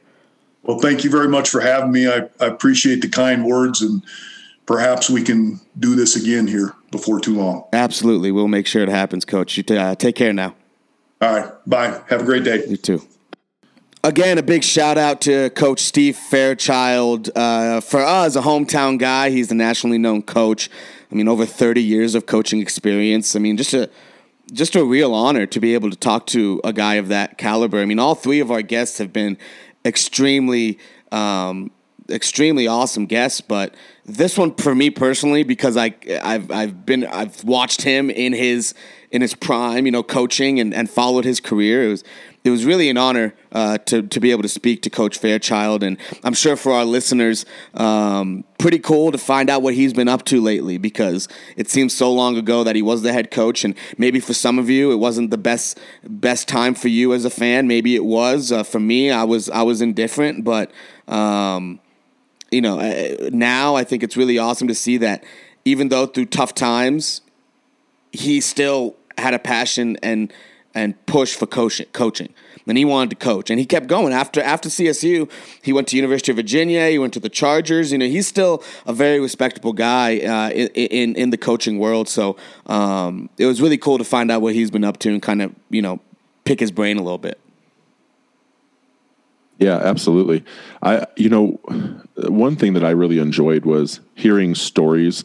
Well, 0.64 0.80
thank 0.80 1.04
you 1.04 1.10
very 1.10 1.28
much 1.28 1.48
for 1.48 1.60
having 1.60 1.92
me. 1.92 2.08
I, 2.08 2.28
I 2.40 2.46
appreciate 2.46 3.00
the 3.00 3.08
kind 3.08 3.44
words 3.44 3.80
and 3.80 4.02
perhaps 4.66 5.08
we 5.08 5.22
can 5.22 5.60
do 5.78 5.94
this 5.94 6.16
again 6.16 6.46
here 6.46 6.74
before 6.90 7.20
too 7.20 7.36
long. 7.36 7.64
Absolutely. 7.72 8.32
We'll 8.32 8.48
make 8.48 8.66
sure 8.66 8.82
it 8.82 8.88
happens, 8.88 9.24
Coach. 9.24 9.56
You 9.56 9.62
t- 9.62 9.76
uh, 9.76 9.94
take 9.94 10.16
care 10.16 10.32
now. 10.32 10.54
All 11.20 11.34
right. 11.34 11.52
Bye. 11.66 12.02
Have 12.08 12.20
a 12.20 12.24
great 12.24 12.44
day. 12.44 12.66
You 12.66 12.76
too. 12.76 13.02
Again, 14.04 14.38
a 14.38 14.42
big 14.42 14.62
shout 14.62 14.98
out 14.98 15.20
to 15.22 15.50
Coach 15.50 15.80
Steve 15.80 16.16
Fairchild. 16.16 17.30
Uh, 17.34 17.80
for 17.80 18.00
us, 18.00 18.36
a 18.36 18.42
hometown 18.42 18.98
guy, 18.98 19.30
he's 19.30 19.50
a 19.50 19.54
nationally 19.54 19.98
known 19.98 20.22
coach. 20.22 20.70
I 21.10 21.14
mean, 21.14 21.26
over 21.26 21.46
30 21.46 21.82
years 21.82 22.14
of 22.14 22.26
coaching 22.26 22.60
experience. 22.60 23.34
I 23.34 23.40
mean, 23.40 23.56
just 23.56 23.74
a 23.74 23.90
just 24.52 24.76
a 24.76 24.84
real 24.84 25.12
honor 25.12 25.44
to 25.44 25.58
be 25.58 25.74
able 25.74 25.90
to 25.90 25.96
talk 25.96 26.26
to 26.26 26.60
a 26.62 26.72
guy 26.72 26.94
of 26.94 27.08
that 27.08 27.36
caliber. 27.36 27.80
I 27.80 27.84
mean, 27.84 27.98
all 27.98 28.14
three 28.14 28.38
of 28.38 28.52
our 28.52 28.62
guests 28.62 28.98
have 28.98 29.12
been 29.12 29.38
extremely 29.84 30.78
um, 31.10 31.72
extremely 32.10 32.66
awesome 32.66 33.06
guests, 33.06 33.40
but 33.40 33.74
this 34.04 34.38
one 34.38 34.54
for 34.54 34.74
me 34.74 34.90
personally 34.90 35.42
because 35.42 35.76
I 35.76 35.94
I've 36.22 36.50
I've 36.50 36.86
been 36.86 37.04
I've 37.06 37.42
watched 37.44 37.82
him 37.82 38.10
in 38.10 38.32
his 38.32 38.74
in 39.10 39.22
his 39.22 39.34
prime, 39.34 39.86
you 39.86 39.92
know, 39.92 40.02
coaching 40.02 40.60
and, 40.60 40.74
and 40.74 40.88
followed 40.88 41.24
his 41.24 41.40
career. 41.40 41.84
It 41.84 41.88
was 41.88 42.04
it 42.44 42.50
was 42.50 42.64
really 42.64 42.88
an 42.88 42.96
honor 42.96 43.34
uh, 43.50 43.78
to 43.78 44.02
to 44.02 44.20
be 44.20 44.30
able 44.30 44.42
to 44.42 44.48
speak 44.48 44.82
to 44.82 44.90
Coach 44.90 45.18
Fairchild, 45.18 45.82
and 45.82 45.98
I'm 46.22 46.34
sure 46.34 46.54
for 46.54 46.72
our 46.72 46.84
listeners, 46.84 47.44
um, 47.74 48.44
pretty 48.58 48.78
cool 48.78 49.10
to 49.10 49.18
find 49.18 49.50
out 49.50 49.62
what 49.62 49.74
he's 49.74 49.92
been 49.92 50.08
up 50.08 50.24
to 50.26 50.40
lately 50.40 50.78
because 50.78 51.28
it 51.56 51.68
seems 51.68 51.96
so 51.96 52.12
long 52.12 52.36
ago 52.36 52.62
that 52.62 52.76
he 52.76 52.82
was 52.82 53.02
the 53.02 53.12
head 53.12 53.32
coach, 53.32 53.64
and 53.64 53.74
maybe 53.98 54.20
for 54.20 54.34
some 54.34 54.60
of 54.60 54.70
you 54.70 54.92
it 54.92 54.96
wasn't 54.96 55.30
the 55.30 55.38
best 55.38 55.80
best 56.04 56.46
time 56.46 56.74
for 56.76 56.88
you 56.88 57.12
as 57.12 57.24
a 57.24 57.30
fan. 57.30 57.66
Maybe 57.66 57.96
it 57.96 58.04
was 58.04 58.52
uh, 58.52 58.62
for 58.62 58.78
me. 58.78 59.10
I 59.10 59.24
was 59.24 59.50
I 59.50 59.62
was 59.62 59.80
indifferent, 59.82 60.44
but. 60.44 60.70
Um, 61.08 61.80
you 62.56 62.62
know, 62.62 62.80
uh, 62.80 63.28
now 63.32 63.76
I 63.76 63.84
think 63.84 64.02
it's 64.02 64.16
really 64.16 64.38
awesome 64.38 64.66
to 64.68 64.74
see 64.74 64.96
that 64.96 65.22
even 65.66 65.90
though 65.90 66.06
through 66.06 66.24
tough 66.24 66.54
times, 66.54 67.20
he 68.12 68.40
still 68.40 68.96
had 69.18 69.34
a 69.34 69.38
passion 69.38 69.98
and 70.02 70.32
and 70.74 70.94
push 71.04 71.34
for 71.34 71.46
coaching. 71.46 71.86
Coaching, 71.92 72.32
and 72.66 72.78
he 72.78 72.86
wanted 72.86 73.10
to 73.10 73.16
coach, 73.16 73.50
and 73.50 73.60
he 73.60 73.66
kept 73.66 73.88
going 73.88 74.14
after 74.14 74.40
after 74.40 74.70
CSU. 74.70 75.30
He 75.60 75.74
went 75.74 75.88
to 75.88 75.96
University 75.96 76.32
of 76.32 76.36
Virginia. 76.36 76.88
He 76.88 76.98
went 76.98 77.12
to 77.12 77.20
the 77.20 77.28
Chargers. 77.28 77.92
You 77.92 77.98
know, 77.98 78.06
he's 78.06 78.26
still 78.26 78.64
a 78.86 78.94
very 78.94 79.20
respectable 79.20 79.74
guy 79.74 80.20
uh, 80.20 80.48
in, 80.52 80.68
in, 80.68 81.16
in 81.16 81.28
the 81.28 81.36
coaching 81.36 81.78
world. 81.78 82.08
So 82.08 82.38
um, 82.64 83.28
it 83.36 83.44
was 83.44 83.60
really 83.60 83.76
cool 83.76 83.98
to 83.98 84.04
find 84.04 84.30
out 84.30 84.40
what 84.40 84.54
he's 84.54 84.70
been 84.70 84.84
up 84.84 84.96
to 85.00 85.10
and 85.10 85.20
kind 85.20 85.42
of 85.42 85.54
you 85.68 85.82
know 85.82 86.00
pick 86.44 86.58
his 86.58 86.70
brain 86.70 86.96
a 86.96 87.02
little 87.02 87.18
bit. 87.18 87.38
Yeah, 89.58 89.76
absolutely. 89.76 90.44
I, 90.82 91.06
you 91.16 91.28
know, 91.28 91.46
one 92.16 92.56
thing 92.56 92.74
that 92.74 92.84
I 92.84 92.90
really 92.90 93.18
enjoyed 93.18 93.64
was 93.64 94.00
hearing 94.14 94.54
stories 94.54 95.24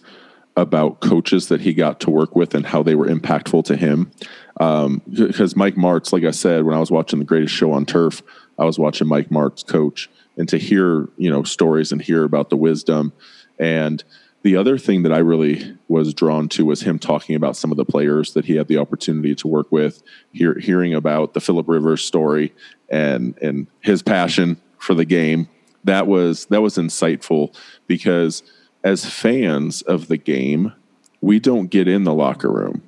about 0.55 0.99
coaches 0.99 1.47
that 1.47 1.61
he 1.61 1.73
got 1.73 1.99
to 2.01 2.09
work 2.09 2.35
with 2.35 2.53
and 2.53 2.65
how 2.65 2.83
they 2.83 2.95
were 2.95 3.07
impactful 3.07 3.65
to 3.65 3.75
him. 3.75 4.11
Um, 4.59 5.01
because 5.09 5.55
Mike 5.55 5.75
Martz, 5.75 6.13
like 6.13 6.23
I 6.23 6.31
said, 6.31 6.63
when 6.63 6.75
I 6.75 6.79
was 6.79 6.91
watching 6.91 7.19
the 7.19 7.25
greatest 7.25 7.53
show 7.53 7.71
on 7.71 7.85
turf, 7.85 8.21
I 8.59 8.65
was 8.65 8.77
watching 8.77 9.07
Mike 9.07 9.29
Martz 9.29 9.65
coach 9.65 10.09
and 10.37 10.47
to 10.49 10.57
hear, 10.57 11.09
you 11.17 11.29
know, 11.29 11.43
stories 11.43 11.91
and 11.91 12.01
hear 12.01 12.23
about 12.23 12.49
the 12.49 12.57
wisdom. 12.57 13.11
And 13.59 14.03
the 14.43 14.55
other 14.55 14.77
thing 14.77 15.03
that 15.03 15.13
I 15.13 15.19
really 15.19 15.77
was 15.87 16.13
drawn 16.13 16.49
to 16.49 16.65
was 16.65 16.81
him 16.81 16.97
talking 16.97 17.35
about 17.35 17.55
some 17.55 17.71
of 17.71 17.77
the 17.77 17.85
players 17.85 18.33
that 18.33 18.45
he 18.45 18.55
had 18.55 18.67
the 18.67 18.77
opportunity 18.77 19.35
to 19.35 19.47
work 19.47 19.71
with, 19.71 20.01
hear, 20.31 20.57
hearing 20.57 20.93
about 20.93 21.33
the 21.33 21.41
Philip 21.41 21.67
Rivers 21.67 22.03
story 22.03 22.53
and 22.89 23.37
and 23.41 23.67
his 23.81 24.01
passion 24.01 24.59
for 24.77 24.93
the 24.93 25.05
game. 25.05 25.47
That 25.83 26.07
was 26.07 26.45
that 26.45 26.61
was 26.61 26.77
insightful 26.77 27.55
because 27.87 28.43
as 28.83 29.05
fans 29.05 29.83
of 29.83 30.07
the 30.07 30.17
game, 30.17 30.73
we 31.21 31.39
don't 31.39 31.67
get 31.67 31.87
in 31.87 32.03
the 32.03 32.13
locker 32.13 32.51
room. 32.51 32.83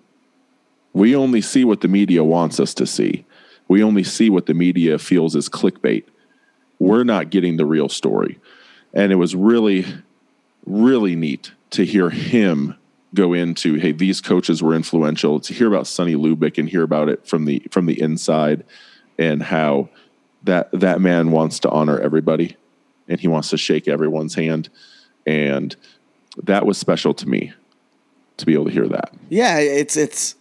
We 0.91 1.16
only 1.16 1.41
see 1.41 1.64
what 1.64 1.82
the 1.82 1.88
media 1.88 2.24
wants 2.24 2.60
us 2.60 2.74
to 2.76 2.88
see. 2.88 3.26
We 3.68 3.84
only 3.84 4.04
see 4.04 4.30
what 4.30 4.47
the 4.47 4.54
media 4.54 4.99
feels 4.99 5.36
is 5.36 5.49
clickbait. 5.49 6.06
We're 6.80 7.04
not 7.04 7.30
getting 7.30 7.58
the 7.58 7.66
real 7.66 7.89
story. 7.89 8.39
And 8.93 9.12
it 9.12 9.16
was 9.16 9.36
really, 9.36 9.86
really 10.66 11.16
neat 11.16 11.51
to 11.72 11.86
hear 11.86 12.09
him 12.09 12.76
go 13.14 13.34
into, 13.34 13.76
hey, 13.76 13.91
these 13.91 14.22
coaches 14.22 14.64
were 14.64 14.74
influential, 14.74 15.39
to 15.39 15.53
hear 15.53 15.68
about 15.68 15.88
Sonny 15.88 16.16
Lubick 16.16 16.57
and 16.57 16.68
hear 16.68 16.84
about 16.84 17.09
it 17.09 17.28
from 17.28 17.45
the 17.45 17.61
from 17.72 17.86
the 17.86 17.99
inside 18.01 18.64
and 19.20 19.43
how 19.43 19.89
that 20.43 20.70
that 20.72 21.01
man 21.01 21.32
wants 21.32 21.59
to 21.59 21.70
honor 21.70 21.99
everybody 21.99 22.57
and 23.07 23.20
he 23.20 23.28
wants 23.28 23.49
to 23.49 23.57
shake 23.57 23.88
everyone's 23.88 24.36
hand 24.36 24.70
and 25.26 25.76
that 26.41 26.66
was 26.66 26.78
special 26.78 27.14
to 27.14 27.28
me 27.28 27.53
to 28.38 28.45
be 28.45 28.53
able 28.53 28.66
to 28.66 28.72
hear 28.72 28.88
that. 28.88 29.14
Yeah, 29.30 29.59
it's 29.59 29.95
it's 29.95 30.36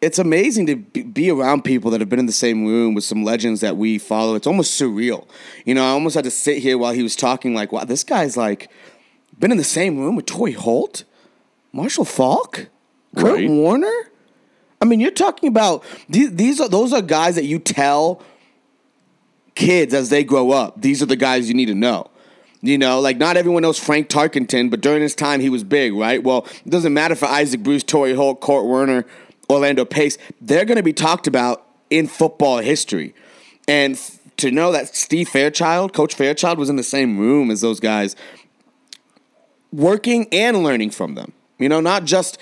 it's 0.00 0.18
amazing 0.18 0.66
to 0.66 0.76
be 0.76 1.30
around 1.30 1.62
people 1.62 1.90
that 1.90 2.00
have 2.00 2.08
been 2.08 2.18
in 2.18 2.26
the 2.26 2.32
same 2.32 2.64
room 2.64 2.94
with 2.94 3.04
some 3.04 3.22
legends 3.22 3.60
that 3.60 3.76
we 3.76 3.98
follow. 3.98 4.34
It's 4.34 4.46
almost 4.46 4.80
surreal. 4.80 5.28
You 5.66 5.74
know, 5.74 5.84
I 5.84 5.90
almost 5.90 6.14
had 6.14 6.24
to 6.24 6.30
sit 6.30 6.58
here 6.58 6.78
while 6.78 6.92
he 6.92 7.02
was 7.02 7.14
talking, 7.14 7.54
like, 7.54 7.70
wow, 7.70 7.84
this 7.84 8.02
guy's 8.02 8.36
like 8.36 8.70
been 9.38 9.50
in 9.50 9.58
the 9.58 9.64
same 9.64 9.98
room 9.98 10.16
with 10.16 10.26
Torry 10.26 10.52
Holt, 10.52 11.04
Marshall 11.72 12.06
Faulk, 12.06 12.68
Kurt 13.14 13.24
right. 13.24 13.48
Warner. 13.48 13.92
I 14.80 14.86
mean, 14.86 15.00
you're 15.00 15.10
talking 15.10 15.48
about 15.48 15.84
these, 16.08 16.34
these 16.34 16.60
are 16.60 16.68
those 16.68 16.94
are 16.94 17.02
guys 17.02 17.34
that 17.34 17.44
you 17.44 17.58
tell 17.58 18.22
kids 19.54 19.92
as 19.92 20.08
they 20.08 20.24
grow 20.24 20.50
up. 20.52 20.80
These 20.80 21.02
are 21.02 21.06
the 21.06 21.16
guys 21.16 21.48
you 21.48 21.54
need 21.54 21.66
to 21.66 21.74
know. 21.74 22.10
You 22.62 22.78
know, 22.78 23.00
like 23.00 23.18
not 23.18 23.36
everyone 23.36 23.62
knows 23.62 23.78
Frank 23.78 24.08
Tarkenton, 24.08 24.70
but 24.70 24.80
during 24.80 25.02
his 25.02 25.14
time 25.14 25.40
he 25.40 25.50
was 25.50 25.64
big, 25.64 25.92
right? 25.94 26.22
Well, 26.22 26.46
it 26.64 26.70
doesn't 26.70 26.94
matter 26.94 27.14
for 27.14 27.26
Isaac 27.26 27.62
Bruce, 27.62 27.82
Torry 27.82 28.14
Holt, 28.14 28.40
Kurt 28.40 28.64
Warner, 28.64 29.06
Orlando 29.50 29.84
Pace. 29.84 30.16
They're 30.40 30.64
going 30.64 30.76
to 30.76 30.82
be 30.82 30.92
talked 30.92 31.26
about 31.26 31.66
in 31.90 32.06
football 32.06 32.58
history. 32.58 33.14
And 33.68 34.00
to 34.38 34.50
know 34.50 34.72
that 34.72 34.94
Steve 34.96 35.28
Fairchild, 35.28 35.92
Coach 35.92 36.14
Fairchild, 36.14 36.58
was 36.58 36.70
in 36.70 36.76
the 36.76 36.82
same 36.82 37.18
room 37.18 37.50
as 37.50 37.60
those 37.60 37.80
guys, 37.80 38.16
working 39.72 40.26
and 40.32 40.62
learning 40.62 40.90
from 40.90 41.14
them. 41.14 41.32
You 41.58 41.68
know, 41.68 41.80
not 41.80 42.04
just 42.04 42.38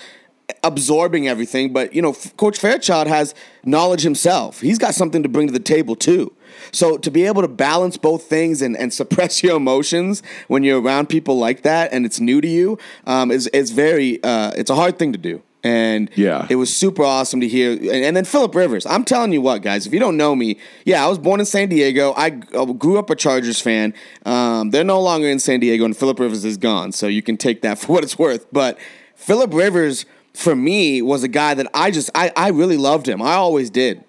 absorbing 0.63 1.27
everything, 1.27 1.73
but 1.73 1.93
you 1.93 2.01
know, 2.01 2.13
Coach 2.37 2.57
Fairchild 2.57 3.07
has 3.07 3.35
knowledge 3.63 4.01
himself. 4.01 4.61
He's 4.61 4.77
got 4.77 4.95
something 4.95 5.23
to 5.23 5.29
bring 5.29 5.47
to 5.47 5.53
the 5.53 5.59
table 5.59 5.95
too. 5.95 6.33
So 6.71 6.97
to 6.97 7.11
be 7.11 7.25
able 7.25 7.41
to 7.41 7.47
balance 7.47 7.97
both 7.97 8.23
things 8.23 8.61
and, 8.61 8.75
and 8.77 8.93
suppress 9.01 9.43
your 9.43 9.57
emotions 9.57 10.23
when 10.47 10.63
you're 10.63 10.81
around 10.81 11.09
people 11.09 11.37
like 11.37 11.63
that 11.63 11.91
and 11.93 12.05
it's 12.05 12.19
new 12.19 12.41
to 12.41 12.47
you 12.47 12.77
um, 13.05 13.31
is 13.31 13.47
is 13.47 13.71
very 13.71 14.23
uh, 14.23 14.51
it's 14.55 14.69
a 14.69 14.75
hard 14.75 14.97
thing 14.97 15.11
to 15.11 15.19
do. 15.19 15.43
And 15.63 16.09
yeah, 16.15 16.47
it 16.49 16.55
was 16.55 16.75
super 16.75 17.03
awesome 17.03 17.41
to 17.41 17.47
hear. 17.47 17.71
And, 17.71 18.05
and 18.05 18.15
then 18.15 18.25
Philip 18.25 18.55
Rivers, 18.55 18.85
I'm 18.85 19.03
telling 19.03 19.33
you 19.33 19.41
what, 19.41 19.61
guys, 19.61 19.85
if 19.85 19.93
you 19.93 19.99
don't 19.99 20.15
know 20.15 20.35
me, 20.35 20.57
yeah, 20.85 21.03
I 21.03 21.09
was 21.09 21.17
born 21.17 21.39
in 21.39 21.45
San 21.45 21.67
Diego. 21.67 22.13
I 22.15 22.29
grew 22.29 22.97
up 22.97 23.09
a 23.09 23.15
Chargers 23.15 23.59
fan. 23.61 23.93
Um, 24.25 24.69
they're 24.69 24.83
no 24.83 25.01
longer 25.01 25.27
in 25.27 25.39
San 25.39 25.59
Diego, 25.59 25.83
and 25.83 25.95
Philip 25.95 26.19
Rivers 26.19 26.45
is 26.45 26.57
gone. 26.57 26.91
So 26.93 27.07
you 27.07 27.21
can 27.21 27.35
take 27.35 27.61
that 27.61 27.77
for 27.79 27.93
what 27.93 28.03
it's 28.03 28.17
worth. 28.17 28.45
But 28.51 28.79
Philip 29.15 29.53
Rivers, 29.53 30.05
for 30.33 30.55
me, 30.55 31.01
was 31.01 31.23
a 31.23 31.27
guy 31.27 31.53
that 31.55 31.67
I 31.73 31.91
just 31.91 32.09
I, 32.15 32.31
I 32.35 32.49
really 32.49 32.77
loved 32.77 33.07
him. 33.07 33.21
I 33.21 33.33
always 33.33 33.69
did 33.69 34.03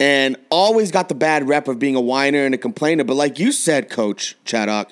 and 0.00 0.36
always 0.48 0.90
got 0.90 1.08
the 1.08 1.14
bad 1.14 1.46
rep 1.46 1.68
of 1.68 1.78
being 1.78 1.94
a 1.94 2.00
whiner 2.00 2.46
and 2.46 2.54
a 2.54 2.58
complainer. 2.58 3.04
But 3.04 3.14
like 3.14 3.38
you 3.38 3.52
said, 3.52 3.90
Coach 3.90 4.36
Chaddock, 4.46 4.90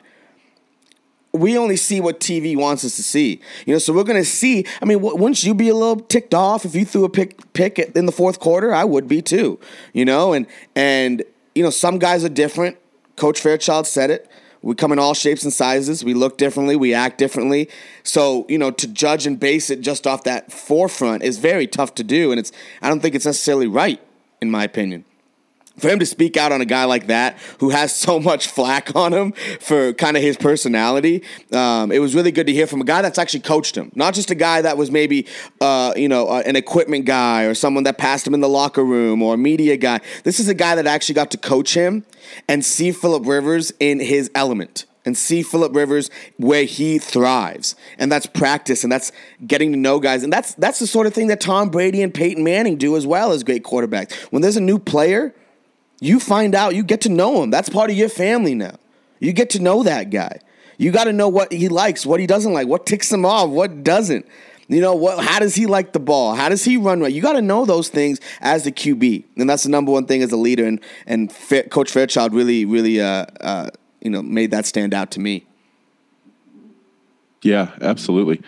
we 1.33 1.59
only 1.59 1.77
see 1.77 2.01
what 2.01 2.21
TV 2.21 2.57
wants 2.57 2.85
us 2.85 2.97
to 2.97 3.03
see. 3.03 3.41
You 3.67 3.75
know, 3.75 3.79
so 3.79 3.93
we're 3.93 4.05
going 4.05 4.21
to 4.21 4.29
see. 4.29 4.65
I 4.81 4.85
mean, 4.85 4.99
w- 4.99 5.17
wouldn't 5.17 5.43
you 5.45 5.55
be 5.55 5.69
a 5.69 5.75
little 5.75 5.97
ticked 5.97 6.35
off 6.35 6.65
if 6.65 6.75
you 6.75 6.85
threw 6.85 7.05
a 7.05 7.11
pick 7.11 7.53
pick 7.53 7.79
in 7.79 8.07
the 8.07 8.13
fourth 8.13 8.41
quarter? 8.41 8.73
I 8.73 8.85
would 8.85 9.09
be 9.09 9.23
too. 9.23 9.59
You 9.93 10.05
know, 10.05 10.33
and 10.33 10.47
and 10.75 11.23
you 11.55 11.63
know, 11.63 11.71
some 11.71 11.99
guys 11.99 12.25
are 12.25 12.31
different. 12.31 12.79
Coach 13.17 13.41
Fairchild 13.41 13.87
said 13.87 14.11
it. 14.11 14.31
We 14.63 14.75
come 14.75 14.91
in 14.93 14.99
all 14.99 15.15
shapes 15.15 15.45
and 15.45 15.53
sizes. 15.53 16.05
We 16.05 16.15
look 16.15 16.37
differently. 16.37 16.77
We 16.77 16.93
act 16.93 17.19
differently. 17.19 17.69
So, 18.03 18.45
you 18.49 18.59
know, 18.59 18.71
to 18.73 18.89
judge 18.89 19.27
and 19.27 19.39
base 19.39 19.71
it 19.71 19.81
just 19.81 20.07
off 20.07 20.25
that 20.25 20.53
forefront 20.53 21.23
is 21.23 21.39
very 21.39 21.67
tough 21.67 21.95
to 21.97 22.05
do. 22.05 22.33
And 22.33 22.41
it's, 22.41 22.51
I 22.83 22.89
don't 22.89 23.01
think 23.01 23.15
it's 23.15 23.27
necessarily 23.27 23.69
right 23.69 24.01
in 24.41 24.51
my 24.51 24.65
opinion. 24.65 25.05
For 25.79 25.89
him 25.89 25.99
to 25.99 26.07
speak 26.07 26.37
out 26.37 26.53
on 26.53 26.61
a 26.61 26.65
guy 26.65 26.85
like 26.85 27.07
that 27.07 27.39
who 27.61 27.71
has 27.71 27.95
so 27.95 28.19
much 28.21 28.49
flack 28.49 28.95
on 28.97 29.13
him 29.13 29.33
for 29.61 29.93
kind 29.93 30.17
of 30.17 30.23
his 30.23 30.37
personality, 30.37 31.23
um, 31.53 31.93
it 31.93 32.01
was 32.01 32.15
really 32.15 32.33
good 32.33 32.47
to 32.47 32.53
hear 32.53 32.67
from 32.67 32.81
a 32.81 32.85
guy 32.85 33.03
that's 33.03 33.19
actually 33.19 33.41
coached 33.41 33.77
him, 33.77 33.93
not 33.95 34.15
just 34.15 34.31
a 34.31 34.35
guy 34.35 34.63
that 34.63 34.77
was 34.77 34.91
maybe, 34.91 35.27
uh, 35.61 35.93
you 35.97 36.09
know, 36.09 36.29
uh, 36.29 36.43
an 36.45 36.57
equipment 36.57 37.05
guy 37.05 37.45
or 37.45 37.55
someone 37.55 37.85
that 37.85 37.99
passed 37.99 38.27
him 38.27 38.35
in 38.35 38.41
the 38.41 38.49
locker 38.49 38.85
room 38.85 39.23
or 39.23 39.35
a 39.35 39.39
media 39.39 39.77
guy. 39.77 40.01
This 40.25 40.41
is 40.41 40.49
a 40.49 40.55
guy 40.55 40.75
that 40.75 40.87
actually 40.87 41.15
got 41.15 41.31
to 41.33 41.39
coach 41.39 41.75
him 41.75 42.05
and 42.49 42.65
see 42.65 42.93
Philip 42.93 43.27
Rivers 43.27 43.73
in 43.81 44.01
his 44.01 44.31
element 44.35 44.85
and 45.05 45.17
see 45.17 45.43
Philip 45.43 45.75
Rivers 45.75 46.11
where 46.37 46.65
he 46.65 46.99
thrives. 46.99 47.75
And 47.99 48.13
that's 48.13 48.27
practice 48.27 48.85
and 48.85 48.93
that's 48.93 49.11
getting 49.47 49.73
to 49.73 49.79
know 49.79 49.99
guys. 49.99 50.23
And 50.23 50.33
that's 50.33 50.55
that's 50.55 50.79
the 50.79 50.87
sort 50.87 51.07
of 51.07 51.15
thing 51.15 51.29
that 51.29 51.41
Tom 51.41 51.71
Brady 51.71 52.03
and 52.03 52.13
Peyton 52.13 52.45
Manning 52.45 52.77
do 52.77 52.97
as 52.97 53.07
well 53.07 53.33
as 53.33 53.43
great 53.43 53.65
quarterbacks. 53.65 54.13
When 54.31 54.43
there's 54.43 54.57
a 54.57 54.61
new 54.61 54.79
player, 54.79 55.35
you 56.01 56.21
find 56.21 56.55
out, 56.55 56.75
you 56.75 56.83
get 56.83 57.01
to 57.03 57.09
know 57.09 57.43
him. 57.43 57.51
That's 57.51 57.69
part 57.69 57.91
of 57.91 57.97
your 57.97 58.09
family 58.09 58.55
now. 58.55 58.77
You 59.21 59.33
get 59.33 59.51
to 59.51 59.61
know 59.61 59.83
that 59.83 60.11
guy. 60.11 60.41
You 60.77 60.93
got 60.93 61.05
to 61.05 61.13
know 61.13 61.29
what 61.29 61.53
he 61.53 61.69
likes, 61.69 62.07
what 62.07 62.21
he 62.21 62.27
doesn't 62.27 62.53
like, 62.53 62.69
what 62.69 62.87
ticks 62.87 63.13
him 63.13 63.25
off, 63.25 63.51
what 63.51 63.83
doesn't. 63.83 64.27
You 64.69 64.83
know 64.83 64.95
what? 64.95 65.25
How 65.25 65.39
does 65.39 65.55
he 65.55 65.67
like 65.67 65.93
the 65.93 65.99
ball? 65.99 66.35
How 66.35 66.51
does 66.51 66.63
he 66.63 66.77
run 66.77 67.01
right? 67.01 67.13
You 67.13 67.23
got 67.23 67.33
to 67.33 67.43
know 67.43 67.65
those 67.65 67.89
things 67.89 68.21
as 68.41 68.65
the 68.65 68.73
QB, 68.73 69.25
and 69.39 69.49
that's 69.49 69.63
the 69.63 69.71
number 69.71 69.91
one 69.91 70.05
thing 70.05 70.23
as 70.23 70.31
a 70.31 70.37
leader. 70.37 70.67
And 70.67 70.79
and 71.07 71.35
Coach 71.71 71.91
Fairchild 71.91 72.35
really, 72.35 72.67
really 72.67 73.01
uh, 73.01 73.25
uh, 73.41 73.71
you 74.03 74.11
know 74.11 74.23
made 74.23 74.51
that 74.51 74.67
stand 74.67 74.93
out 74.93 75.11
to 75.13 75.21
me. 75.21 75.47
Yeah, 77.41 77.71
absolutely. 77.81 78.43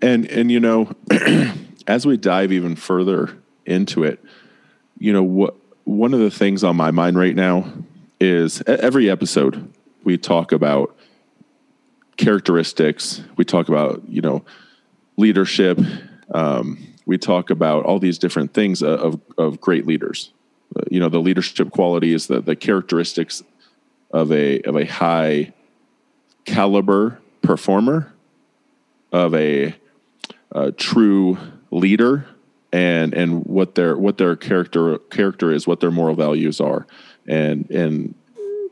And 0.00 0.24
and 0.30 0.50
you 0.50 0.58
know, 0.58 0.90
as 1.86 2.06
we 2.06 2.16
dive 2.16 2.50
even 2.50 2.74
further 2.74 3.36
into 3.66 4.04
it, 4.04 4.24
you 4.98 5.12
know 5.12 5.22
what 5.22 5.54
one 5.88 6.12
of 6.12 6.20
the 6.20 6.30
things 6.30 6.62
on 6.62 6.76
my 6.76 6.90
mind 6.90 7.18
right 7.18 7.34
now 7.34 7.64
is 8.20 8.60
every 8.66 9.08
episode 9.08 9.72
we 10.04 10.18
talk 10.18 10.52
about 10.52 10.94
characteristics. 12.18 13.22
We 13.38 13.46
talk 13.46 13.70
about, 13.70 14.02
you 14.06 14.20
know, 14.20 14.44
leadership. 15.16 15.80
Um, 16.34 16.86
we 17.06 17.16
talk 17.16 17.48
about 17.48 17.86
all 17.86 17.98
these 17.98 18.18
different 18.18 18.52
things 18.52 18.82
of, 18.82 19.18
of 19.38 19.62
great 19.62 19.86
leaders. 19.86 20.30
Uh, 20.76 20.82
you 20.90 21.00
know, 21.00 21.08
the 21.08 21.20
leadership 21.20 21.70
qualities, 21.70 22.26
the, 22.26 22.42
the 22.42 22.54
characteristics 22.54 23.42
of 24.10 24.30
a, 24.30 24.60
of 24.62 24.76
a 24.76 24.84
high 24.84 25.54
caliber 26.44 27.18
performer, 27.40 28.12
of 29.10 29.34
a, 29.34 29.74
a 30.52 30.70
true 30.70 31.38
leader, 31.70 32.26
and 32.72 33.14
and 33.14 33.44
what 33.46 33.74
their 33.74 33.96
what 33.96 34.18
their 34.18 34.36
character 34.36 34.98
character 35.10 35.52
is, 35.52 35.66
what 35.66 35.80
their 35.80 35.90
moral 35.90 36.14
values 36.14 36.60
are, 36.60 36.86
and 37.26 37.70
and 37.70 38.14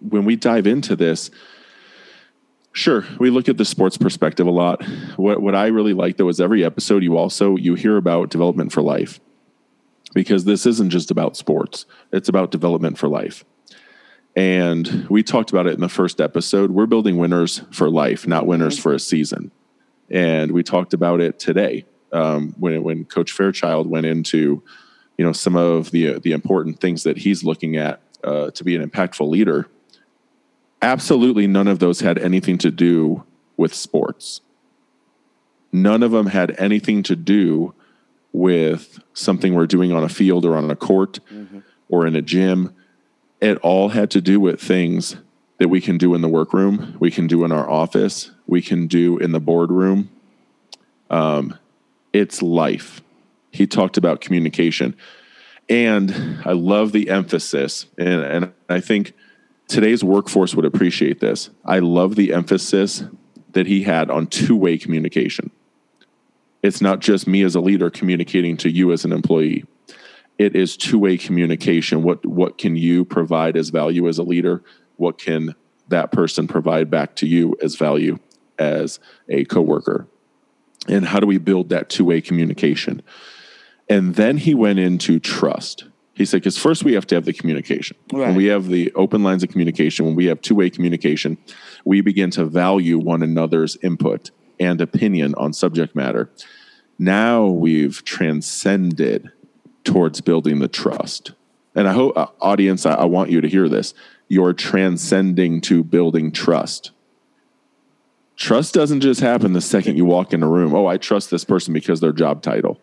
when 0.01 0.25
we 0.25 0.37
dive 0.37 0.67
into 0.67 0.95
this, 0.95 1.31
Sure, 2.77 3.07
we 3.19 3.31
look 3.31 3.49
at 3.49 3.57
the 3.57 3.65
sports 3.65 3.97
perspective 3.97 4.47
a 4.47 4.51
lot. 4.51 4.85
What 5.17 5.41
what 5.41 5.55
I 5.55 5.69
really 5.69 5.95
like 5.95 6.19
though 6.19 6.29
is 6.29 6.43
every 6.43 6.63
episode 6.63 7.03
you 7.03 7.17
also 7.17 7.57
you 7.57 7.75
hear 7.75 7.97
about 7.97 8.29
development 8.29 8.71
for 8.71 8.83
life. 8.83 9.19
Because 10.13 10.45
this 10.45 10.67
isn't 10.67 10.91
just 10.91 11.11
about 11.11 11.39
sports. 11.39 11.87
It's 12.13 12.29
about 12.29 12.51
development 12.51 12.99
for 12.99 13.09
life. 13.09 13.47
And 14.37 15.07
we 15.09 15.23
talked 15.23 15.51
about 15.51 15.67
it 15.67 15.73
in 15.73 15.81
the 15.81 15.89
first 15.89 16.21
episode. 16.21 16.71
We're 16.71 16.85
building 16.85 17.17
winners 17.17 17.63
for 17.71 17.89
life, 17.89 18.27
not 18.27 18.47
winners 18.47 18.79
for 18.79 18.93
a 18.93 19.01
season. 19.01 19.53
And 20.11 20.53
we 20.53 20.63
talked 20.63 20.93
about 20.93 21.23
it 21.23 21.39
today 21.39 21.87
um, 22.17 22.55
when 22.59 22.83
when 22.83 23.05
Coach 23.05 23.33
Fairchild 23.33 23.89
went 23.89 24.07
into, 24.07 24.63
you 25.19 25.25
know, 25.25 25.33
some 25.33 25.57
of 25.57 25.91
the 25.91 26.19
the 26.19 26.33
important 26.33 26.81
things 26.81 27.03
that 27.03 27.19
he's 27.19 27.45
looking 27.45 27.77
at 27.77 28.01
uh, 28.25 28.51
to 28.53 28.65
be 28.65 28.75
an 28.75 28.89
impactful 28.89 29.29
leader 29.29 29.69
absolutely 30.83 31.47
none 31.47 31.69
of 31.69 31.79
those 31.79 32.01
had 32.01 32.19
anything 32.19 32.59
to 32.59 32.71
do 32.71 33.25
with 33.57 33.75
sports. 33.75 34.41
None 35.73 36.03
of 36.03 36.11
them 36.11 36.27
had 36.27 36.55
anything 36.59 37.03
to 37.05 37.17
do 37.17 37.75
with 38.33 39.01
something 39.15 39.55
we're 39.55 39.67
doing 39.67 39.93
on 39.93 40.05
a 40.05 40.09
field 40.09 40.45
or 40.45 40.57
on 40.57 40.71
a 40.71 40.77
court 40.77 41.19
mm-hmm. 41.33 41.61
or 41.89 42.07
in 42.07 42.15
a 42.15 42.23
gym. 42.23 42.75
It 43.41 43.59
all 43.59 43.91
had 43.91 44.11
to 44.13 44.21
do 44.21 44.39
with 44.39 44.61
things 44.61 45.17
that 45.59 45.69
we 45.69 45.81
can 45.81 45.97
do 45.97 46.15
in 46.15 46.21
the 46.21 46.29
workroom, 46.29 46.97
we 47.01 47.11
can 47.11 47.27
do 47.27 47.45
in 47.45 47.51
our 47.51 47.69
office, 47.69 48.31
we 48.47 48.61
can 48.61 48.87
do 48.87 49.17
in 49.19 49.33
the 49.33 49.41
boardroom. 49.41 50.11
Um, 51.09 51.59
it's 52.17 52.41
life. 52.41 53.03
He 53.53 53.67
talked 53.67 53.99
about 53.99 54.23
communication. 54.23 54.97
And 55.69 56.41
I 56.45 56.53
love 56.53 56.93
the 56.93 57.11
emphasis. 57.11 57.87
And, 57.99 58.23
and 58.23 58.53
I 58.69 58.81
think 58.81 59.13
today's 59.69 60.03
workforce 60.03 60.55
would 60.55 60.65
appreciate 60.65 61.21
this. 61.21 61.51
I 61.65 61.81
love 61.81 62.17
the 62.17 62.33
emphasis 62.33 63.05
that 63.53 63.67
he 63.67 63.83
had 63.83 64.11
on 64.11 64.29
two 64.29 64.57
way 64.57 64.79
communication. 64.79 65.51
It's 66.63 66.81
not 66.81 67.01
just 67.01 67.27
me 67.27 67.43
as 67.43 67.55
a 67.55 67.61
leader 67.61 67.91
communicating 67.91 68.57
to 68.59 68.71
you 68.71 68.93
as 68.93 69.05
an 69.05 69.13
employee. 69.13 69.65
It 70.39 70.57
is 70.57 70.77
two 70.77 70.99
way 70.99 71.19
communication. 71.19 72.03
What 72.03 72.25
what 72.25 72.59
can 72.59 72.77
you 72.77 73.05
provide 73.05 73.57
as 73.57 73.71
value 73.71 74.09
as 74.09 74.19
a 74.19 74.23
leader? 74.23 74.63
What 74.97 75.19
can 75.19 75.55
that 75.89 76.13
person 76.13 76.49
provide 76.49 76.91
back 76.91 77.17
to 77.17 77.27
you 77.27 77.57
as 77.63 77.77
value 77.77 78.19
as 78.59 79.01
a 79.29 79.45
coworker? 79.45 80.09
And 80.89 81.05
how 81.05 81.21
do 81.21 81.27
we 81.27 81.39
build 81.39 81.69
that 81.71 81.89
two 81.89 82.05
way 82.05 82.21
communication? 82.21 83.03
And 83.89 84.15
then 84.15 84.39
he 84.39 84.55
went 84.55 84.79
into 84.79 85.19
trust. 85.19 85.85
He 86.15 86.25
said, 86.25 86.39
because 86.39 86.57
first 86.57 86.83
we 86.83 86.95
have 86.95 87.07
to 87.09 87.15
have 87.15 87.27
the 87.27 87.33
communication. 87.33 87.97
Right. 88.13 88.29
When 88.29 88.37
we 88.37 88.47
have 88.47 88.69
the 88.69 88.91
open 88.95 89.23
lines 89.23 89.43
of 89.43 89.51
communication, 89.51 90.07
when 90.07 90.15
we 90.15 90.27
have 90.27 90.41
two 90.41 90.55
way 90.55 90.71
communication, 90.71 91.37
we 91.85 92.01
begin 92.01 92.31
to 92.33 92.45
value 92.47 92.99
one 92.99 93.23
another's 93.23 93.77
input 93.83 94.31
and 94.59 94.81
opinion 94.81 95.35
on 95.37 95.53
subject 95.53 95.95
matter. 95.95 96.31
Now 96.99 97.45
we've 97.47 98.03
transcended 98.05 99.31
towards 99.85 100.21
building 100.21 100.59
the 100.59 100.69
trust. 100.69 101.33
And 101.75 101.87
I 101.87 101.93
hope, 101.93 102.17
uh, 102.17 102.29
audience, 102.41 102.87
I, 102.87 102.95
I 102.95 103.05
want 103.05 103.31
you 103.31 103.43
to 103.43 103.49
hear 103.49 103.69
this. 103.69 103.93
You're 104.29 104.55
transcending 104.55 105.61
to 105.63 105.85
building 105.85 106.33
trust. 106.33 106.91
Trust 108.37 108.75
doesn't 108.75 109.01
just 109.01 109.21
happen 109.21 109.55
the 109.55 109.61
second 109.61 109.97
you 109.97 110.05
walk 110.05 110.33
in 110.33 110.43
a 110.43 110.49
room. 110.49 110.75
Oh, 110.75 110.87
I 110.87 110.99
trust 110.99 111.31
this 111.31 111.45
person 111.45 111.73
because 111.73 112.01
their 112.01 112.13
job 112.13 112.43
title. 112.43 112.79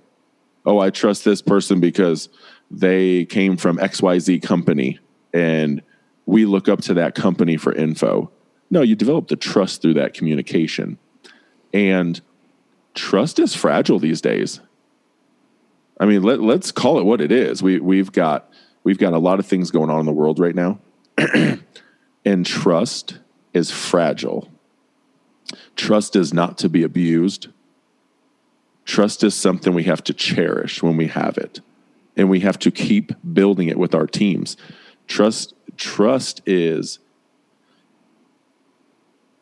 Oh, 0.66 0.80
I 0.80 0.90
trust 0.90 1.26
this 1.26 1.42
person 1.42 1.80
because 1.80 2.30
they 2.72 3.26
came 3.26 3.58
from 3.58 3.78
XYZ 3.78 4.42
company 4.42 5.00
and 5.34 5.82
we 6.26 6.46
look 6.46 6.68
up 6.68 6.82
to 6.82 6.96
that 6.96 7.16
company 7.16 7.58
for 7.58 7.74
info. 7.74 8.32
No, 8.72 8.82
you 8.82 8.96
develop 8.96 9.28
the 9.28 9.36
trust 9.36 9.82
through 9.82 9.96
that 9.96 10.14
communication. 10.14 10.98
And 11.74 12.20
trust 12.96 13.38
is 13.38 13.56
fragile 13.56 14.00
these 14.00 14.22
days. 14.22 14.60
I 16.00 16.06
mean, 16.06 16.24
let, 16.24 16.42
let's 16.42 16.72
call 16.72 17.00
it 17.00 17.06
what 17.06 17.22
it 17.22 17.32
is. 17.32 17.62
We, 17.62 17.80
we've 17.80 18.12
got 18.12 18.50
we've 18.84 18.98
got 18.98 19.14
a 19.14 19.20
lot 19.20 19.40
of 19.40 19.46
things 19.46 19.72
going 19.72 19.90
on 19.90 20.00
in 20.00 20.06
the 20.06 20.12
world 20.12 20.40
right 20.40 20.56
now. 20.56 20.80
and 22.26 22.46
trust 22.46 23.20
is 23.54 23.70
fragile. 23.70 24.50
Trust 25.76 26.16
is 26.16 26.34
not 26.34 26.58
to 26.60 26.70
be 26.70 26.84
abused. 26.84 27.48
Trust 28.86 29.24
is 29.24 29.34
something 29.34 29.74
we 29.74 29.84
have 29.84 30.04
to 30.06 30.14
cherish 30.14 30.84
when 30.84 30.98
we 30.98 31.08
have 31.08 31.38
it 31.38 31.62
and 32.16 32.30
we 32.30 32.42
have 32.42 32.60
to 32.60 32.72
keep 32.72 33.14
building 33.34 33.68
it 33.68 33.78
with 33.78 33.96
our 33.96 34.08
teams. 34.08 34.58
Trust 35.08 35.54
trust 35.78 36.42
is 36.46 37.00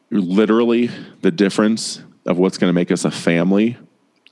literally 0.09 0.89
the 1.21 1.31
difference 1.31 2.03
of 2.25 2.37
what's 2.37 2.57
going 2.57 2.69
to 2.69 2.73
make 2.73 2.91
us 2.91 3.05
a 3.05 3.11
family 3.11 3.77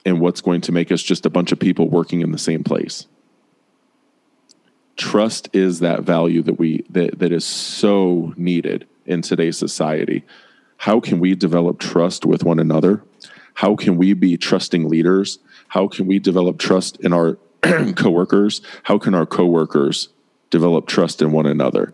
and 0.06 0.20
what's 0.20 0.42
going 0.42 0.62
to 0.62 0.72
make 0.72 0.92
us 0.92 1.02
just 1.02 1.26
a 1.26 1.30
bunch 1.30 1.52
of 1.52 1.60
people 1.60 1.90
working 1.90 2.22
in 2.22 2.32
the 2.32 2.38
same 2.38 2.64
place. 2.64 3.08
Trust 4.96 5.50
is 5.54 5.80
that 5.80 6.04
value 6.04 6.42
that 6.44 6.60
we 6.60 6.86
that, 6.90 7.20
that 7.20 7.32
is 7.32 7.46
so 7.46 8.34
needed 8.38 8.88
in 9.06 9.22
today's 9.22 9.58
society. 9.58 10.24
How 10.80 11.02
can 11.02 11.20
we 11.20 11.36
develop 11.36 11.78
trust 11.78 12.26
with 12.26 12.44
one 12.44 12.58
another? 12.58 13.04
How 13.56 13.76
can 13.76 13.98
we 13.98 14.14
be 14.14 14.38
trusting 14.38 14.88
leaders? 14.88 15.40
How 15.68 15.90
can 15.90 16.08
we 16.08 16.20
develop 16.20 16.58
trust 16.58 16.98
in 17.02 17.12
our 17.12 17.38
coworkers, 17.96 18.62
how 18.84 18.98
can 18.98 19.14
our 19.14 19.26
coworkers 19.26 20.08
develop 20.50 20.88
trust 20.88 21.22
in 21.22 21.34
one 21.34 21.46
another? 21.46 21.94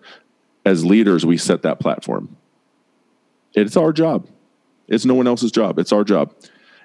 As 0.64 0.86
leaders, 0.86 1.26
we 1.26 1.36
set 1.36 1.64
that 1.64 1.80
platform. 1.80 2.38
It's 3.56 3.76
our 3.76 3.92
job. 3.92 4.28
It's 4.88 5.04
no 5.06 5.16
one 5.16 5.26
else's 5.26 5.52
job. 5.52 5.80
It's 5.80 5.92
our 5.92 6.04
job. 6.04 6.36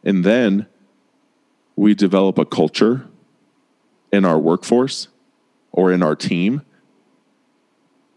And 0.02 0.24
then 0.24 0.66
we 1.76 1.94
develop 1.94 2.38
a 2.38 2.46
culture 2.46 3.06
in 4.10 4.24
our 4.24 4.38
workforce 4.38 5.08
or 5.70 5.92
in 5.92 6.02
our 6.02 6.16
team 6.16 6.62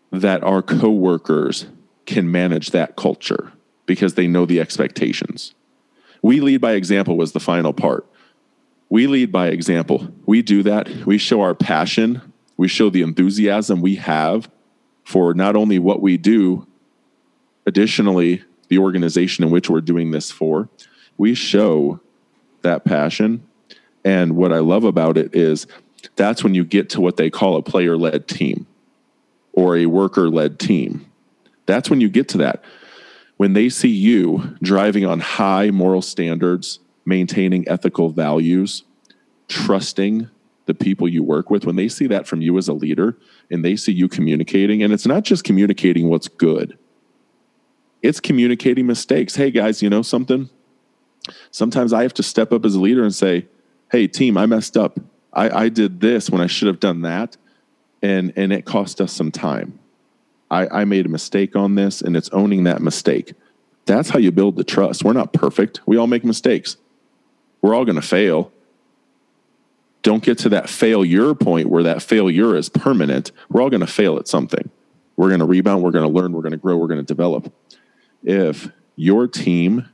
that 0.10 0.42
our 0.42 0.62
coworkers 0.62 1.68
can 2.06 2.32
manage 2.32 2.72
that 2.72 2.96
culture 2.96 3.52
because 3.86 4.16
they 4.16 4.28
know 4.28 4.46
the 4.46 4.60
expectations. 4.60 5.54
We 6.22 6.40
lead 6.40 6.62
by 6.62 6.74
example 6.74 7.18
was 7.18 7.34
the 7.34 7.40
final 7.40 7.74
part. 7.74 8.08
We 8.90 9.08
lead 9.08 9.32
by 9.32 9.48
example. 9.48 10.08
We 10.26 10.42
do 10.42 10.64
that. 10.64 10.88
We 11.06 11.18
show 11.18 11.42
our 11.42 11.56
passion. 11.56 12.22
We 12.58 12.68
show 12.68 12.90
the 12.90 13.02
enthusiasm 13.02 13.82
we 13.82 13.96
have 13.96 14.50
for 15.04 15.34
not 15.34 15.56
only 15.56 15.80
what 15.80 16.02
we 16.02 16.18
do, 16.18 16.68
additionally, 17.66 18.44
the 18.70 18.78
organization 18.78 19.44
in 19.44 19.52
which 19.52 19.70
we're 19.70 19.82
doing 19.82 20.12
this 20.12 20.32
for. 20.32 20.70
We 21.18 21.34
show 21.34 22.00
that 22.62 22.86
passion. 22.86 23.46
And 24.06 24.36
what 24.36 24.54
I 24.54 24.60
love 24.60 24.84
about 24.84 25.18
it 25.18 25.36
is 25.36 25.68
that's 26.16 26.44
when 26.44 26.54
you 26.54 26.64
get 26.64 26.90
to 26.92 27.02
what 27.02 27.18
they 27.18 27.30
call 27.30 27.58
a 27.58 27.62
player 27.62 27.98
led 27.98 28.28
team 28.28 28.66
or 29.54 29.78
a 29.78 29.86
worker 29.86 30.30
led 30.30 30.60
team. 30.60 31.06
That's 31.66 31.90
when 31.90 32.02
you 32.02 32.10
get 32.10 32.28
to 32.30 32.38
that. 32.40 32.64
When 33.44 33.52
they 33.52 33.68
see 33.68 33.90
you 33.90 34.56
driving 34.62 35.06
on 35.06 35.20
high 35.20 35.70
moral 35.70 36.02
standards, 36.02 36.80
maintaining 37.06 37.68
ethical 37.68 38.08
values, 38.08 38.86
trusting 39.50 40.30
the 40.66 40.74
people 40.74 41.10
you 41.10 41.24
work 41.24 41.50
with, 41.50 41.66
when 41.66 41.76
they 41.76 41.90
see 41.90 42.08
that 42.08 42.26
from 42.26 42.40
you 42.40 42.58
as 42.58 42.70
a 42.70 42.74
leader 42.74 43.18
and 43.52 43.66
they 43.66 43.76
see 43.76 43.92
you 43.92 44.08
communicating, 44.08 44.82
and 44.82 44.94
it's 44.94 45.06
not 45.06 45.24
just 45.24 45.44
communicating 45.44 46.08
what's 46.08 46.30
good, 46.30 46.78
it's 48.02 48.22
communicating 48.22 48.88
mistakes. 48.88 49.36
Hey, 49.36 49.52
guys, 49.52 49.82
you 49.82 49.90
know 49.90 50.04
something? 50.04 50.50
Sometimes 51.52 51.92
I 51.92 52.04
have 52.04 52.14
to 52.14 52.24
step 52.24 52.54
up 52.54 52.64
as 52.64 52.76
a 52.76 52.80
leader 52.80 53.04
and 53.04 53.14
say, 53.14 53.48
hey, 53.92 54.08
team, 54.08 54.38
I 54.38 54.46
messed 54.46 54.78
up. 54.78 55.02
I, 55.34 55.64
I 55.66 55.68
did 55.68 56.00
this 56.00 56.30
when 56.30 56.40
I 56.40 56.48
should 56.48 56.70
have 56.70 56.80
done 56.80 57.02
that. 57.02 57.36
And, 58.02 58.32
and 58.38 58.54
it 58.54 58.64
cost 58.64 59.02
us 59.02 59.12
some 59.12 59.32
time. 59.32 59.80
I, 60.54 60.82
I 60.82 60.86
made 60.86 61.06
a 61.06 61.10
mistake 61.10 61.56
on 61.56 61.76
this, 61.76 62.02
and 62.02 62.16
it's 62.16 62.30
owning 62.30 62.64
that 62.66 62.82
mistake. 62.82 63.34
That's 63.86 64.10
how 64.10 64.20
you 64.20 64.32
build 64.32 64.56
the 64.56 64.64
trust. 64.64 65.04
We're 65.04 65.14
not 65.14 65.34
perfect. 65.34 65.82
We 65.86 65.98
all 65.98 66.08
make 66.08 66.24
mistakes 66.24 66.78
we're 67.64 67.74
all 67.74 67.86
going 67.86 67.96
to 67.96 68.02
fail. 68.02 68.52
Don't 70.04 70.22
get 70.22 70.38
to 70.40 70.50
that 70.50 70.70
failure 70.70 71.34
point 71.34 71.70
where 71.70 71.84
that 71.84 72.04
failure 72.04 72.56
is 72.58 72.68
permanent. 72.68 73.32
We're 73.50 73.62
all 73.62 73.70
going 73.70 73.80
to 73.80 73.88
fail 73.88 74.18
at 74.18 74.28
something. 74.28 74.70
We're 75.16 75.30
going 75.30 75.40
to 75.40 75.46
rebound. 75.46 75.82
We're 75.82 75.92
going 75.92 76.06
to 76.06 76.14
learn. 76.14 76.34
We're 76.34 76.42
going 76.42 76.52
to 76.52 76.58
grow. 76.58 76.76
We're 76.76 76.88
going 76.88 77.00
to 77.00 77.06
develop. 77.06 77.54
If 78.22 78.70
your 78.98 79.30
team, 79.30 79.88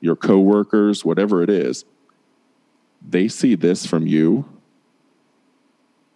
your 0.00 0.14
coworkers, 0.14 1.04
whatever 1.04 1.42
it 1.42 1.50
is, 1.50 1.84
they 3.06 3.26
see 3.26 3.56
this 3.56 3.84
from 3.84 4.06
you. 4.06 4.48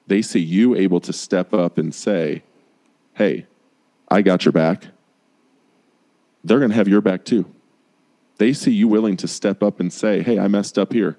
They 0.07 0.23
see 0.23 0.39
you 0.39 0.77
able 0.77 1.01
to 1.01 1.13
step 1.13 1.53
up 1.53 1.77
and 1.77 1.93
say, 1.93 2.45
Hey, 3.15 3.47
I 4.11 4.23
got 4.23 4.45
your 4.45 4.53
back. 4.53 4.87
They're 6.45 6.59
going 6.59 6.71
to 6.71 6.77
have 6.77 6.89
your 6.89 7.01
back 7.01 7.25
too. 7.25 7.45
They 8.39 8.53
see 8.53 8.73
you 8.73 8.89
willing 8.89 9.17
to 9.19 9.29
step 9.29 9.63
up 9.63 9.81
and 9.81 9.93
say, 9.93 10.23
Hey, 10.23 10.39
I 10.39 10.49
messed 10.49 10.79
up 10.79 10.93
here, 10.93 11.19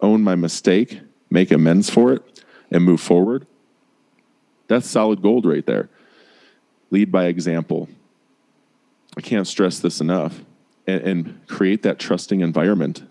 own 0.00 0.22
my 0.22 0.34
mistake, 0.34 1.00
make 1.30 1.50
amends 1.50 1.90
for 1.90 2.12
it, 2.12 2.44
and 2.70 2.84
move 2.84 3.00
forward. 3.00 3.46
That's 4.68 4.88
solid 4.88 5.22
gold 5.22 5.46
right 5.46 5.64
there. 5.64 5.88
Lead 6.90 7.10
by 7.10 7.24
example. 7.26 7.88
I 9.16 9.20
can't 9.20 9.46
stress 9.46 9.78
this 9.80 10.00
enough. 10.00 10.40
And, 10.86 11.02
and 11.02 11.46
create 11.48 11.82
that 11.82 11.98
trusting 11.98 12.40
environment. 12.40 13.02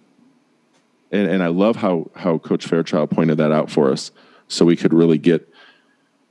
And, 1.11 1.29
and 1.29 1.43
I 1.43 1.47
love 1.47 1.75
how, 1.75 2.09
how 2.15 2.39
Coach 2.39 2.65
Fairchild 2.65 3.11
pointed 3.11 3.37
that 3.37 3.51
out 3.51 3.69
for 3.69 3.91
us 3.91 4.11
so 4.47 4.65
we 4.65 4.75
could 4.75 4.93
really 4.93 5.19
get 5.19 5.47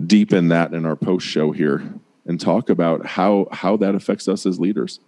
deep 0.05 0.33
in 0.33 0.49
that 0.49 0.75
in 0.75 0.85
our 0.85 0.97
post 0.97 1.27
show 1.27 1.53
here 1.53 1.95
and 2.27 2.41
talk 2.41 2.69
about 2.69 3.07
how, 3.07 3.49
how 3.53 3.77
that 3.77 3.95
affects 3.95 4.29
us 4.29 4.47
as 4.47 4.59
leaders. 4.61 5.01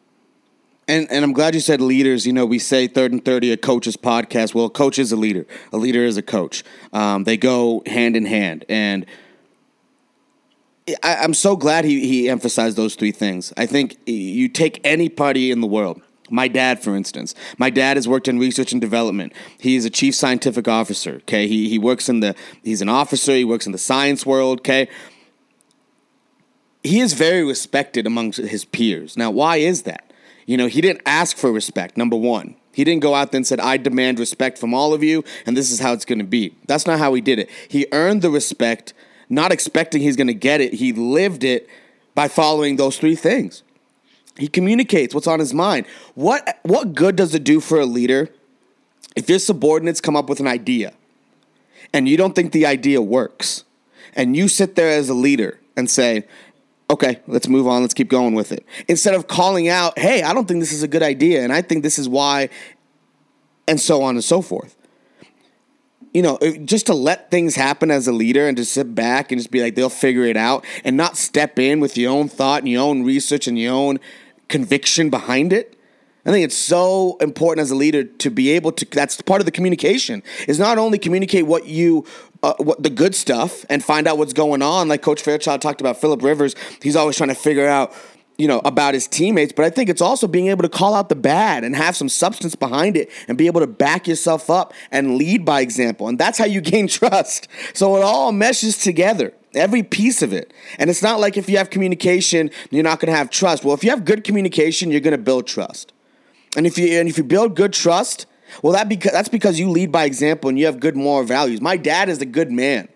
And 0.88 1.06
and 1.10 1.22
I'm 1.22 1.34
glad 1.34 1.54
you 1.54 1.60
said 1.60 1.82
leaders. 1.82 2.26
You 2.26 2.32
know, 2.32 2.46
we 2.46 2.58
say 2.58 2.86
third 2.86 3.12
and 3.12 3.22
thirty 3.22 3.52
a 3.52 3.58
coach's 3.58 3.96
podcast. 3.96 4.54
Well, 4.54 4.64
a 4.64 4.70
coach 4.70 4.98
is 4.98 5.12
a 5.12 5.16
leader. 5.16 5.46
A 5.70 5.76
leader 5.76 6.02
is 6.02 6.16
a 6.16 6.22
coach. 6.22 6.64
Um, 6.94 7.24
they 7.24 7.36
go 7.36 7.82
hand 7.84 8.16
in 8.16 8.24
hand. 8.24 8.64
And 8.70 9.04
I, 11.02 11.16
I'm 11.16 11.34
so 11.34 11.56
glad 11.56 11.84
he 11.84 12.06
he 12.08 12.30
emphasized 12.30 12.78
those 12.78 12.94
three 12.94 13.12
things. 13.12 13.52
I 13.56 13.66
think 13.66 13.98
you 14.06 14.48
take 14.48 14.80
any 14.82 15.10
party 15.10 15.50
in 15.50 15.60
the 15.60 15.66
world. 15.66 16.00
My 16.30 16.48
dad, 16.48 16.82
for 16.82 16.96
instance, 16.96 17.34
my 17.58 17.70
dad 17.70 17.96
has 17.96 18.08
worked 18.08 18.28
in 18.28 18.38
research 18.38 18.72
and 18.72 18.80
development. 18.80 19.32
He 19.58 19.76
is 19.76 19.84
a 19.84 19.90
chief 19.90 20.14
scientific 20.14 20.68
officer. 20.68 21.16
Okay, 21.16 21.46
he 21.46 21.68
he 21.68 21.78
works 21.78 22.08
in 22.08 22.20
the 22.20 22.34
he's 22.62 22.80
an 22.80 22.88
officer. 22.88 23.32
He 23.32 23.44
works 23.44 23.66
in 23.66 23.72
the 23.72 23.78
science 23.78 24.24
world. 24.24 24.60
Okay, 24.60 24.88
he 26.82 27.00
is 27.00 27.12
very 27.12 27.44
respected 27.44 28.06
amongst 28.06 28.38
his 28.38 28.64
peers. 28.64 29.16
Now, 29.16 29.30
why 29.30 29.56
is 29.56 29.82
that? 29.82 30.12
You 30.46 30.56
know, 30.56 30.66
he 30.66 30.80
didn't 30.80 31.02
ask 31.04 31.36
for 31.36 31.52
respect, 31.52 31.96
number 31.96 32.16
one. 32.16 32.54
He 32.72 32.84
didn't 32.84 33.02
go 33.02 33.14
out 33.14 33.32
there 33.32 33.38
and 33.38 33.46
said, 33.46 33.60
I 33.60 33.76
demand 33.76 34.18
respect 34.18 34.56
from 34.56 34.72
all 34.72 34.94
of 34.94 35.02
you, 35.02 35.24
and 35.44 35.56
this 35.56 35.70
is 35.70 35.80
how 35.80 35.92
it's 35.92 36.04
going 36.04 36.20
to 36.20 36.24
be. 36.24 36.54
That's 36.66 36.86
not 36.86 36.98
how 36.98 37.12
he 37.14 37.20
did 37.20 37.40
it. 37.40 37.50
He 37.68 37.86
earned 37.92 38.22
the 38.22 38.30
respect, 38.30 38.94
not 39.28 39.52
expecting 39.52 40.00
he's 40.00 40.16
going 40.16 40.28
to 40.28 40.34
get 40.34 40.60
it. 40.60 40.74
He 40.74 40.92
lived 40.92 41.42
it 41.42 41.68
by 42.14 42.28
following 42.28 42.76
those 42.76 42.96
three 42.96 43.16
things. 43.16 43.62
He 44.38 44.46
communicates 44.46 45.14
what's 45.14 45.26
on 45.26 45.40
his 45.40 45.52
mind. 45.52 45.86
What, 46.14 46.60
what 46.62 46.94
good 46.94 47.16
does 47.16 47.34
it 47.34 47.42
do 47.42 47.58
for 47.58 47.80
a 47.80 47.86
leader 47.86 48.28
if 49.16 49.28
your 49.28 49.40
subordinates 49.40 50.00
come 50.00 50.14
up 50.14 50.28
with 50.28 50.38
an 50.38 50.46
idea 50.46 50.92
and 51.92 52.08
you 52.08 52.16
don't 52.16 52.36
think 52.36 52.52
the 52.52 52.64
idea 52.64 53.02
works? 53.02 53.64
And 54.14 54.36
you 54.36 54.46
sit 54.48 54.76
there 54.76 54.88
as 54.88 55.08
a 55.08 55.14
leader 55.14 55.58
and 55.76 55.90
say, 55.90 56.26
okay, 56.90 57.20
let's 57.26 57.48
move 57.48 57.66
on. 57.66 57.82
Let's 57.82 57.94
keep 57.94 58.08
going 58.08 58.34
with 58.34 58.52
it. 58.52 58.64
Instead 58.88 59.14
of 59.14 59.26
calling 59.26 59.68
out, 59.68 59.98
hey, 59.98 60.22
I 60.22 60.32
don't 60.32 60.48
think 60.48 60.60
this 60.60 60.72
is 60.72 60.82
a 60.82 60.88
good 60.88 61.02
idea, 61.02 61.42
and 61.42 61.52
I 61.52 61.62
think 61.62 61.82
this 61.82 61.98
is 61.98 62.08
why, 62.08 62.48
and 63.66 63.80
so 63.80 64.02
on 64.02 64.16
and 64.16 64.24
so 64.24 64.40
forth. 64.40 64.74
You 66.14 66.22
know, 66.22 66.38
just 66.64 66.86
to 66.86 66.94
let 66.94 67.30
things 67.30 67.54
happen 67.54 67.90
as 67.90 68.08
a 68.08 68.12
leader 68.12 68.48
and 68.48 68.56
to 68.56 68.64
sit 68.64 68.94
back 68.94 69.30
and 69.30 69.38
just 69.38 69.50
be 69.50 69.60
like, 69.60 69.74
they'll 69.74 69.90
figure 69.90 70.24
it 70.24 70.38
out 70.38 70.64
and 70.82 70.96
not 70.96 71.18
step 71.18 71.58
in 71.58 71.80
with 71.80 71.98
your 71.98 72.10
own 72.10 72.28
thought 72.28 72.62
and 72.62 72.68
your 72.68 72.82
own 72.82 73.04
research 73.04 73.46
and 73.46 73.58
your 73.58 73.74
own 73.74 74.00
conviction 74.48 75.10
behind 75.10 75.52
it. 75.52 75.78
I 76.24 76.30
think 76.30 76.44
it's 76.44 76.56
so 76.56 77.16
important 77.20 77.62
as 77.62 77.70
a 77.70 77.74
leader 77.74 78.04
to 78.04 78.30
be 78.30 78.50
able 78.50 78.72
to. 78.72 78.84
That's 78.84 79.20
part 79.22 79.40
of 79.40 79.46
the 79.46 79.50
communication. 79.50 80.22
Is 80.46 80.58
not 80.58 80.76
only 80.76 80.98
communicate 80.98 81.46
what 81.46 81.66
you, 81.66 82.04
uh, 82.42 82.54
what 82.58 82.82
the 82.82 82.90
good 82.90 83.14
stuff, 83.14 83.64
and 83.68 83.82
find 83.82 84.06
out 84.06 84.18
what's 84.18 84.32
going 84.32 84.62
on. 84.62 84.88
Like 84.88 85.02
Coach 85.02 85.22
Fairchild 85.22 85.60
talked 85.60 85.80
about, 85.80 86.00
Philip 86.00 86.22
Rivers. 86.22 86.54
He's 86.82 86.96
always 86.96 87.16
trying 87.16 87.30
to 87.30 87.34
figure 87.34 87.66
out, 87.66 87.92
you 88.36 88.46
know, 88.46 88.60
about 88.64 88.94
his 88.94 89.08
teammates. 89.08 89.52
But 89.52 89.64
I 89.64 89.70
think 89.70 89.90
it's 89.90 90.00
also 90.00 90.28
being 90.28 90.46
able 90.46 90.62
to 90.62 90.68
call 90.68 90.94
out 90.94 91.08
the 91.08 91.16
bad 91.16 91.64
and 91.64 91.74
have 91.74 91.96
some 91.96 92.08
substance 92.08 92.54
behind 92.54 92.96
it, 92.96 93.10
and 93.26 93.36
be 93.36 93.46
able 93.46 93.60
to 93.60 93.66
back 93.66 94.06
yourself 94.06 94.50
up 94.50 94.72
and 94.90 95.16
lead 95.16 95.44
by 95.44 95.60
example. 95.60 96.08
And 96.08 96.18
that's 96.18 96.38
how 96.38 96.46
you 96.46 96.60
gain 96.62 96.86
trust. 96.86 97.48
So 97.74 97.96
it 97.96 98.02
all 98.02 98.32
meshes 98.32 98.78
together 98.78 99.34
every 99.54 99.82
piece 99.82 100.22
of 100.22 100.32
it. 100.32 100.52
And 100.78 100.90
it's 100.90 101.02
not 101.02 101.20
like 101.20 101.36
if 101.36 101.48
you 101.48 101.58
have 101.58 101.70
communication, 101.70 102.50
you're 102.70 102.84
not 102.84 103.00
going 103.00 103.12
to 103.12 103.16
have 103.16 103.30
trust. 103.30 103.64
Well, 103.64 103.74
if 103.74 103.82
you 103.82 103.90
have 103.90 104.04
good 104.04 104.24
communication, 104.24 104.90
you're 104.90 105.00
going 105.00 105.12
to 105.12 105.18
build 105.18 105.46
trust. 105.46 105.92
And 106.56 106.66
if 106.66 106.78
you 106.78 106.98
and 106.98 107.08
if 107.08 107.18
you 107.18 107.24
build 107.24 107.56
good 107.56 107.72
trust, 107.72 108.26
well, 108.62 108.72
that 108.72 108.88
because 108.88 109.12
that's 109.12 109.28
because 109.28 109.58
you 109.58 109.70
lead 109.70 109.92
by 109.92 110.04
example 110.04 110.48
and 110.48 110.58
you 110.58 110.66
have 110.66 110.80
good 110.80 110.96
moral 110.96 111.24
values. 111.24 111.60
My 111.60 111.76
dad 111.76 112.08
is 112.08 112.20
a 112.20 112.26
good 112.26 112.50
man. 112.50 112.88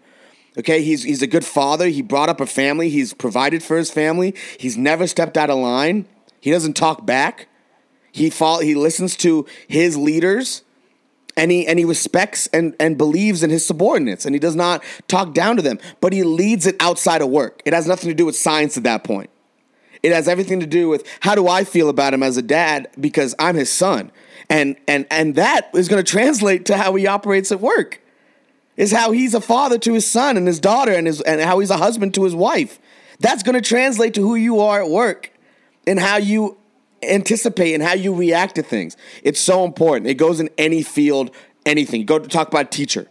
Okay, 0.59 0.83
he's 0.83 1.03
he's 1.03 1.23
a 1.23 1.27
good 1.27 1.45
father. 1.45 1.89
He 1.89 2.03
brought 2.03 2.29
up 2.29 2.41
a 2.41 2.47
family. 2.47 2.91
He's 2.91 3.15
provided 3.15 3.63
for 3.63 3.77
his 3.77 3.91
family. 3.91 4.35
He's 4.59 4.77
never 4.77 5.07
stepped 5.07 5.37
out 5.37 5.51
of 5.51 5.59
line. 5.59 6.07
He 6.41 6.51
doesn't 6.51 6.75
talk 6.75 7.07
back. 7.07 7.49
He 8.11 8.29
follow, 8.29 8.61
he 8.61 8.75
listens 8.75 9.17
to 9.19 9.47
his 9.67 9.97
leaders 9.97 10.63
and 11.37 11.51
he 11.51 11.67
and 11.67 11.79
he 11.79 11.85
respects 11.85 12.47
and, 12.49 12.77
and 12.79 12.99
believes 12.99 13.43
in 13.43 13.51
his 13.51 13.67
subordinates 13.67 14.27
and 14.27 14.35
he 14.35 14.39
does 14.39 14.57
not 14.57 14.83
talk 15.09 15.33
down 15.33 15.57
to 15.57 15.63
them, 15.63 15.79
but 16.01 16.13
he 16.13 16.23
leads 16.23 16.67
it 16.67 16.77
outside 16.81 17.23
of 17.23 17.31
work. 17.31 17.63
It 17.65 17.73
has 17.73 17.87
nothing 17.87 18.09
to 18.11 18.15
do 18.15 18.27
with 18.27 18.37
science 18.37 18.77
at 18.77 18.83
that 18.85 19.05
point. 19.05 19.31
It 20.03 20.13
has 20.13 20.29
everything 20.29 20.61
to 20.61 20.67
do 20.67 20.89
with 20.89 21.07
how 21.21 21.35
do 21.35 21.49
I 21.49 21.65
feel 21.65 21.89
about 21.89 22.13
him 22.13 22.23
as 22.23 22.37
a 22.37 22.43
dad 22.43 22.89
because 23.01 23.35
I'm 23.39 23.55
his 23.55 23.71
son. 23.71 24.11
And 24.53 24.77
and 24.87 25.07
and 25.11 25.35
that 25.37 25.71
is 25.73 25.89
going 25.89 26.05
to 26.05 26.09
translate 26.09 26.67
to 26.67 26.77
how 26.77 26.95
he 26.95 27.07
operates 27.07 27.51
at 27.51 27.61
work. 27.61 28.03
Is 28.77 28.93
how 28.93 29.11
he's 29.11 29.33
a 29.33 29.41
father 29.41 29.79
to 29.79 29.95
his 29.95 30.07
son 30.07 30.37
and 30.37 30.47
his 30.47 30.61
daughter 30.61 30.93
and 30.93 31.07
his 31.07 31.23
and 31.23 31.41
how 31.41 31.61
he's 31.61 31.71
a 31.71 31.79
husband 31.79 32.13
to 32.15 32.25
his 32.25 32.35
wife. 32.35 32.79
That's 33.19 33.43
going 33.43 33.55
to 33.55 33.67
translate 33.67 34.13
to 34.15 34.21
who 34.21 34.35
you 34.35 34.61
are 34.61 34.83
at 34.83 34.91
work 34.91 35.33
and 35.87 35.99
how 35.99 36.19
you 36.19 36.59
anticipate 37.03 37.73
and 37.73 37.83
how 37.83 37.95
you 37.95 38.15
react 38.15 38.57
to 38.57 38.63
things. 38.63 38.95
It's 39.23 39.41
so 39.41 39.65
important. 39.65 40.07
It 40.07 40.15
goes 40.15 40.39
in 40.39 40.51
any 40.59 40.83
field, 40.83 41.31
anything. 41.65 42.05
Go 42.05 42.19
to 42.19 42.29
talk 42.29 42.49
about 42.49 42.71
teacher. 42.71 43.09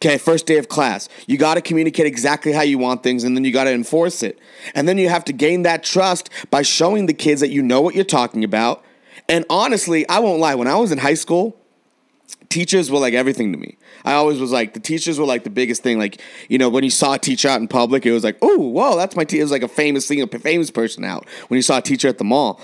Okay, 0.00 0.16
first 0.16 0.46
day 0.46 0.56
of 0.56 0.68
class. 0.68 1.10
You 1.26 1.36
got 1.36 1.54
to 1.54 1.60
communicate 1.60 2.06
exactly 2.06 2.52
how 2.52 2.62
you 2.62 2.78
want 2.78 3.02
things 3.02 3.24
and 3.24 3.36
then 3.36 3.44
you 3.44 3.52
got 3.52 3.64
to 3.64 3.72
enforce 3.72 4.22
it. 4.22 4.38
And 4.74 4.88
then 4.88 4.96
you 4.96 5.10
have 5.10 5.24
to 5.26 5.34
gain 5.34 5.62
that 5.62 5.84
trust 5.84 6.30
by 6.50 6.62
showing 6.62 7.04
the 7.04 7.14
kids 7.14 7.42
that 7.42 7.50
you 7.50 7.62
know 7.62 7.82
what 7.82 7.94
you're 7.94 8.04
talking 8.04 8.42
about. 8.42 8.82
And 9.28 9.44
honestly, 9.50 10.08
I 10.08 10.20
won't 10.20 10.40
lie, 10.40 10.54
when 10.54 10.68
I 10.68 10.76
was 10.76 10.92
in 10.92 10.98
high 10.98 11.14
school, 11.14 11.56
teachers 12.48 12.90
were 12.90 12.98
like 12.98 13.14
everything 13.14 13.52
to 13.52 13.58
me. 13.58 13.76
I 14.04 14.14
always 14.14 14.38
was 14.38 14.52
like, 14.52 14.74
the 14.74 14.80
teachers 14.80 15.18
were 15.18 15.26
like 15.26 15.44
the 15.44 15.50
biggest 15.50 15.82
thing. 15.82 15.98
Like, 15.98 16.20
you 16.48 16.58
know, 16.58 16.68
when 16.68 16.84
you 16.84 16.90
saw 16.90 17.14
a 17.14 17.18
teacher 17.18 17.48
out 17.48 17.60
in 17.60 17.68
public, 17.68 18.06
it 18.06 18.12
was 18.12 18.24
like, 18.24 18.38
oh, 18.42 18.58
whoa, 18.58 18.96
that's 18.96 19.16
my 19.16 19.24
teacher. 19.24 19.40
It 19.40 19.44
was 19.44 19.52
like 19.52 19.62
a 19.62 19.68
famous 19.68 20.06
thing, 20.06 20.22
a 20.22 20.26
famous 20.26 20.70
person 20.70 21.04
out 21.04 21.26
when 21.48 21.56
you 21.56 21.62
saw 21.62 21.78
a 21.78 21.82
teacher 21.82 22.08
at 22.08 22.18
the 22.18 22.24
mall. 22.24 22.60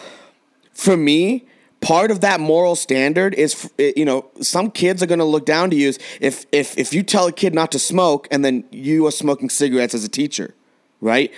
For 0.73 0.97
me, 0.97 1.47
part 1.83 2.11
of 2.11 2.21
that 2.21 2.41
moral 2.41 2.77
standard 2.77 3.35
is 3.35 3.71
you 3.79 4.05
know 4.05 4.31
some 4.41 4.71
kids 4.71 5.03
are 5.03 5.07
going 5.07 5.19
to 5.19 5.25
look 5.25 5.45
down 5.45 5.69
to 5.69 5.77
you 5.77 5.93
if 6.21 6.47
if 6.53 6.79
if 6.79 6.95
you 6.95 7.03
tell 7.03 7.27
a 7.27 7.33
kid 7.33 7.53
not 7.53 7.73
to 7.73 7.79
smoke 7.79 8.29
and 8.31 8.45
then 8.45 8.65
you 8.71 9.05
are 9.07 9.11
smoking 9.11 9.51
cigarettes 9.51 9.93
as 9.93 10.05
a 10.05 10.09
teacher 10.09 10.55
right 11.01 11.33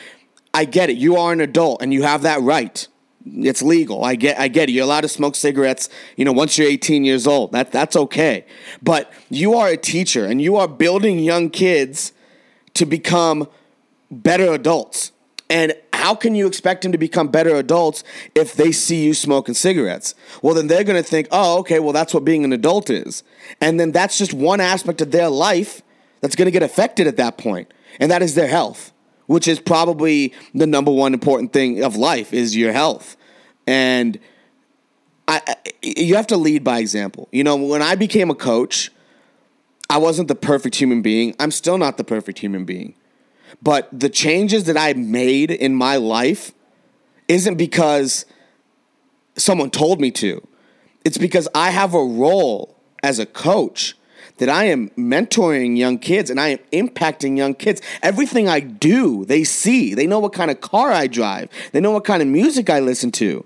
i 0.53 0.67
get 0.67 0.91
it 0.91 0.99
you 0.99 1.17
are 1.17 1.33
an 1.33 1.41
adult 1.41 1.81
and 1.81 1.95
you 1.95 2.03
have 2.03 2.23
that 2.23 2.41
right 2.43 2.87
it's 3.27 3.63
legal. 3.63 4.05
I 4.05 4.17
get 4.17 4.39
i 4.39 4.49
get 4.49 4.69
it. 4.69 4.73
You're 4.73 4.85
allowed 4.85 5.03
to 5.03 5.09
smoke 5.09 5.35
cigarettes 5.35 5.89
you 6.17 6.25
know 6.25 6.33
once 6.33 6.59
you're 6.59 6.69
18 6.69 7.05
years 7.05 7.27
old. 7.27 7.53
That 7.53 7.73
that's 7.73 7.97
okay. 7.97 8.45
But 8.83 9.13
you 9.31 9.55
are 9.55 9.69
a 9.69 9.77
teacher 9.77 10.25
and 10.25 10.41
you 10.41 10.57
are 10.57 10.69
building 10.69 11.19
young 11.19 11.51
kids 11.51 12.13
to 12.75 12.87
become 12.87 13.49
better 14.11 14.53
adults. 14.53 15.13
And 15.51 15.75
how 15.93 16.15
can 16.15 16.35
you 16.35 16.47
expect 16.47 16.83
them 16.83 16.93
to 16.93 16.99
become 16.99 17.29
better 17.29 17.55
adults 17.57 18.03
if 18.35 18.55
they 18.55 18.73
see 18.73 19.05
you 19.05 19.15
smoking 19.15 19.55
cigarettes? 19.55 20.15
Well, 20.43 20.55
then 20.55 20.69
they're 20.69 20.85
going 20.85 21.03
to 21.03 21.09
think, 21.09 21.29
oh, 21.31 21.59
okay, 21.61 21.81
well, 21.81 21.93
that's 21.93 22.15
what 22.15 22.25
being 22.25 22.45
an 22.45 22.53
adult 22.53 22.89
is. 22.89 23.23
And 23.61 23.79
then 23.79 23.93
that's 23.93 24.17
just 24.17 24.33
one 24.33 24.61
aspect 24.61 25.01
of 25.03 25.11
their 25.11 25.29
life 25.29 25.83
that's 26.25 26.35
going 26.35 26.47
to 26.47 26.51
get 26.51 26.63
affected 26.63 27.07
at 27.07 27.19
that 27.19 27.37
point, 27.37 27.71
and 28.01 28.11
that 28.11 28.23
is 28.23 28.35
their 28.35 28.49
health, 28.49 28.94
which 29.27 29.49
is 29.49 29.59
probably 29.61 30.33
the 30.55 30.67
number 30.67 30.91
one 30.91 31.15
important 31.15 31.53
thing 31.53 31.83
of 31.83 31.97
life 31.97 32.33
is 32.33 32.57
your 32.57 32.73
health. 32.73 33.17
And 33.67 34.19
I, 35.27 35.41
I, 35.47 35.57
you 35.83 36.17
have 36.17 36.27
to 36.29 36.37
lead 36.37 36.65
by 36.65 36.79
example. 36.79 37.29
You 37.33 37.45
know, 37.45 37.57
when 37.57 37.83
I 37.83 37.95
became 37.95 38.31
a 38.31 38.35
coach, 38.35 38.91
I 39.89 39.99
wasn't 39.99 40.29
the 40.29 40.35
perfect 40.35 40.77
human 40.77 41.03
being. 41.03 41.35
I'm 41.39 41.51
still 41.51 41.79
not 41.79 41.97
the 41.97 42.05
perfect 42.05 42.39
human 42.39 42.65
being. 42.65 42.95
But 43.63 43.89
the 43.99 44.09
changes 44.09 44.65
that 44.65 44.77
I 44.77 44.93
made 44.95 45.51
in 45.51 45.75
my 45.75 45.97
life 45.97 46.53
isn't 47.29 47.57
because 47.57 48.27
someone 49.37 49.71
told 49.71 50.01
me 50.01 50.11
to. 50.11 50.47
It's 51.05 51.19
because 51.19 51.49
I 51.55 51.71
have 51.71 51.95
a 51.95 52.03
role 52.03 52.77
as 53.03 53.19
a 53.19 53.27
coach 53.27 53.95
that 54.39 54.49
I 54.49 54.65
am 54.65 54.91
mentoring 54.91 55.77
young 55.77 55.99
kids 55.99 56.31
and 56.31 56.41
I 56.41 56.49
am 56.49 56.59
impacting 56.73 57.37
young 57.37 57.55
kids. 57.55 57.81
Everything 58.03 58.49
I 58.49 58.61
do, 58.61 59.25
they 59.25 59.45
see. 59.45 59.95
They 59.95 60.07
know 60.07 60.19
what 60.19 60.33
kind 60.33 60.51
of 60.51 60.61
car 60.61 60.91
I 60.91 61.07
drive. 61.07 61.49
They 61.73 61.81
know 61.81 61.93
what 61.93 62.05
kind 62.05 62.23
of 62.23 62.29
music 62.29 62.69
I 62.71 62.81
listen 62.81 63.13
to. 63.13 63.45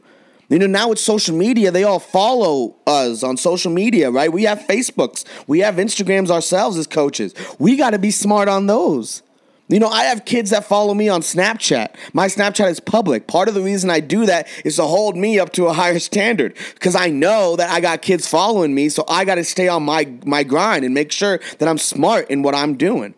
You 0.49 0.59
know, 0.59 0.67
now 0.67 0.89
with 0.89 0.99
social 0.99 1.37
media, 1.37 1.71
they 1.71 1.85
all 1.85 1.99
follow 1.99 2.75
us 2.87 3.23
on 3.23 3.37
social 3.37 3.71
media, 3.71 4.11
right? 4.11 4.33
We 4.33 4.45
have 4.45 4.61
Facebooks, 4.61 5.25
we 5.47 5.59
have 5.61 5.75
Instagrams 5.75 6.31
ourselves 6.31 6.79
as 6.79 6.87
coaches. 6.87 7.35
We 7.59 7.77
got 7.77 7.91
to 7.91 7.99
be 7.99 8.11
smart 8.11 8.49
on 8.49 8.67
those. 8.67 9.23
You 9.71 9.79
know, 9.79 9.89
I 9.89 10.05
have 10.05 10.25
kids 10.25 10.49
that 10.51 10.65
follow 10.65 10.95
me 10.95 11.11
on 11.11 11.21
Snapchat. 11.21 11.95
My 12.15 12.27
Snapchat 12.27 12.71
is 12.71 12.81
public. 12.81 13.27
Part 13.27 13.49
of 13.49 13.55
the 13.55 13.61
reason 13.61 13.91
I 13.91 14.01
do 14.01 14.25
that 14.25 14.49
is 14.65 14.77
to 14.77 14.85
hold 14.85 15.15
me 15.15 15.39
up 15.39 15.53
to 15.53 15.67
a 15.67 15.75
higher 15.75 15.99
standard 15.99 16.57
because 16.73 16.97
I 16.97 17.09
know 17.11 17.55
that 17.57 17.69
I 17.71 17.81
got 17.81 18.01
kids 18.01 18.27
following 18.27 18.75
me, 18.75 18.89
so 18.89 19.05
I 19.09 19.27
got 19.27 19.35
to 19.35 19.45
stay 19.45 19.69
on 19.69 19.83
my 19.83 20.11
my 20.25 20.43
grind 20.43 20.87
and 20.87 20.95
make 20.95 21.13
sure 21.13 21.39
that 21.59 21.69
I'm 21.69 21.77
smart 21.77 22.31
in 22.31 22.43
what 22.43 22.55
I'm 22.55 22.77
doing. 22.77 23.15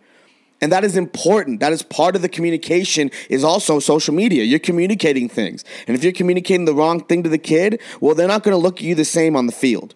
And 0.61 0.73
that 0.73 0.83
is 0.83 0.97
important. 0.97 1.61
That 1.61 1.73
is 1.73 1.83
part 1.83 2.17
of 2.17 2.23
the 2.23 2.29
communication 2.29 3.13
is 3.31 3.45
also 3.45 3.79
social 3.79 4.13
media. 4.13 4.43
You're 4.43 4.59
communicating 4.59 5.29
things. 5.29 5.65
And 5.87 5.97
if 5.97 6.03
you're 6.03 6.13
communicating 6.13 6.67
the 6.67 6.75
wrong 6.75 7.01
thing 7.01 7.23
to 7.23 7.31
the 7.31 7.39
kid, 7.39 7.81
well, 8.01 8.15
they're 8.15 8.29
not 8.29 8.43
going 8.43 8.53
to 8.53 8.59
look 8.59 8.79
at 8.79 8.83
you 8.83 8.95
the 8.95 9.05
same 9.05 9.37
on 9.37 9.47
the 9.47 9.53
field. 9.53 9.95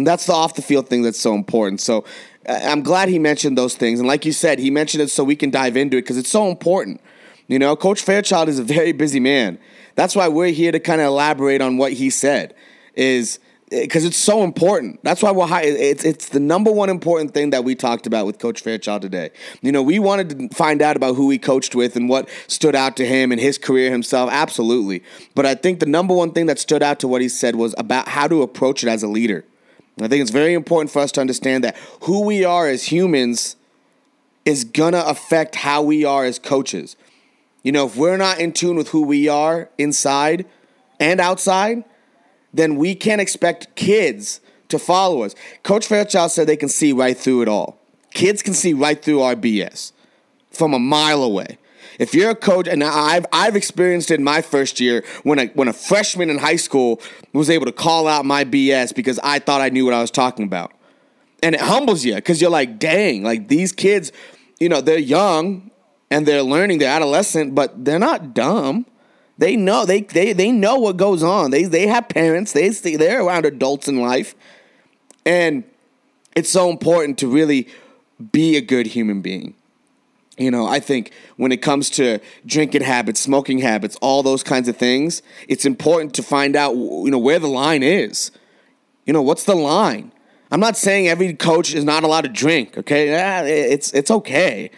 And 0.00 0.06
that's 0.06 0.24
the 0.24 0.32
off 0.32 0.54
the 0.54 0.62
field 0.62 0.88
thing 0.88 1.02
that's 1.02 1.20
so 1.20 1.34
important. 1.34 1.78
So 1.78 2.06
I'm 2.48 2.82
glad 2.82 3.10
he 3.10 3.18
mentioned 3.18 3.58
those 3.58 3.74
things. 3.74 3.98
And 3.98 4.08
like 4.08 4.24
you 4.24 4.32
said, 4.32 4.58
he 4.58 4.70
mentioned 4.70 5.02
it 5.02 5.10
so 5.10 5.22
we 5.22 5.36
can 5.36 5.50
dive 5.50 5.76
into 5.76 5.98
it 5.98 6.02
because 6.04 6.16
it's 6.16 6.30
so 6.30 6.48
important. 6.48 7.02
You 7.48 7.58
know, 7.58 7.76
Coach 7.76 8.00
Fairchild 8.00 8.48
is 8.48 8.58
a 8.58 8.62
very 8.62 8.92
busy 8.92 9.20
man. 9.20 9.58
That's 9.96 10.16
why 10.16 10.28
we're 10.28 10.52
here 10.52 10.72
to 10.72 10.80
kind 10.80 11.02
of 11.02 11.08
elaborate 11.08 11.60
on 11.60 11.76
what 11.76 11.92
he 11.92 12.08
said. 12.08 12.54
Is 12.94 13.40
eh, 13.70 13.82
because 13.82 14.06
it's 14.06 14.16
so 14.16 14.42
important. 14.42 15.04
That's 15.04 15.22
why 15.22 15.32
we're 15.32 15.46
high. 15.46 15.64
It's 15.64 16.02
it's 16.02 16.30
the 16.30 16.40
number 16.40 16.72
one 16.72 16.88
important 16.88 17.34
thing 17.34 17.50
that 17.50 17.64
we 17.64 17.74
talked 17.74 18.06
about 18.06 18.24
with 18.24 18.38
Coach 18.38 18.62
Fairchild 18.62 19.02
today. 19.02 19.32
You 19.60 19.70
know, 19.70 19.82
we 19.82 19.98
wanted 19.98 20.30
to 20.30 20.56
find 20.56 20.80
out 20.80 20.96
about 20.96 21.16
who 21.16 21.28
he 21.28 21.38
coached 21.38 21.74
with 21.74 21.94
and 21.94 22.08
what 22.08 22.26
stood 22.46 22.74
out 22.74 22.96
to 22.96 23.04
him 23.04 23.32
and 23.32 23.38
his 23.40 23.58
career 23.58 23.90
himself. 23.90 24.30
Absolutely, 24.32 25.02
but 25.34 25.44
I 25.44 25.56
think 25.56 25.80
the 25.80 25.86
number 25.86 26.14
one 26.14 26.32
thing 26.32 26.46
that 26.46 26.58
stood 26.58 26.82
out 26.82 27.00
to 27.00 27.08
what 27.08 27.20
he 27.20 27.28
said 27.28 27.56
was 27.56 27.74
about 27.76 28.08
how 28.08 28.26
to 28.28 28.40
approach 28.40 28.82
it 28.82 28.88
as 28.88 29.02
a 29.02 29.08
leader. 29.08 29.44
I 30.00 30.08
think 30.08 30.22
it's 30.22 30.30
very 30.30 30.54
important 30.54 30.90
for 30.90 31.00
us 31.00 31.12
to 31.12 31.20
understand 31.20 31.64
that 31.64 31.76
who 32.02 32.24
we 32.24 32.44
are 32.44 32.66
as 32.66 32.84
humans 32.84 33.56
is 34.44 34.64
gonna 34.64 35.02
affect 35.06 35.56
how 35.56 35.82
we 35.82 36.04
are 36.04 36.24
as 36.24 36.38
coaches. 36.38 36.96
You 37.62 37.72
know, 37.72 37.86
if 37.86 37.96
we're 37.96 38.16
not 38.16 38.40
in 38.40 38.52
tune 38.52 38.76
with 38.76 38.88
who 38.88 39.02
we 39.02 39.28
are 39.28 39.68
inside 39.78 40.46
and 40.98 41.20
outside 41.20 41.84
then 42.52 42.76
we 42.76 42.94
can't 42.94 43.20
expect 43.20 43.74
kids 43.76 44.40
to 44.68 44.78
follow 44.78 45.22
us. 45.22 45.34
Coach 45.62 45.86
Fairchild 45.86 46.30
said 46.30 46.46
they 46.46 46.56
can 46.56 46.68
see 46.68 46.92
right 46.92 47.16
through 47.16 47.42
it 47.42 47.48
all. 47.48 47.78
Kids 48.12 48.42
can 48.42 48.54
see 48.54 48.72
right 48.72 49.00
through 49.02 49.22
our 49.22 49.36
BS 49.36 49.92
from 50.50 50.74
a 50.74 50.78
mile 50.78 51.22
away. 51.22 51.58
If 52.00 52.14
you're 52.14 52.30
a 52.30 52.34
coach, 52.34 52.66
and 52.66 52.82
I've 52.82 53.26
I've 53.30 53.54
experienced 53.54 54.10
it 54.10 54.14
in 54.14 54.24
my 54.24 54.40
first 54.40 54.80
year 54.80 55.04
when 55.22 55.38
a 55.38 55.46
when 55.48 55.68
a 55.68 55.72
freshman 55.74 56.30
in 56.30 56.38
high 56.38 56.56
school 56.56 56.98
was 57.34 57.50
able 57.50 57.66
to 57.66 57.72
call 57.72 58.08
out 58.08 58.24
my 58.24 58.42
BS 58.42 58.94
because 58.94 59.20
I 59.22 59.38
thought 59.38 59.60
I 59.60 59.68
knew 59.68 59.84
what 59.84 59.92
I 59.92 60.00
was 60.00 60.10
talking 60.10 60.46
about, 60.46 60.72
and 61.42 61.54
it 61.54 61.60
humbles 61.60 62.02
you 62.02 62.14
because 62.14 62.40
you're 62.40 62.50
like, 62.50 62.78
dang, 62.78 63.22
like 63.22 63.48
these 63.48 63.70
kids, 63.70 64.12
you 64.58 64.70
know, 64.70 64.80
they're 64.80 64.98
young 64.98 65.70
and 66.10 66.24
they're 66.24 66.42
learning, 66.42 66.78
they're 66.78 66.90
adolescent, 66.90 67.54
but 67.54 67.84
they're 67.84 67.98
not 67.98 68.32
dumb. 68.32 68.86
They 69.36 69.54
know 69.54 69.84
they 69.84 70.00
they 70.00 70.32
they 70.32 70.52
know 70.52 70.78
what 70.78 70.96
goes 70.96 71.22
on. 71.22 71.50
They 71.50 71.64
they 71.64 71.86
have 71.86 72.08
parents. 72.08 72.52
They 72.52 72.70
they're 72.70 73.22
around 73.22 73.44
adults 73.44 73.88
in 73.88 74.00
life, 74.00 74.34
and 75.26 75.64
it's 76.34 76.48
so 76.48 76.70
important 76.70 77.18
to 77.18 77.28
really 77.28 77.68
be 78.32 78.56
a 78.56 78.62
good 78.62 78.86
human 78.86 79.20
being. 79.20 79.54
You 80.40 80.50
know, 80.50 80.66
I 80.66 80.80
think 80.80 81.12
when 81.36 81.52
it 81.52 81.58
comes 81.58 81.90
to 81.90 82.18
drinking 82.46 82.80
habits, 82.80 83.20
smoking 83.20 83.58
habits, 83.58 83.96
all 84.00 84.22
those 84.22 84.42
kinds 84.42 84.68
of 84.68 84.76
things, 84.76 85.20
it's 85.48 85.66
important 85.66 86.14
to 86.14 86.22
find 86.22 86.56
out 86.56 86.74
you 86.74 87.10
know 87.10 87.18
where 87.18 87.38
the 87.38 87.46
line 87.46 87.82
is. 87.82 88.30
You 89.04 89.12
know, 89.12 89.20
what's 89.20 89.44
the 89.44 89.54
line? 89.54 90.12
I'm 90.50 90.60
not 90.60 90.78
saying 90.78 91.08
every 91.08 91.34
coach 91.34 91.74
is 91.74 91.84
not 91.84 92.04
allowed 92.04 92.22
to 92.22 92.30
drink. 92.30 92.78
Okay, 92.78 93.10
it's 93.68 93.92
it's 93.92 94.10
okay. 94.10 94.70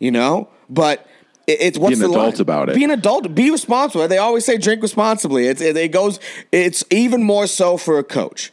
You 0.00 0.10
know, 0.10 0.48
but 0.68 1.06
it's 1.46 1.78
what's 1.78 1.98
be 1.98 2.04
an 2.04 2.10
the 2.10 2.16
adult 2.16 2.34
line? 2.34 2.40
about 2.40 2.68
it. 2.70 2.74
Be 2.74 2.82
an 2.82 2.90
adult. 2.90 3.32
Be 3.36 3.52
responsible. 3.52 4.08
They 4.08 4.18
always 4.18 4.44
say 4.44 4.58
drink 4.58 4.82
responsibly. 4.82 5.46
It's, 5.46 5.60
it, 5.60 5.76
it 5.76 5.92
goes. 5.92 6.18
It's 6.50 6.82
even 6.90 7.22
more 7.22 7.46
so 7.46 7.76
for 7.76 8.00
a 8.00 8.04
coach. 8.04 8.52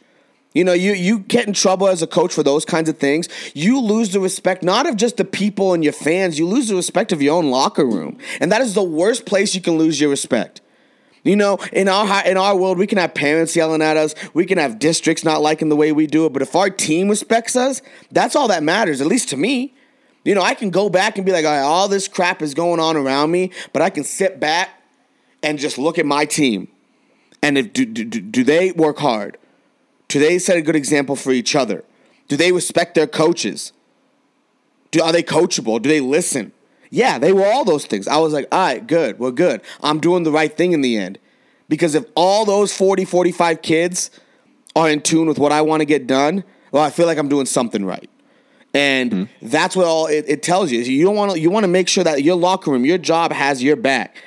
You 0.54 0.64
know, 0.64 0.72
you 0.74 0.92
you 0.92 1.20
get 1.20 1.46
in 1.46 1.54
trouble 1.54 1.88
as 1.88 2.02
a 2.02 2.06
coach 2.06 2.34
for 2.34 2.42
those 2.42 2.64
kinds 2.64 2.88
of 2.88 2.98
things. 2.98 3.28
You 3.54 3.80
lose 3.80 4.12
the 4.12 4.20
respect 4.20 4.62
not 4.62 4.86
of 4.86 4.96
just 4.96 5.16
the 5.16 5.24
people 5.24 5.72
and 5.72 5.82
your 5.82 5.94
fans. 5.94 6.38
You 6.38 6.46
lose 6.46 6.68
the 6.68 6.76
respect 6.76 7.12
of 7.12 7.22
your 7.22 7.36
own 7.36 7.50
locker 7.50 7.86
room, 7.86 8.18
and 8.40 8.52
that 8.52 8.60
is 8.60 8.74
the 8.74 8.82
worst 8.82 9.24
place 9.24 9.54
you 9.54 9.62
can 9.62 9.78
lose 9.78 10.00
your 10.00 10.10
respect. 10.10 10.60
You 11.24 11.36
know, 11.36 11.58
in 11.72 11.88
our 11.88 12.26
in 12.26 12.36
our 12.36 12.56
world, 12.56 12.78
we 12.78 12.86
can 12.86 12.98
have 12.98 13.14
parents 13.14 13.56
yelling 13.56 13.80
at 13.80 13.96
us. 13.96 14.14
We 14.34 14.44
can 14.44 14.58
have 14.58 14.78
districts 14.78 15.24
not 15.24 15.40
liking 15.40 15.68
the 15.68 15.76
way 15.76 15.92
we 15.92 16.06
do 16.06 16.26
it. 16.26 16.32
But 16.32 16.42
if 16.42 16.54
our 16.54 16.68
team 16.68 17.08
respects 17.08 17.56
us, 17.56 17.80
that's 18.10 18.36
all 18.36 18.48
that 18.48 18.62
matters. 18.62 19.00
At 19.00 19.06
least 19.06 19.28
to 19.30 19.36
me. 19.36 19.74
You 20.24 20.36
know, 20.36 20.42
I 20.42 20.54
can 20.54 20.70
go 20.70 20.88
back 20.88 21.16
and 21.16 21.26
be 21.26 21.32
like, 21.32 21.44
all, 21.44 21.50
right, 21.50 21.62
all 21.62 21.88
this 21.88 22.06
crap 22.06 22.42
is 22.42 22.54
going 22.54 22.78
on 22.78 22.96
around 22.96 23.32
me, 23.32 23.50
but 23.72 23.82
I 23.82 23.90
can 23.90 24.04
sit 24.04 24.38
back 24.38 24.70
and 25.42 25.58
just 25.58 25.78
look 25.78 25.98
at 25.98 26.06
my 26.06 26.26
team. 26.26 26.68
And 27.42 27.58
if 27.58 27.72
do, 27.72 27.84
do, 27.84 28.04
do 28.04 28.44
they 28.44 28.70
work 28.70 28.98
hard? 28.98 29.36
Do 30.12 30.18
they 30.18 30.38
set 30.38 30.58
a 30.58 30.62
good 30.62 30.76
example 30.76 31.16
for 31.16 31.32
each 31.32 31.56
other? 31.56 31.84
Do 32.28 32.36
they 32.36 32.52
respect 32.52 32.94
their 32.94 33.06
coaches? 33.06 33.72
Do, 34.90 35.00
are 35.02 35.10
they 35.10 35.22
coachable? 35.22 35.80
Do 35.80 35.88
they 35.88 36.00
listen? 36.00 36.52
Yeah, 36.90 37.18
they 37.18 37.32
were 37.32 37.46
all 37.46 37.64
those 37.64 37.86
things. 37.86 38.06
I 38.06 38.18
was 38.18 38.34
like, 38.34 38.46
all 38.52 38.60
right, 38.60 38.86
good, 38.86 39.18
we're 39.18 39.30
good. 39.30 39.62
I'm 39.82 40.00
doing 40.00 40.24
the 40.24 40.30
right 40.30 40.54
thing 40.54 40.72
in 40.72 40.82
the 40.82 40.98
end. 40.98 41.18
Because 41.66 41.94
if 41.94 42.04
all 42.14 42.44
those 42.44 42.76
40, 42.76 43.06
45 43.06 43.62
kids 43.62 44.10
are 44.76 44.90
in 44.90 45.00
tune 45.00 45.28
with 45.28 45.38
what 45.38 45.50
I 45.50 45.62
want 45.62 45.80
to 45.80 45.86
get 45.86 46.06
done, 46.06 46.44
well, 46.72 46.82
I 46.82 46.90
feel 46.90 47.06
like 47.06 47.16
I'm 47.16 47.30
doing 47.30 47.46
something 47.46 47.82
right. 47.82 48.10
And 48.74 49.10
mm-hmm. 49.10 49.46
that's 49.48 49.74
what 49.74 49.86
all 49.86 50.08
it, 50.08 50.26
it 50.28 50.42
tells 50.42 50.70
you. 50.70 50.80
You 50.80 51.06
don't 51.06 51.16
want 51.16 51.32
to 51.32 51.40
you 51.40 51.50
want 51.50 51.64
to 51.64 51.68
make 51.68 51.88
sure 51.88 52.04
that 52.04 52.22
your 52.22 52.36
locker 52.36 52.70
room, 52.70 52.84
your 52.84 52.98
job 52.98 53.32
has 53.32 53.62
your 53.62 53.76
back. 53.76 54.22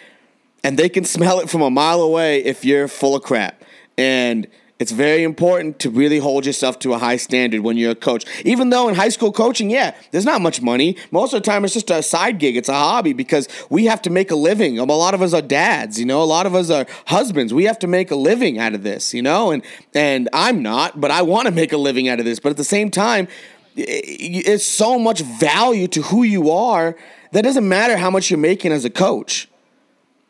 And 0.64 0.80
they 0.80 0.90
can 0.90 1.04
smell 1.16 1.40
it 1.42 1.48
from 1.48 1.62
a 1.62 1.70
mile 1.70 2.02
away 2.02 2.44
if 2.44 2.66
you're 2.66 2.88
full 2.88 3.16
of 3.16 3.22
crap. 3.22 3.64
And 4.00 4.48
it's 4.78 4.92
very 4.92 5.24
important 5.24 5.80
to 5.80 5.90
really 5.90 6.20
hold 6.20 6.46
yourself 6.46 6.80
to 6.80 6.94
a 6.94 6.98
high 6.98 7.16
standard 7.16 7.62
when 7.62 7.78
you're 7.78 7.92
a 7.92 7.96
coach. 7.96 8.26
Even 8.44 8.72
though 8.72 8.90
in 8.90 8.96
high 8.96 9.10
school 9.10 9.32
coaching, 9.32 9.70
yeah, 9.70 9.96
there's 10.12 10.26
not 10.26 10.42
much 10.42 10.62
money. 10.62 10.98
Most 11.12 11.34
of 11.34 11.42
the 11.42 11.46
time, 11.46 11.64
it's 11.64 11.74
just 11.74 11.90
a 11.90 12.04
side 12.04 12.40
gig. 12.40 12.58
It's 12.58 12.68
a 12.68 12.74
hobby 12.74 13.14
because 13.14 13.48
we 13.70 13.86
have 13.86 14.02
to 14.02 14.10
make 14.10 14.32
a 14.32 14.36
living. 14.36 14.78
A 14.78 14.84
lot 14.84 15.14
of 15.14 15.22
us 15.22 15.34
are 15.34 15.42
dads, 15.42 15.98
you 15.98 16.06
know. 16.06 16.22
A 16.22 16.26
lot 16.26 16.46
of 16.46 16.56
us 16.56 16.70
are 16.70 16.86
husbands. 17.06 17.54
We 17.54 17.64
have 17.66 17.80
to 17.80 17.88
make 17.88 18.12
a 18.12 18.18
living 18.18 18.60
out 18.60 18.74
of 18.74 18.84
this, 18.84 19.14
you 19.14 19.22
know. 19.22 19.52
And 19.52 19.64
and 19.94 20.28
I'm 20.34 20.62
not, 20.62 21.00
but 21.00 21.10
I 21.10 21.22
want 21.22 21.46
to 21.46 21.54
make 21.54 21.72
a 21.72 21.78
living 21.78 22.10
out 22.10 22.20
of 22.20 22.26
this. 22.26 22.42
But 22.42 22.50
at 22.50 22.58
the 22.58 22.66
same 22.66 22.92
time, 22.92 23.30
it's 23.78 24.66
so 24.66 25.00
much 25.00 25.22
value 25.22 25.88
to 25.88 26.02
who 26.02 26.24
you 26.24 26.52
are 26.52 26.98
that 27.32 27.44
doesn't 27.44 27.68
matter 27.68 27.96
how 27.96 28.10
much 28.10 28.30
you're 28.30 28.40
making 28.40 28.74
as 28.74 28.84
a 28.84 28.90
coach. 28.90 29.48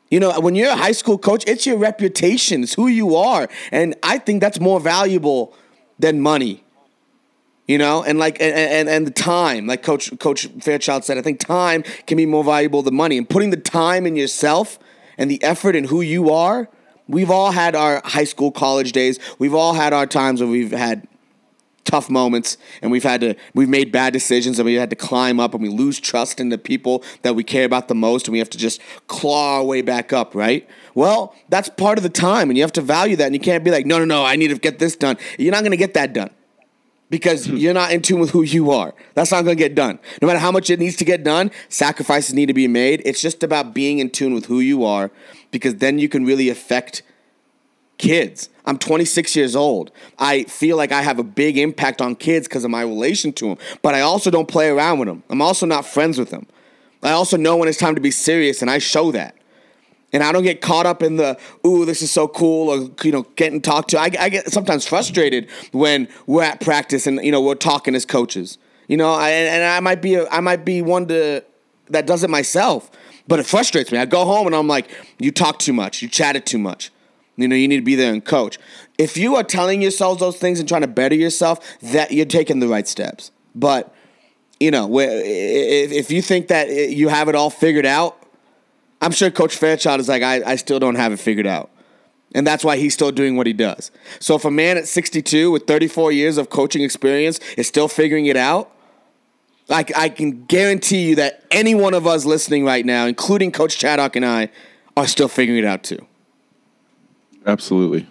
You 0.09 0.19
know, 0.19 0.39
when 0.39 0.55
you're 0.55 0.69
a 0.69 0.75
high 0.75 0.91
school 0.91 1.17
coach, 1.17 1.43
it's 1.47 1.65
your 1.65 1.77
reputation, 1.77 2.63
it's 2.63 2.75
who 2.75 2.87
you 2.87 3.15
are. 3.15 3.49
And 3.71 3.95
I 4.03 4.19
think 4.19 4.41
that's 4.41 4.59
more 4.59 4.79
valuable 4.79 5.55
than 5.97 6.21
money. 6.21 6.63
You 7.67 7.79
know, 7.79 8.03
and 8.03 8.19
like 8.19 8.39
and, 8.39 8.53
and, 8.55 8.87
and 8.87 9.07
the 9.07 9.11
time, 9.11 9.65
like 9.65 9.81
Coach 9.81 10.11
Coach 10.19 10.45
Fairchild 10.61 11.03
said, 11.03 11.17
I 11.17 11.23
think 11.23 11.39
time 11.39 11.83
can 12.05 12.15
be 12.15 12.27
more 12.27 12.43
valuable 12.43 12.83
than 12.83 12.93
money. 12.93 13.17
And 13.17 13.27
putting 13.27 13.49
the 13.49 13.57
time 13.57 14.05
in 14.05 14.15
yourself 14.15 14.77
and 15.17 15.31
the 15.31 15.41
effort 15.41 15.75
in 15.75 15.85
who 15.85 16.01
you 16.01 16.29
are, 16.29 16.69
we've 17.07 17.31
all 17.31 17.49
had 17.49 17.75
our 17.75 18.03
high 18.05 18.23
school, 18.23 18.51
college 18.51 18.91
days. 18.91 19.17
We've 19.39 19.55
all 19.55 19.73
had 19.73 19.93
our 19.93 20.05
times 20.05 20.41
where 20.41 20.49
we've 20.49 20.71
had 20.71 21.07
tough 21.86 22.09
moments 22.09 22.57
and 22.81 22.91
we've 22.91 23.03
had 23.03 23.21
to 23.21 23.36
we've 23.53 23.69
made 23.69 23.91
bad 23.91 24.11
decisions 24.11 24.59
and 24.59 24.65
we 24.65 24.73
had 24.73 24.89
to 24.89 24.95
climb 24.95 25.39
up 25.39 25.53
and 25.53 25.63
we 25.63 25.69
lose 25.69 25.99
trust 25.99 26.39
in 26.39 26.49
the 26.49 26.57
people 26.57 27.03
that 27.21 27.36
we 27.36 27.43
care 27.43 27.63
about 27.63 27.88
the 27.88 27.95
most 27.95 28.27
and 28.27 28.33
we 28.33 28.39
have 28.39 28.49
to 28.49 28.57
just 28.57 28.81
claw 29.07 29.57
our 29.57 29.63
way 29.63 29.81
back 29.81 30.11
up 30.11 30.36
right? 30.36 30.67
Well 30.95 31.36
that's 31.47 31.69
part 31.69 31.97
of 31.97 32.03
the 32.03 32.09
time 32.09 32.49
and 32.49 32.57
you 32.57 32.63
have 32.63 32.73
to 32.73 32.81
value 32.81 33.15
that 33.15 33.25
and 33.25 33.36
you 33.36 33.39
can't 33.39 33.63
be 33.63 33.71
like 33.71 33.86
no 33.86 33.99
no 33.99 34.05
no 34.05 34.25
i 34.25 34.36
need 34.36 34.49
to 34.49 34.57
get 34.57 34.79
this 34.79 34.95
done. 34.95 35.17
You're 35.38 35.51
not 35.51 35.61
going 35.61 35.71
to 35.71 35.77
get 35.77 35.93
that 35.93 36.11
done 36.13 36.31
because 37.09 37.45
hmm. 37.45 37.55
you're 37.55 37.73
not 37.73 37.91
in 37.91 38.01
tune 38.01 38.19
with 38.19 38.31
who 38.31 38.41
you 38.41 38.71
are. 38.71 38.93
That's 39.13 39.31
not 39.31 39.43
going 39.43 39.57
to 39.57 39.63
get 39.63 39.75
done. 39.75 39.99
No 40.21 40.27
matter 40.27 40.39
how 40.39 40.51
much 40.51 40.69
it 40.69 40.79
needs 40.79 40.95
to 40.97 41.05
get 41.05 41.23
done 41.23 41.51
sacrifices 41.69 42.33
need 42.33 42.47
to 42.47 42.53
be 42.53 42.67
made. 42.67 43.01
It's 43.05 43.21
just 43.21 43.43
about 43.43 43.73
being 43.73 43.99
in 43.99 44.09
tune 44.09 44.33
with 44.33 44.45
who 44.45 44.59
you 44.59 44.83
are 44.83 45.11
because 45.51 45.75
then 45.75 45.99
you 45.99 46.09
can 46.09 46.25
really 46.25 46.49
affect 46.49 47.03
kids. 47.97 48.49
I'm 48.65 48.77
26 48.77 49.35
years 49.35 49.55
old. 49.55 49.91
I 50.17 50.43
feel 50.45 50.75
like 50.75 50.91
I 50.91 51.01
have 51.01 51.19
a 51.19 51.23
big 51.23 51.57
impact 51.57 52.01
on 52.01 52.15
kids 52.15 52.47
because 52.47 52.63
of 52.63 52.71
my 52.71 52.81
relation 52.81 53.31
to 53.33 53.49
them, 53.49 53.57
but 53.81 53.93
I 53.93 54.01
also 54.01 54.31
don't 54.31 54.47
play 54.47 54.69
around 54.69 54.99
with 54.99 55.07
them. 55.07 55.23
I'm 55.29 55.41
also 55.41 55.65
not 55.65 55.85
friends 55.85 56.17
with 56.17 56.31
them. 56.31 56.47
I 57.03 57.11
also 57.11 57.37
know 57.37 57.57
when 57.57 57.69
it's 57.69 57.77
time 57.77 57.95
to 57.95 58.01
be 58.01 58.11
serious, 58.11 58.61
and 58.61 58.71
I 58.71 58.79
show 58.79 59.11
that. 59.11 59.35
And 60.11 60.23
I 60.23 60.31
don't 60.31 60.43
get 60.43 60.61
caught 60.61 60.85
up 60.85 61.03
in 61.03 61.17
the 61.17 61.37
"ooh, 61.65 61.85
this 61.85 62.01
is 62.01 62.09
so 62.09 62.27
cool" 62.27 62.69
or 62.69 62.89
you 63.03 63.11
know, 63.11 63.23
getting 63.35 63.61
talked 63.61 63.89
to. 63.91 63.99
I, 63.99 64.09
I 64.19 64.29
get 64.29 64.51
sometimes 64.51 64.87
frustrated 64.87 65.49
when 65.71 66.07
we're 66.25 66.43
at 66.43 66.61
practice 66.61 67.05
and 67.05 67.23
you 67.23 67.31
know 67.31 67.41
we're 67.41 67.55
talking 67.55 67.95
as 67.95 68.05
coaches. 68.05 68.57
You 68.87 68.97
know, 68.97 69.11
I, 69.11 69.29
and 69.29 69.63
I 69.63 69.79
might 69.81 70.01
be 70.01 70.15
a, 70.15 70.27
I 70.29 70.39
might 70.39 70.63
be 70.63 70.81
one 70.81 71.07
to 71.07 71.43
that 71.89 72.07
does 72.07 72.23
it 72.23 72.29
myself, 72.29 72.89
but 73.27 73.39
it 73.39 73.45
frustrates 73.45 73.91
me. 73.91 73.97
I 73.97 74.05
go 74.05 74.25
home 74.25 74.47
and 74.47 74.55
I'm 74.55 74.67
like, 74.67 74.89
"You 75.19 75.31
talk 75.31 75.59
too 75.59 75.73
much. 75.73 76.01
You 76.01 76.07
chatted 76.07 76.45
too 76.45 76.59
much." 76.59 76.91
You 77.38 77.47
know, 77.47 77.55
you 77.55 77.67
need 77.67 77.77
to 77.77 77.83
be 77.83 77.95
there 77.95 78.13
and 78.13 78.23
coach. 78.23 78.57
If 78.97 79.17
you 79.17 79.36
are 79.36 79.43
telling 79.43 79.81
yourselves 79.81 80.19
those 80.19 80.38
things 80.38 80.59
and 80.59 80.67
trying 80.69 80.81
to 80.81 80.88
better 80.88 81.15
yourself, 81.15 81.59
that 81.81 82.11
you're 82.11 82.25
taking 82.25 82.59
the 82.59 82.67
right 82.67 82.88
steps. 82.88 83.31
But 83.53 83.93
you 84.59 84.71
know, 84.71 84.89
if 84.99 86.11
you 86.11 86.21
think 86.21 86.47
that 86.47 86.69
you 86.69 87.09
have 87.09 87.27
it 87.27 87.36
all 87.36 87.49
figured 87.49 87.86
out, 87.86 88.17
I'm 89.01 89.11
sure 89.11 89.29
Coach 89.29 89.55
Fairchild 89.55 89.99
is 89.99 90.07
like, 90.07 90.23
I, 90.23 90.41
I 90.43 90.55
still 90.55 90.79
don't 90.79 90.95
have 90.95 91.11
it 91.11 91.19
figured 91.19 91.47
out. 91.47 91.69
And 92.33 92.45
that's 92.45 92.63
why 92.63 92.77
he's 92.77 92.93
still 92.93 93.11
doing 93.11 93.38
what 93.38 93.47
he 93.47 93.53
does. 93.53 93.91
So 94.19 94.36
if 94.36 94.45
a 94.45 94.51
man 94.51 94.77
at 94.77 94.88
62 94.88 95.51
with 95.51 95.67
34 95.67 96.11
years 96.11 96.38
of 96.38 96.49
coaching 96.49 96.83
experience 96.83 97.39
is 97.57 97.67
still 97.67 97.88
figuring 97.88 98.25
it 98.25 98.38
out, 98.38 98.71
like 99.67 99.95
I 99.97 100.09
can 100.09 100.45
guarantee 100.45 101.09
you 101.09 101.15
that 101.15 101.43
any 101.51 101.75
one 101.75 101.93
of 101.93 102.05
us 102.05 102.25
listening 102.25 102.65
right 102.65 102.86
now, 102.86 103.05
including 103.05 103.51
Coach 103.51 103.77
Chaddock 103.77 104.15
and 104.15 104.25
I, 104.25 104.49
are 104.97 105.07
still 105.07 105.27
figuring 105.27 105.63
it 105.63 105.65
out 105.65 105.83
too. 105.83 106.05
Absolutely. 107.45 108.07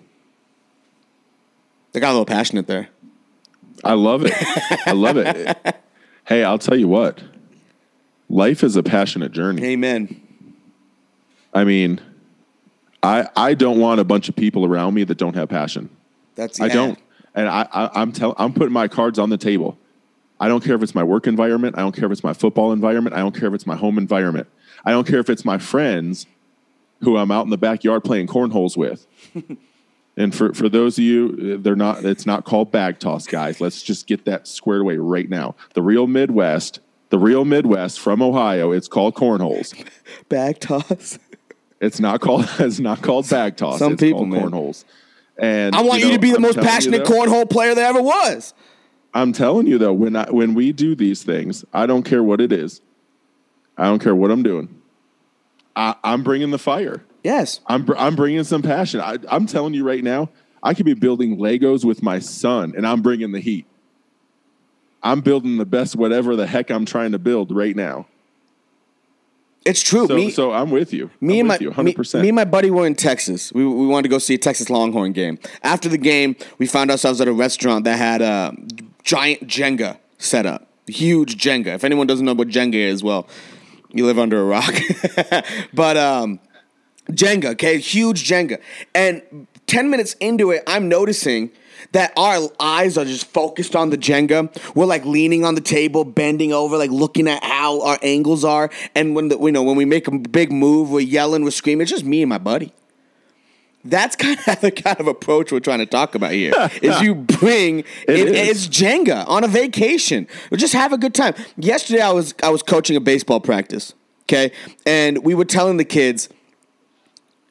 They 1.93 2.01
got 2.01 2.11
a 2.11 2.12
little 2.12 2.26
passionate 2.26 2.66
there. 2.66 2.89
I 3.82 3.95
love 3.95 4.24
it. 4.24 4.32
I 4.87 4.93
love 4.93 5.16
it. 5.16 5.76
Hey, 6.26 6.43
I'll 6.43 6.59
tell 6.59 6.78
you 6.78 6.89
what. 6.89 7.22
Life 8.30 8.64
is 8.64 8.76
a 8.76 8.82
passionate 8.82 9.32
journey. 9.32 9.62
Amen. 9.62 10.22
I 11.53 11.64
mean, 11.64 12.01
I 13.03 13.28
I 13.37 13.53
don't 13.53 13.78
want 13.78 14.01
a 14.01 14.05
bunch 14.05 14.30
of 14.30 14.35
people 14.35 14.64
around 14.64 14.95
me 14.95 15.05
that 15.05 15.18
don't 15.18 15.37
have 15.37 15.51
passion. 15.51 15.91
That's 16.35 16.59
yeah. 16.59 16.64
I 16.64 16.68
don't. 16.68 16.99
And 17.35 17.47
I, 17.47 17.68
I 17.70 18.01
I'm 18.01 18.11
tell 18.11 18.35
I'm 18.39 18.55
putting 18.55 18.72
my 18.72 18.89
cards 18.89 19.18
on 19.18 19.28
the 19.28 19.37
table. 19.37 19.76
I 20.41 20.49
don't 20.49 20.64
care 20.64 20.74
if 20.74 20.82
it's 20.82 20.95
my 20.95 21.05
work 21.05 21.26
environment. 21.26 21.76
I 21.76 21.82
don't 21.82 21.95
care 21.95 22.07
if 22.07 22.12
it's 22.12 22.24
my 22.24 22.32
football 22.32 22.72
environment. 22.72 23.14
I 23.14 23.18
don't 23.18 23.39
care 23.39 23.49
if 23.49 23.55
it's 23.55 23.66
my 23.66 23.76
home 23.76 23.99
environment. 23.99 24.49
I 24.85 24.93
don't 24.93 25.07
care 25.07 25.20
if 25.20 25.28
it's 25.28 25.45
my 25.45 25.59
friends 25.59 26.26
who 27.01 27.16
I'm 27.16 27.30
out 27.30 27.45
in 27.45 27.51
the 27.51 27.59
backyard 27.59 28.03
playing 28.03 28.26
cornholes 28.26 28.76
with. 28.76 29.07
and 30.16 30.35
for, 30.35 30.55
for 30.55 30.68
those 30.68 30.99
of 30.99 31.05
you, 31.05 31.57
uh, 31.57 31.62
they're 31.62 31.76
not. 31.76 32.05
It's 32.05 32.26
not 32.26 32.45
called 32.45 32.70
bag 32.70 32.99
toss, 32.99 33.26
guys. 33.26 33.61
Let's 33.61 33.82
just 33.82 34.07
get 34.07 34.24
that 34.24 34.47
squared 34.47 34.82
away 34.82 34.97
right 34.97 35.28
now. 35.28 35.55
The 35.74 35.82
real 35.82 36.07
Midwest, 36.07 36.80
the 37.11 37.18
real 37.18 37.45
Midwest 37.45 38.01
from 38.01 38.22
Ohio. 38.22 38.72
It's 38.72 38.89
called 38.89 39.14
cornholes. 39.14 39.74
Bag 40.28 40.61
toss. 40.61 41.18
It's 41.80 42.01
not 42.01 42.20
called. 42.20 42.49
It's 42.59 42.78
not 42.78 43.03
called 43.03 43.28
bag 43.28 43.57
toss. 43.57 43.78
Some 43.78 43.93
it's 43.95 44.01
people, 44.01 44.24
man. 44.24 44.41
cornholes. 44.41 44.85
And 45.37 45.74
I 45.74 45.82
want 45.82 45.99
you, 45.99 46.07
know, 46.07 46.11
you 46.12 46.16
to 46.16 46.20
be 46.20 46.30
the 46.30 46.37
I'm 46.37 46.43
most 46.43 46.59
passionate 46.59 47.05
though, 47.05 47.12
cornhole 47.12 47.51
player 47.51 47.74
there 47.74 47.87
ever 47.87 48.01
was. 48.01 48.55
I'm 49.12 49.32
telling 49.32 49.66
you 49.66 49.78
though, 49.78 49.93
when 49.93 50.16
I 50.16 50.30
when 50.30 50.55
we 50.55 50.72
do 50.72 50.95
these 50.95 51.22
things, 51.22 51.64
I 51.72 51.87
don't 51.87 52.05
care 52.05 52.22
what 52.22 52.41
it 52.41 52.53
is. 52.53 52.80
I 53.76 53.85
don't 53.85 53.99
care 53.99 54.14
what 54.14 54.30
I'm 54.30 54.43
doing. 54.43 54.80
I, 55.76 55.97
am 56.05 56.22
bringing 56.22 56.51
the 56.51 56.59
fire. 56.59 57.05
Yes, 57.25 57.61
I'm 57.66 57.89
I'm 57.97 58.14
bringing 58.14 58.45
some 58.45 58.61
passion. 58.61 59.01
I, 59.01 59.16
I'm 59.29 59.47
telling 59.47 59.72
you 59.72 59.83
right 59.83 60.05
now, 60.05 60.29
I 60.62 60.75
could 60.75 60.85
be 60.85 60.95
building 60.95 61.39
Legos 61.39 61.85
with 61.85 62.03
my 62.03 62.18
son, 62.18 62.75
and 62.77 62.87
I'm 62.87 63.01
bringing 63.01 63.33
the 63.33 63.41
heat. 63.41 63.66
I'm 65.03 65.22
building 65.22 65.57
the 65.57 65.64
best 65.64 65.97
whatever 65.97 66.37
the 66.37 66.47
heck 66.47 66.70
I'm 66.70 66.85
trying 66.85 67.12
to 67.12 67.18
build 67.18 67.51
right 67.51 67.75
now. 67.75 68.07
It's 69.64 69.83
true. 69.83 70.07
So, 70.07 70.14
me, 70.14 70.31
so 70.31 70.53
I'm 70.53 70.70
with 70.70 70.93
you. 70.93 71.11
Me 71.22 71.41
I'm 71.41 71.51
and 71.51 71.61
my, 71.61 71.72
100%. 71.72 72.14
Me, 72.14 72.22
me, 72.22 72.29
and 72.29 72.37
my 72.37 72.45
buddy 72.45 72.70
were 72.70 72.87
in 72.87 72.95
Texas. 72.95 73.51
We, 73.53 73.66
we 73.66 73.87
wanted 73.87 74.03
to 74.05 74.09
go 74.11 74.18
see 74.18 74.35
a 74.35 74.39
Texas 74.39 74.68
Longhorn 74.68 75.12
game. 75.12 75.39
After 75.62 75.89
the 75.89 75.97
game, 75.97 76.37
we 76.59 76.66
found 76.66 76.91
ourselves 76.91 77.20
at 77.22 77.29
a 77.29 77.33
restaurant 77.33 77.85
that 77.85 77.97
had 77.97 78.20
a 78.20 78.55
giant 79.03 79.47
Jenga 79.47 79.99
set 80.18 80.45
up. 80.45 80.66
Huge 80.87 81.43
Jenga. 81.43 81.68
If 81.68 81.85
anyone 81.85 82.07
doesn't 82.07 82.27
know 82.27 82.35
what 82.35 82.49
Jenga 82.49 82.75
is, 82.75 83.03
well, 83.03 83.27
you 83.91 84.05
live 84.05 84.18
under 84.18 84.39
a 84.39 84.45
rock. 84.45 84.75
but 85.72 85.97
um, 85.97 86.41
Jenga, 87.11 87.53
okay, 87.53 87.79
huge 87.79 88.29
Jenga. 88.29 88.61
And 88.95 89.47
10 89.67 89.91
minutes 89.91 90.15
into 90.21 90.51
it, 90.51 90.63
I'm 90.67 90.89
noticing– 90.89 91.51
that 91.95 92.13
our 92.17 92.51
eyes 92.61 92.99
are 92.99 93.05
just 93.05 93.27
focused 93.27 93.77
on 93.77 93.91
the 93.91 93.97
Jenga. 93.97 94.51
We're 94.75 94.85
like 94.85 95.05
leaning 95.05 95.45
on 95.45 95.55
the 95.55 95.61
table, 95.61 96.05
bending 96.05 96.53
over, 96.53 96.77
like 96.77 96.91
looking 96.91 97.29
at 97.29 97.43
how 97.43 97.83
our 97.83 97.99
angles 98.03 98.45
are. 98.45 98.71
And 98.95 99.15
when 99.15 99.29
the, 99.29 99.39
you 99.39 99.53
know 99.53 99.63
when 99.63 99.77
we 99.77 99.85
make 99.85 100.09
a 100.09 100.19
big 100.19 100.53
move, 100.53 100.91
we're 100.91 101.01
yelling, 101.01 101.45
we're 101.45 101.51
screaming. 101.51 101.83
It's 101.83 101.91
just 101.91 102.05
me 102.05 102.23
and 102.23 102.29
my 102.29 102.39
buddy. 102.39 102.73
That's 103.85 104.17
kind 104.17 104.39
of 104.47 104.61
the 104.61 104.71
kind 104.71 104.99
of 104.99 105.07
approach 105.07 105.53
we're 105.53 105.61
trying 105.61 105.79
to 105.79 105.87
talk 105.87 106.15
about 106.15 106.33
here. 106.33 106.53
is 106.83 107.01
you 107.01 107.15
bring 107.15 107.81
it, 107.81 107.87
it 108.09 108.29
it's 108.29 108.67
Jenga 108.67 109.27
on 109.29 109.45
a 109.45 109.49
vacation. 109.49 110.27
Or 110.51 110.57
just 110.57 110.75
have 110.75 110.93
a 110.93 110.99
good 110.99 111.15
time. 111.15 111.35
Yesterday 111.57 112.01
I 112.01 112.11
was 112.11 112.35
I 112.43 112.51
was 112.51 112.63
coaching 112.63 112.97
a 112.97 113.01
baseball 113.01 113.41
practice. 113.41 113.95
Okay, 114.23 114.53
and 114.87 115.23
we 115.23 115.35
were 115.35 115.45
telling 115.45 115.77
the 115.77 115.85
kids 115.85 116.31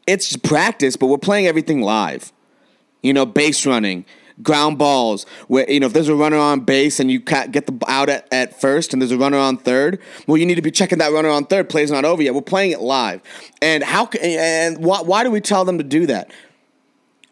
it's 0.08 0.36
practice, 0.38 0.96
but 0.96 1.08
we're 1.08 1.18
playing 1.18 1.48
everything 1.48 1.82
live. 1.82 2.32
You 3.02 3.14
know, 3.14 3.26
base 3.26 3.66
running, 3.66 4.06
ground 4.42 4.78
balls 4.78 5.26
where 5.48 5.70
you 5.70 5.80
know 5.80 5.88
if 5.88 5.94
there's 5.94 6.08
a 6.08 6.16
runner 6.16 6.38
on 6.38 6.62
base 6.62 7.00
and 7.00 7.12
you 7.12 7.20
get 7.20 7.52
the 7.52 7.78
out 7.88 8.10
at, 8.10 8.28
at 8.32 8.60
first 8.60 8.94
and 8.94 9.02
there's 9.02 9.12
a 9.12 9.18
runner 9.18 9.38
on 9.38 9.58
third 9.58 10.00
well 10.26 10.38
you 10.38 10.46
need 10.46 10.56
to 10.56 10.62
be 10.62 10.72
checking 10.72 10.98
that 10.98 11.12
runner 11.12 11.30
on 11.30 11.46
third 11.46 11.70
play's 11.70 11.92
not 11.92 12.04
over 12.04 12.24
yet 12.24 12.34
we're 12.34 12.42
playing 12.42 12.72
it 12.72 12.82
live 12.82 13.22
and 13.62 13.84
how 13.84 14.08
can 14.08 14.22
and 14.24 14.84
why, 14.84 15.02
why 15.02 15.24
do 15.24 15.30
we 15.30 15.40
tell 15.40 15.64
them 15.64 15.78
to 15.78 15.84
do 15.84 16.08
that 16.08 16.32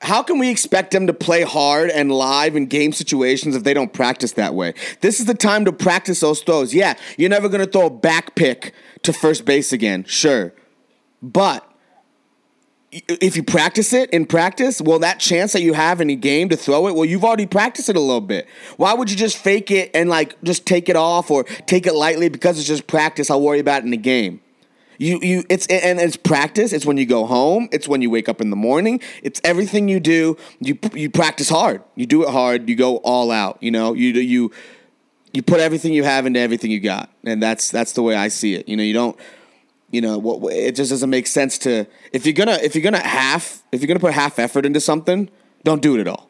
how 0.02 0.24
can 0.24 0.40
we 0.40 0.50
expect 0.50 0.92
them 0.92 1.08
to 1.08 1.14
play 1.14 1.44
hard 1.44 1.90
and 1.92 2.12
live 2.12 2.56
in 2.56 2.66
game 2.66 2.92
situations 2.92 3.56
if 3.56 3.64
they 3.64 3.74
don't 3.74 3.94
practice 3.94 4.32
that 4.32 4.56
way? 4.56 4.74
This 5.02 5.20
is 5.20 5.28
the 5.28 5.36
time 5.36 5.64
to 5.66 5.72
practice 5.72 6.22
those 6.22 6.42
throws. 6.42 6.74
Yeah, 6.74 6.96
you're 7.18 7.30
never 7.30 7.48
going 7.48 7.64
to 7.64 7.72
throw 7.72 7.86
a 7.86 7.90
back 7.92 8.34
pick 8.34 8.74
to 9.04 9.14
first 9.14 9.46
base 9.46 9.72
again, 9.72 10.04
sure. 10.06 10.54
But 11.22 11.71
if 12.92 13.38
you 13.38 13.44
practice 13.44 13.94
it 13.94 14.10
in 14.10 14.26
practice, 14.26 14.82
well, 14.82 15.00
that 15.00 15.20
chance 15.20 15.54
that 15.54 15.62
you 15.62 15.74
have 15.74 16.02
in 16.02 16.10
a 16.10 16.16
game 16.16 16.50
to 16.50 16.58
throw 16.58 16.88
it, 16.88 16.96
well, 16.96 17.06
you've 17.06 17.24
already 17.24 17.46
practiced 17.46 17.88
it 17.88 17.96
a 17.96 18.00
little 18.00 18.22
bit. 18.22 18.48
Why 18.76 18.94
would 18.94 19.10
you 19.10 19.16
just 19.16 19.38
fake 19.38 19.72
it 19.72 19.92
and 19.94 20.10
like 20.10 20.42
just 20.44 20.66
take 20.66 20.89
it 20.89 20.98
off 20.98 21.32
or 21.32 21.44
take 21.44 21.86
it 21.86 21.94
lightly 21.94 22.28
because 22.28 22.60
it's 22.60 22.68
just 22.68 22.88
practice? 22.88 23.30
I'll 23.30 23.42
worry 23.42 23.60
about 23.60 23.82
it 23.82 23.86
in 23.86 23.92
the 23.92 23.98
game. 23.98 24.42
You, 24.98 25.20
you, 25.22 25.44
it's 25.50 25.66
and 25.68 26.00
it's 26.00 26.16
practice. 26.18 26.74
It's 26.74 26.86
when 26.86 26.98
you 26.98 27.08
go 27.08 27.26
home. 27.26 27.70
It's 27.72 27.88
when 27.88 28.04
you 28.04 28.12
wake 28.12 28.30
up 28.30 28.39
in 28.39 28.52
the 28.52 28.56
morning. 28.56 29.00
It's 29.24 29.42
everything 29.44 29.88
you 29.88 30.00
do. 30.00 30.38
You 30.60 30.78
you 30.94 31.10
practice 31.10 31.50
hard. 31.50 31.82
You 31.96 32.06
do 32.06 32.22
it 32.22 32.30
hard. 32.30 32.70
You 32.70 32.76
go 32.76 32.98
all 32.98 33.32
out. 33.32 33.58
You 33.64 33.72
know. 33.72 33.94
You 33.94 34.10
you 34.10 34.52
you 35.34 35.42
put 35.42 35.60
everything 35.60 35.94
you 35.94 36.04
have 36.04 36.28
into 36.28 36.39
everything 36.39 36.70
you 36.70 36.80
got, 36.80 37.10
and 37.24 37.42
that's 37.42 37.72
that's 37.72 37.94
the 37.94 38.04
way 38.04 38.16
I 38.16 38.28
see 38.28 38.54
it. 38.54 38.70
You 38.70 38.78
know. 38.78 38.84
You 38.84 38.94
don't 38.94 39.20
you 39.92 40.02
know 40.02 40.18
what 40.18 40.54
it 40.54 40.76
just 40.76 40.89
doesn't 40.89 41.10
make 41.10 41.28
sense 41.28 41.58
to 41.60 41.86
if 42.12 42.26
you're 42.26 42.34
gonna 42.34 42.58
if 42.64 42.76
you're 42.76 42.84
gonna 42.84 43.06
half 43.06 43.62
if 43.72 43.82
you're 43.82 43.88
gonna 43.88 44.00
put 44.00 44.14
half 44.14 44.39
effort 44.39 44.66
into 44.66 44.80
something 44.80 45.30
don't 45.64 45.82
do 45.82 45.96
it 45.96 46.02
at 46.02 46.08
all. 46.08 46.28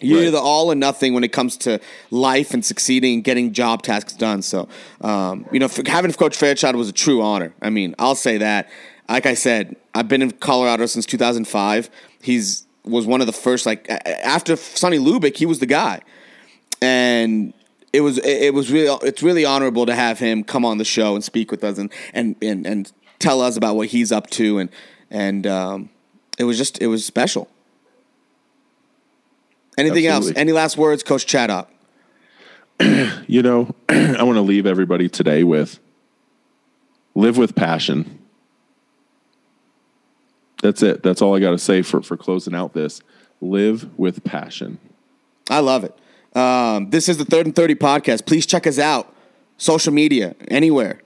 You're 0.00 0.18
right. 0.18 0.26
either 0.28 0.38
all 0.38 0.70
or 0.70 0.74
nothing 0.74 1.14
when 1.14 1.22
it 1.22 1.32
comes 1.32 1.56
to 1.58 1.80
life 2.10 2.54
and 2.54 2.64
succeeding 2.64 3.14
and 3.14 3.24
getting 3.24 3.52
job 3.52 3.82
tasks 3.82 4.12
done. 4.12 4.42
So 4.42 4.68
um, 5.00 5.46
you 5.50 5.58
know 5.58 5.68
having 5.86 6.12
coach 6.12 6.36
fairchild 6.36 6.76
was 6.76 6.88
a 6.88 6.92
true 6.92 7.22
honor. 7.22 7.54
I 7.62 7.70
mean 7.70 7.94
i'll 7.98 8.14
say 8.14 8.38
that. 8.38 8.68
Like 9.08 9.26
i 9.26 9.34
said 9.34 9.76
i've 9.94 10.08
been 10.08 10.22
in 10.22 10.30
colorado 10.30 10.86
since 10.86 11.04
2005 11.04 11.90
he's 12.22 12.66
was 12.84 13.04
one 13.04 13.20
of 13.20 13.26
the 13.26 13.32
first 13.32 13.66
like 13.66 13.86
after 13.90 14.56
sonny 14.56 14.98
lubick 14.98 15.36
he 15.36 15.46
was 15.46 15.58
the 15.58 15.66
guy. 15.66 16.00
And 16.80 17.52
it 17.92 18.00
was 18.00 18.18
it 18.18 18.54
was 18.54 18.70
really 18.70 18.96
it's 19.06 19.22
really 19.22 19.44
honorable 19.44 19.86
to 19.86 19.94
have 19.94 20.18
him 20.18 20.44
come 20.44 20.64
on 20.64 20.78
the 20.78 20.84
show 20.84 21.14
and 21.14 21.22
speak 21.22 21.50
with 21.50 21.62
us 21.62 21.78
and 21.78 21.92
and 22.14 22.36
and, 22.40 22.66
and 22.66 22.92
tell 23.18 23.40
us 23.40 23.56
about 23.56 23.76
what 23.76 23.88
he's 23.88 24.10
up 24.10 24.28
to 24.30 24.58
and 24.58 24.70
and 25.10 25.46
um, 25.46 25.90
it 26.38 26.44
was 26.44 26.56
just 26.58 26.80
it 26.80 26.86
was 26.86 27.04
special. 27.04 27.48
Anything 29.78 30.06
Absolutely. 30.06 30.30
else? 30.36 30.40
Any 30.40 30.52
last 30.52 30.76
words, 30.76 31.02
Coach 31.02 31.26
Chaddock? 31.26 31.66
you 33.26 33.42
know, 33.42 33.74
I 33.88 34.22
want 34.22 34.36
to 34.36 34.42
leave 34.42 34.66
everybody 34.66 35.08
today 35.08 35.44
with 35.44 35.78
live 37.14 37.36
with 37.36 37.54
passion. 37.54 38.18
That's 40.62 40.82
it. 40.82 41.02
That's 41.02 41.20
all 41.20 41.34
I 41.34 41.40
got 41.40 41.50
to 41.50 41.58
say 41.58 41.82
for, 41.82 42.02
for 42.02 42.16
closing 42.16 42.54
out 42.54 42.72
this. 42.72 43.00
Live 43.40 43.98
with 43.98 44.22
passion. 44.24 44.78
I 45.50 45.58
love 45.58 45.84
it. 45.84 45.98
Um, 46.34 46.90
this 46.90 47.08
is 47.08 47.18
the 47.18 47.24
Third 47.24 47.46
and 47.46 47.54
30 47.54 47.74
podcast. 47.74 48.26
Please 48.26 48.46
check 48.46 48.66
us 48.66 48.78
out. 48.78 49.14
Social 49.56 49.92
media, 49.92 50.34
anywhere. 50.48 51.00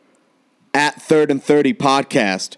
At 0.73 1.01
Third 1.03 1.31
and 1.31 1.43
30 1.43 1.75
podcast. 1.75 2.57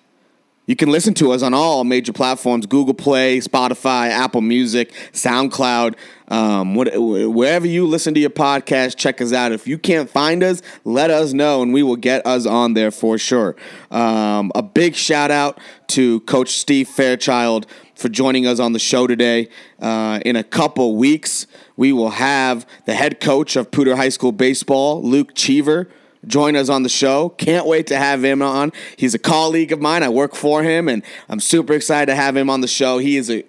You 0.69 0.77
can 0.77 0.91
listen 0.91 1.14
to 1.14 1.33
us 1.33 1.43
on 1.43 1.55
all 1.55 1.83
major 1.83 2.12
platforms 2.12 2.66
Google 2.66 2.93
Play, 2.93 3.39
Spotify, 3.39 4.11
Apple 4.11 4.43
Music, 4.43 4.93
SoundCloud. 5.12 5.95
Um, 6.29 6.75
wherever 6.75 7.66
you 7.66 7.87
listen 7.87 8.12
to 8.12 8.21
your 8.21 8.29
podcast, 8.29 8.97
check 8.97 9.23
us 9.23 9.33
out. 9.33 9.51
If 9.51 9.66
you 9.66 9.79
can't 9.79 10.11
find 10.11 10.43
us, 10.43 10.61
let 10.85 11.11
us 11.11 11.33
know 11.33 11.62
and 11.62 11.73
we 11.73 11.83
will 11.83 11.97
get 11.97 12.27
us 12.27 12.45
on 12.45 12.75
there 12.75 12.91
for 12.91 13.16
sure. 13.16 13.57
Um, 13.91 14.53
a 14.55 14.62
big 14.62 14.95
shout 14.95 15.31
out 15.31 15.59
to 15.89 16.21
Coach 16.21 16.51
Steve 16.51 16.87
Fairchild 16.87 17.66
for 17.95 18.11
joining 18.11 18.47
us 18.47 18.61
on 18.61 18.75
the 18.75 18.79
show 18.79 19.07
today. 19.07 19.49
Uh, 19.81 20.21
in 20.27 20.37
a 20.37 20.45
couple 20.45 20.97
weeks, 20.97 21.47
we 21.79 21.93
will 21.93 22.11
have 22.11 22.66
the 22.87 22.95
head 22.95 23.20
coach 23.20 23.55
of 23.55 23.70
Poudre 23.70 23.97
High 23.97 24.09
School 24.09 24.33
Baseball, 24.33 25.01
Luke 25.01 25.31
Cheever, 25.37 25.89
join 26.26 26.57
us 26.57 26.68
on 26.68 26.83
the 26.83 26.89
show. 26.89 27.29
Can't 27.31 27.66
wait 27.66 27.87
to 27.87 27.97
have 27.97 28.24
him 28.24 28.43
on. 28.43 28.72
He's 28.97 29.14
a 29.14 29.18
colleague 29.18 29.70
of 29.70 29.81
mine. 29.81 30.03
I 30.03 30.09
work 30.09 30.35
for 30.35 30.64
him, 30.64 30.89
and 30.89 31.05
I'm 31.29 31.39
super 31.39 31.74
excited 31.74 32.07
to 32.07 32.16
have 32.16 32.37
him 32.37 32.51
on 32.51 32.62
the 32.62 32.68
show. 32.68 32.99
He 32.99 33.16
is 33.16 33.31
a, 33.31 33.45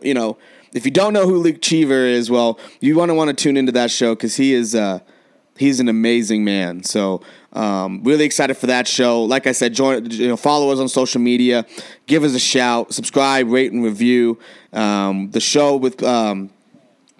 you 0.00 0.14
know, 0.14 0.38
if 0.72 0.84
you 0.84 0.92
don't 0.92 1.12
know 1.12 1.26
who 1.26 1.38
Luke 1.38 1.60
Cheever 1.60 2.06
is, 2.06 2.30
well, 2.30 2.60
you 2.80 2.96
want 2.96 3.10
to 3.10 3.14
want 3.14 3.28
to 3.28 3.34
tune 3.34 3.56
into 3.56 3.72
that 3.72 3.90
show 3.90 4.14
because 4.14 4.36
he 4.36 4.54
is, 4.54 4.76
uh, 4.76 5.00
he's 5.58 5.80
an 5.80 5.88
amazing 5.88 6.44
man. 6.44 6.84
So, 6.84 7.20
um, 7.52 8.00
really 8.04 8.24
excited 8.24 8.56
for 8.56 8.68
that 8.68 8.86
show. 8.86 9.24
Like 9.24 9.48
I 9.48 9.52
said, 9.52 9.74
join, 9.74 10.08
you 10.08 10.28
know, 10.28 10.36
follow 10.36 10.70
us 10.70 10.78
on 10.78 10.88
social 10.88 11.20
media, 11.20 11.66
give 12.06 12.22
us 12.22 12.32
a 12.34 12.38
shout, 12.38 12.94
subscribe, 12.94 13.50
rate, 13.50 13.72
and 13.72 13.82
review. 13.82 14.38
Um, 14.72 15.32
the 15.32 15.40
show 15.40 15.76
with 15.76 16.00
um, 16.04 16.50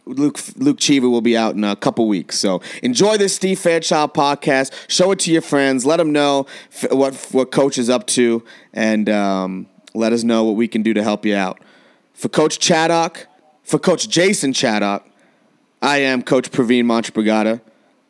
Luke 0.05 0.39
Luke 0.57 0.79
Cheever 0.79 1.09
will 1.09 1.21
be 1.21 1.37
out 1.37 1.55
in 1.55 1.65
a 1.65 1.77
couple 1.77 2.09
weeks. 2.09 2.39
So 2.39 2.61
enjoy 2.83 3.17
this 3.17 3.35
Steve 3.35 3.59
Fairchild 3.59 4.15
podcast. 4.15 4.73
Show 4.89 5.13
it 5.13 5.19
to 5.21 5.33
your 5.33 5.43
friends. 5.43 5.87
Let 5.87 5.99
them 5.99 6.13
know 6.13 6.47
f- 6.73 6.93
what 6.93 7.15
what 7.33 7.53
Coach 7.53 7.79
is 7.79 7.89
up 7.89 8.07
to, 8.09 8.43
and 8.73 9.09
um, 9.09 9.67
let 9.95 10.13
us 10.13 10.23
know 10.23 10.45
what 10.45 10.57
we 10.57 10.69
can 10.69 10.83
do 10.83 10.93
to 10.95 11.03
help 11.03 11.25
you 11.25 11.37
out. 11.37 11.61
For 12.15 12.29
Coach 12.29 12.59
Chaddock, 12.59 13.27
for 13.63 13.79
Coach 13.79 14.09
Jason 14.09 14.53
Chaddock, 14.53 15.03
I 15.81 15.99
am 15.99 16.23
Coach 16.23 16.51
Praveen 16.51 16.85
Montebrigada. 16.85 17.61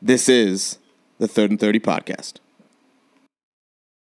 This 0.01 0.29
is 0.29 0.79
the 1.19 1.29
Third 1.29 1.51
and 1.51 1.61
Thirty 1.61 1.81
podcast. 1.81 2.42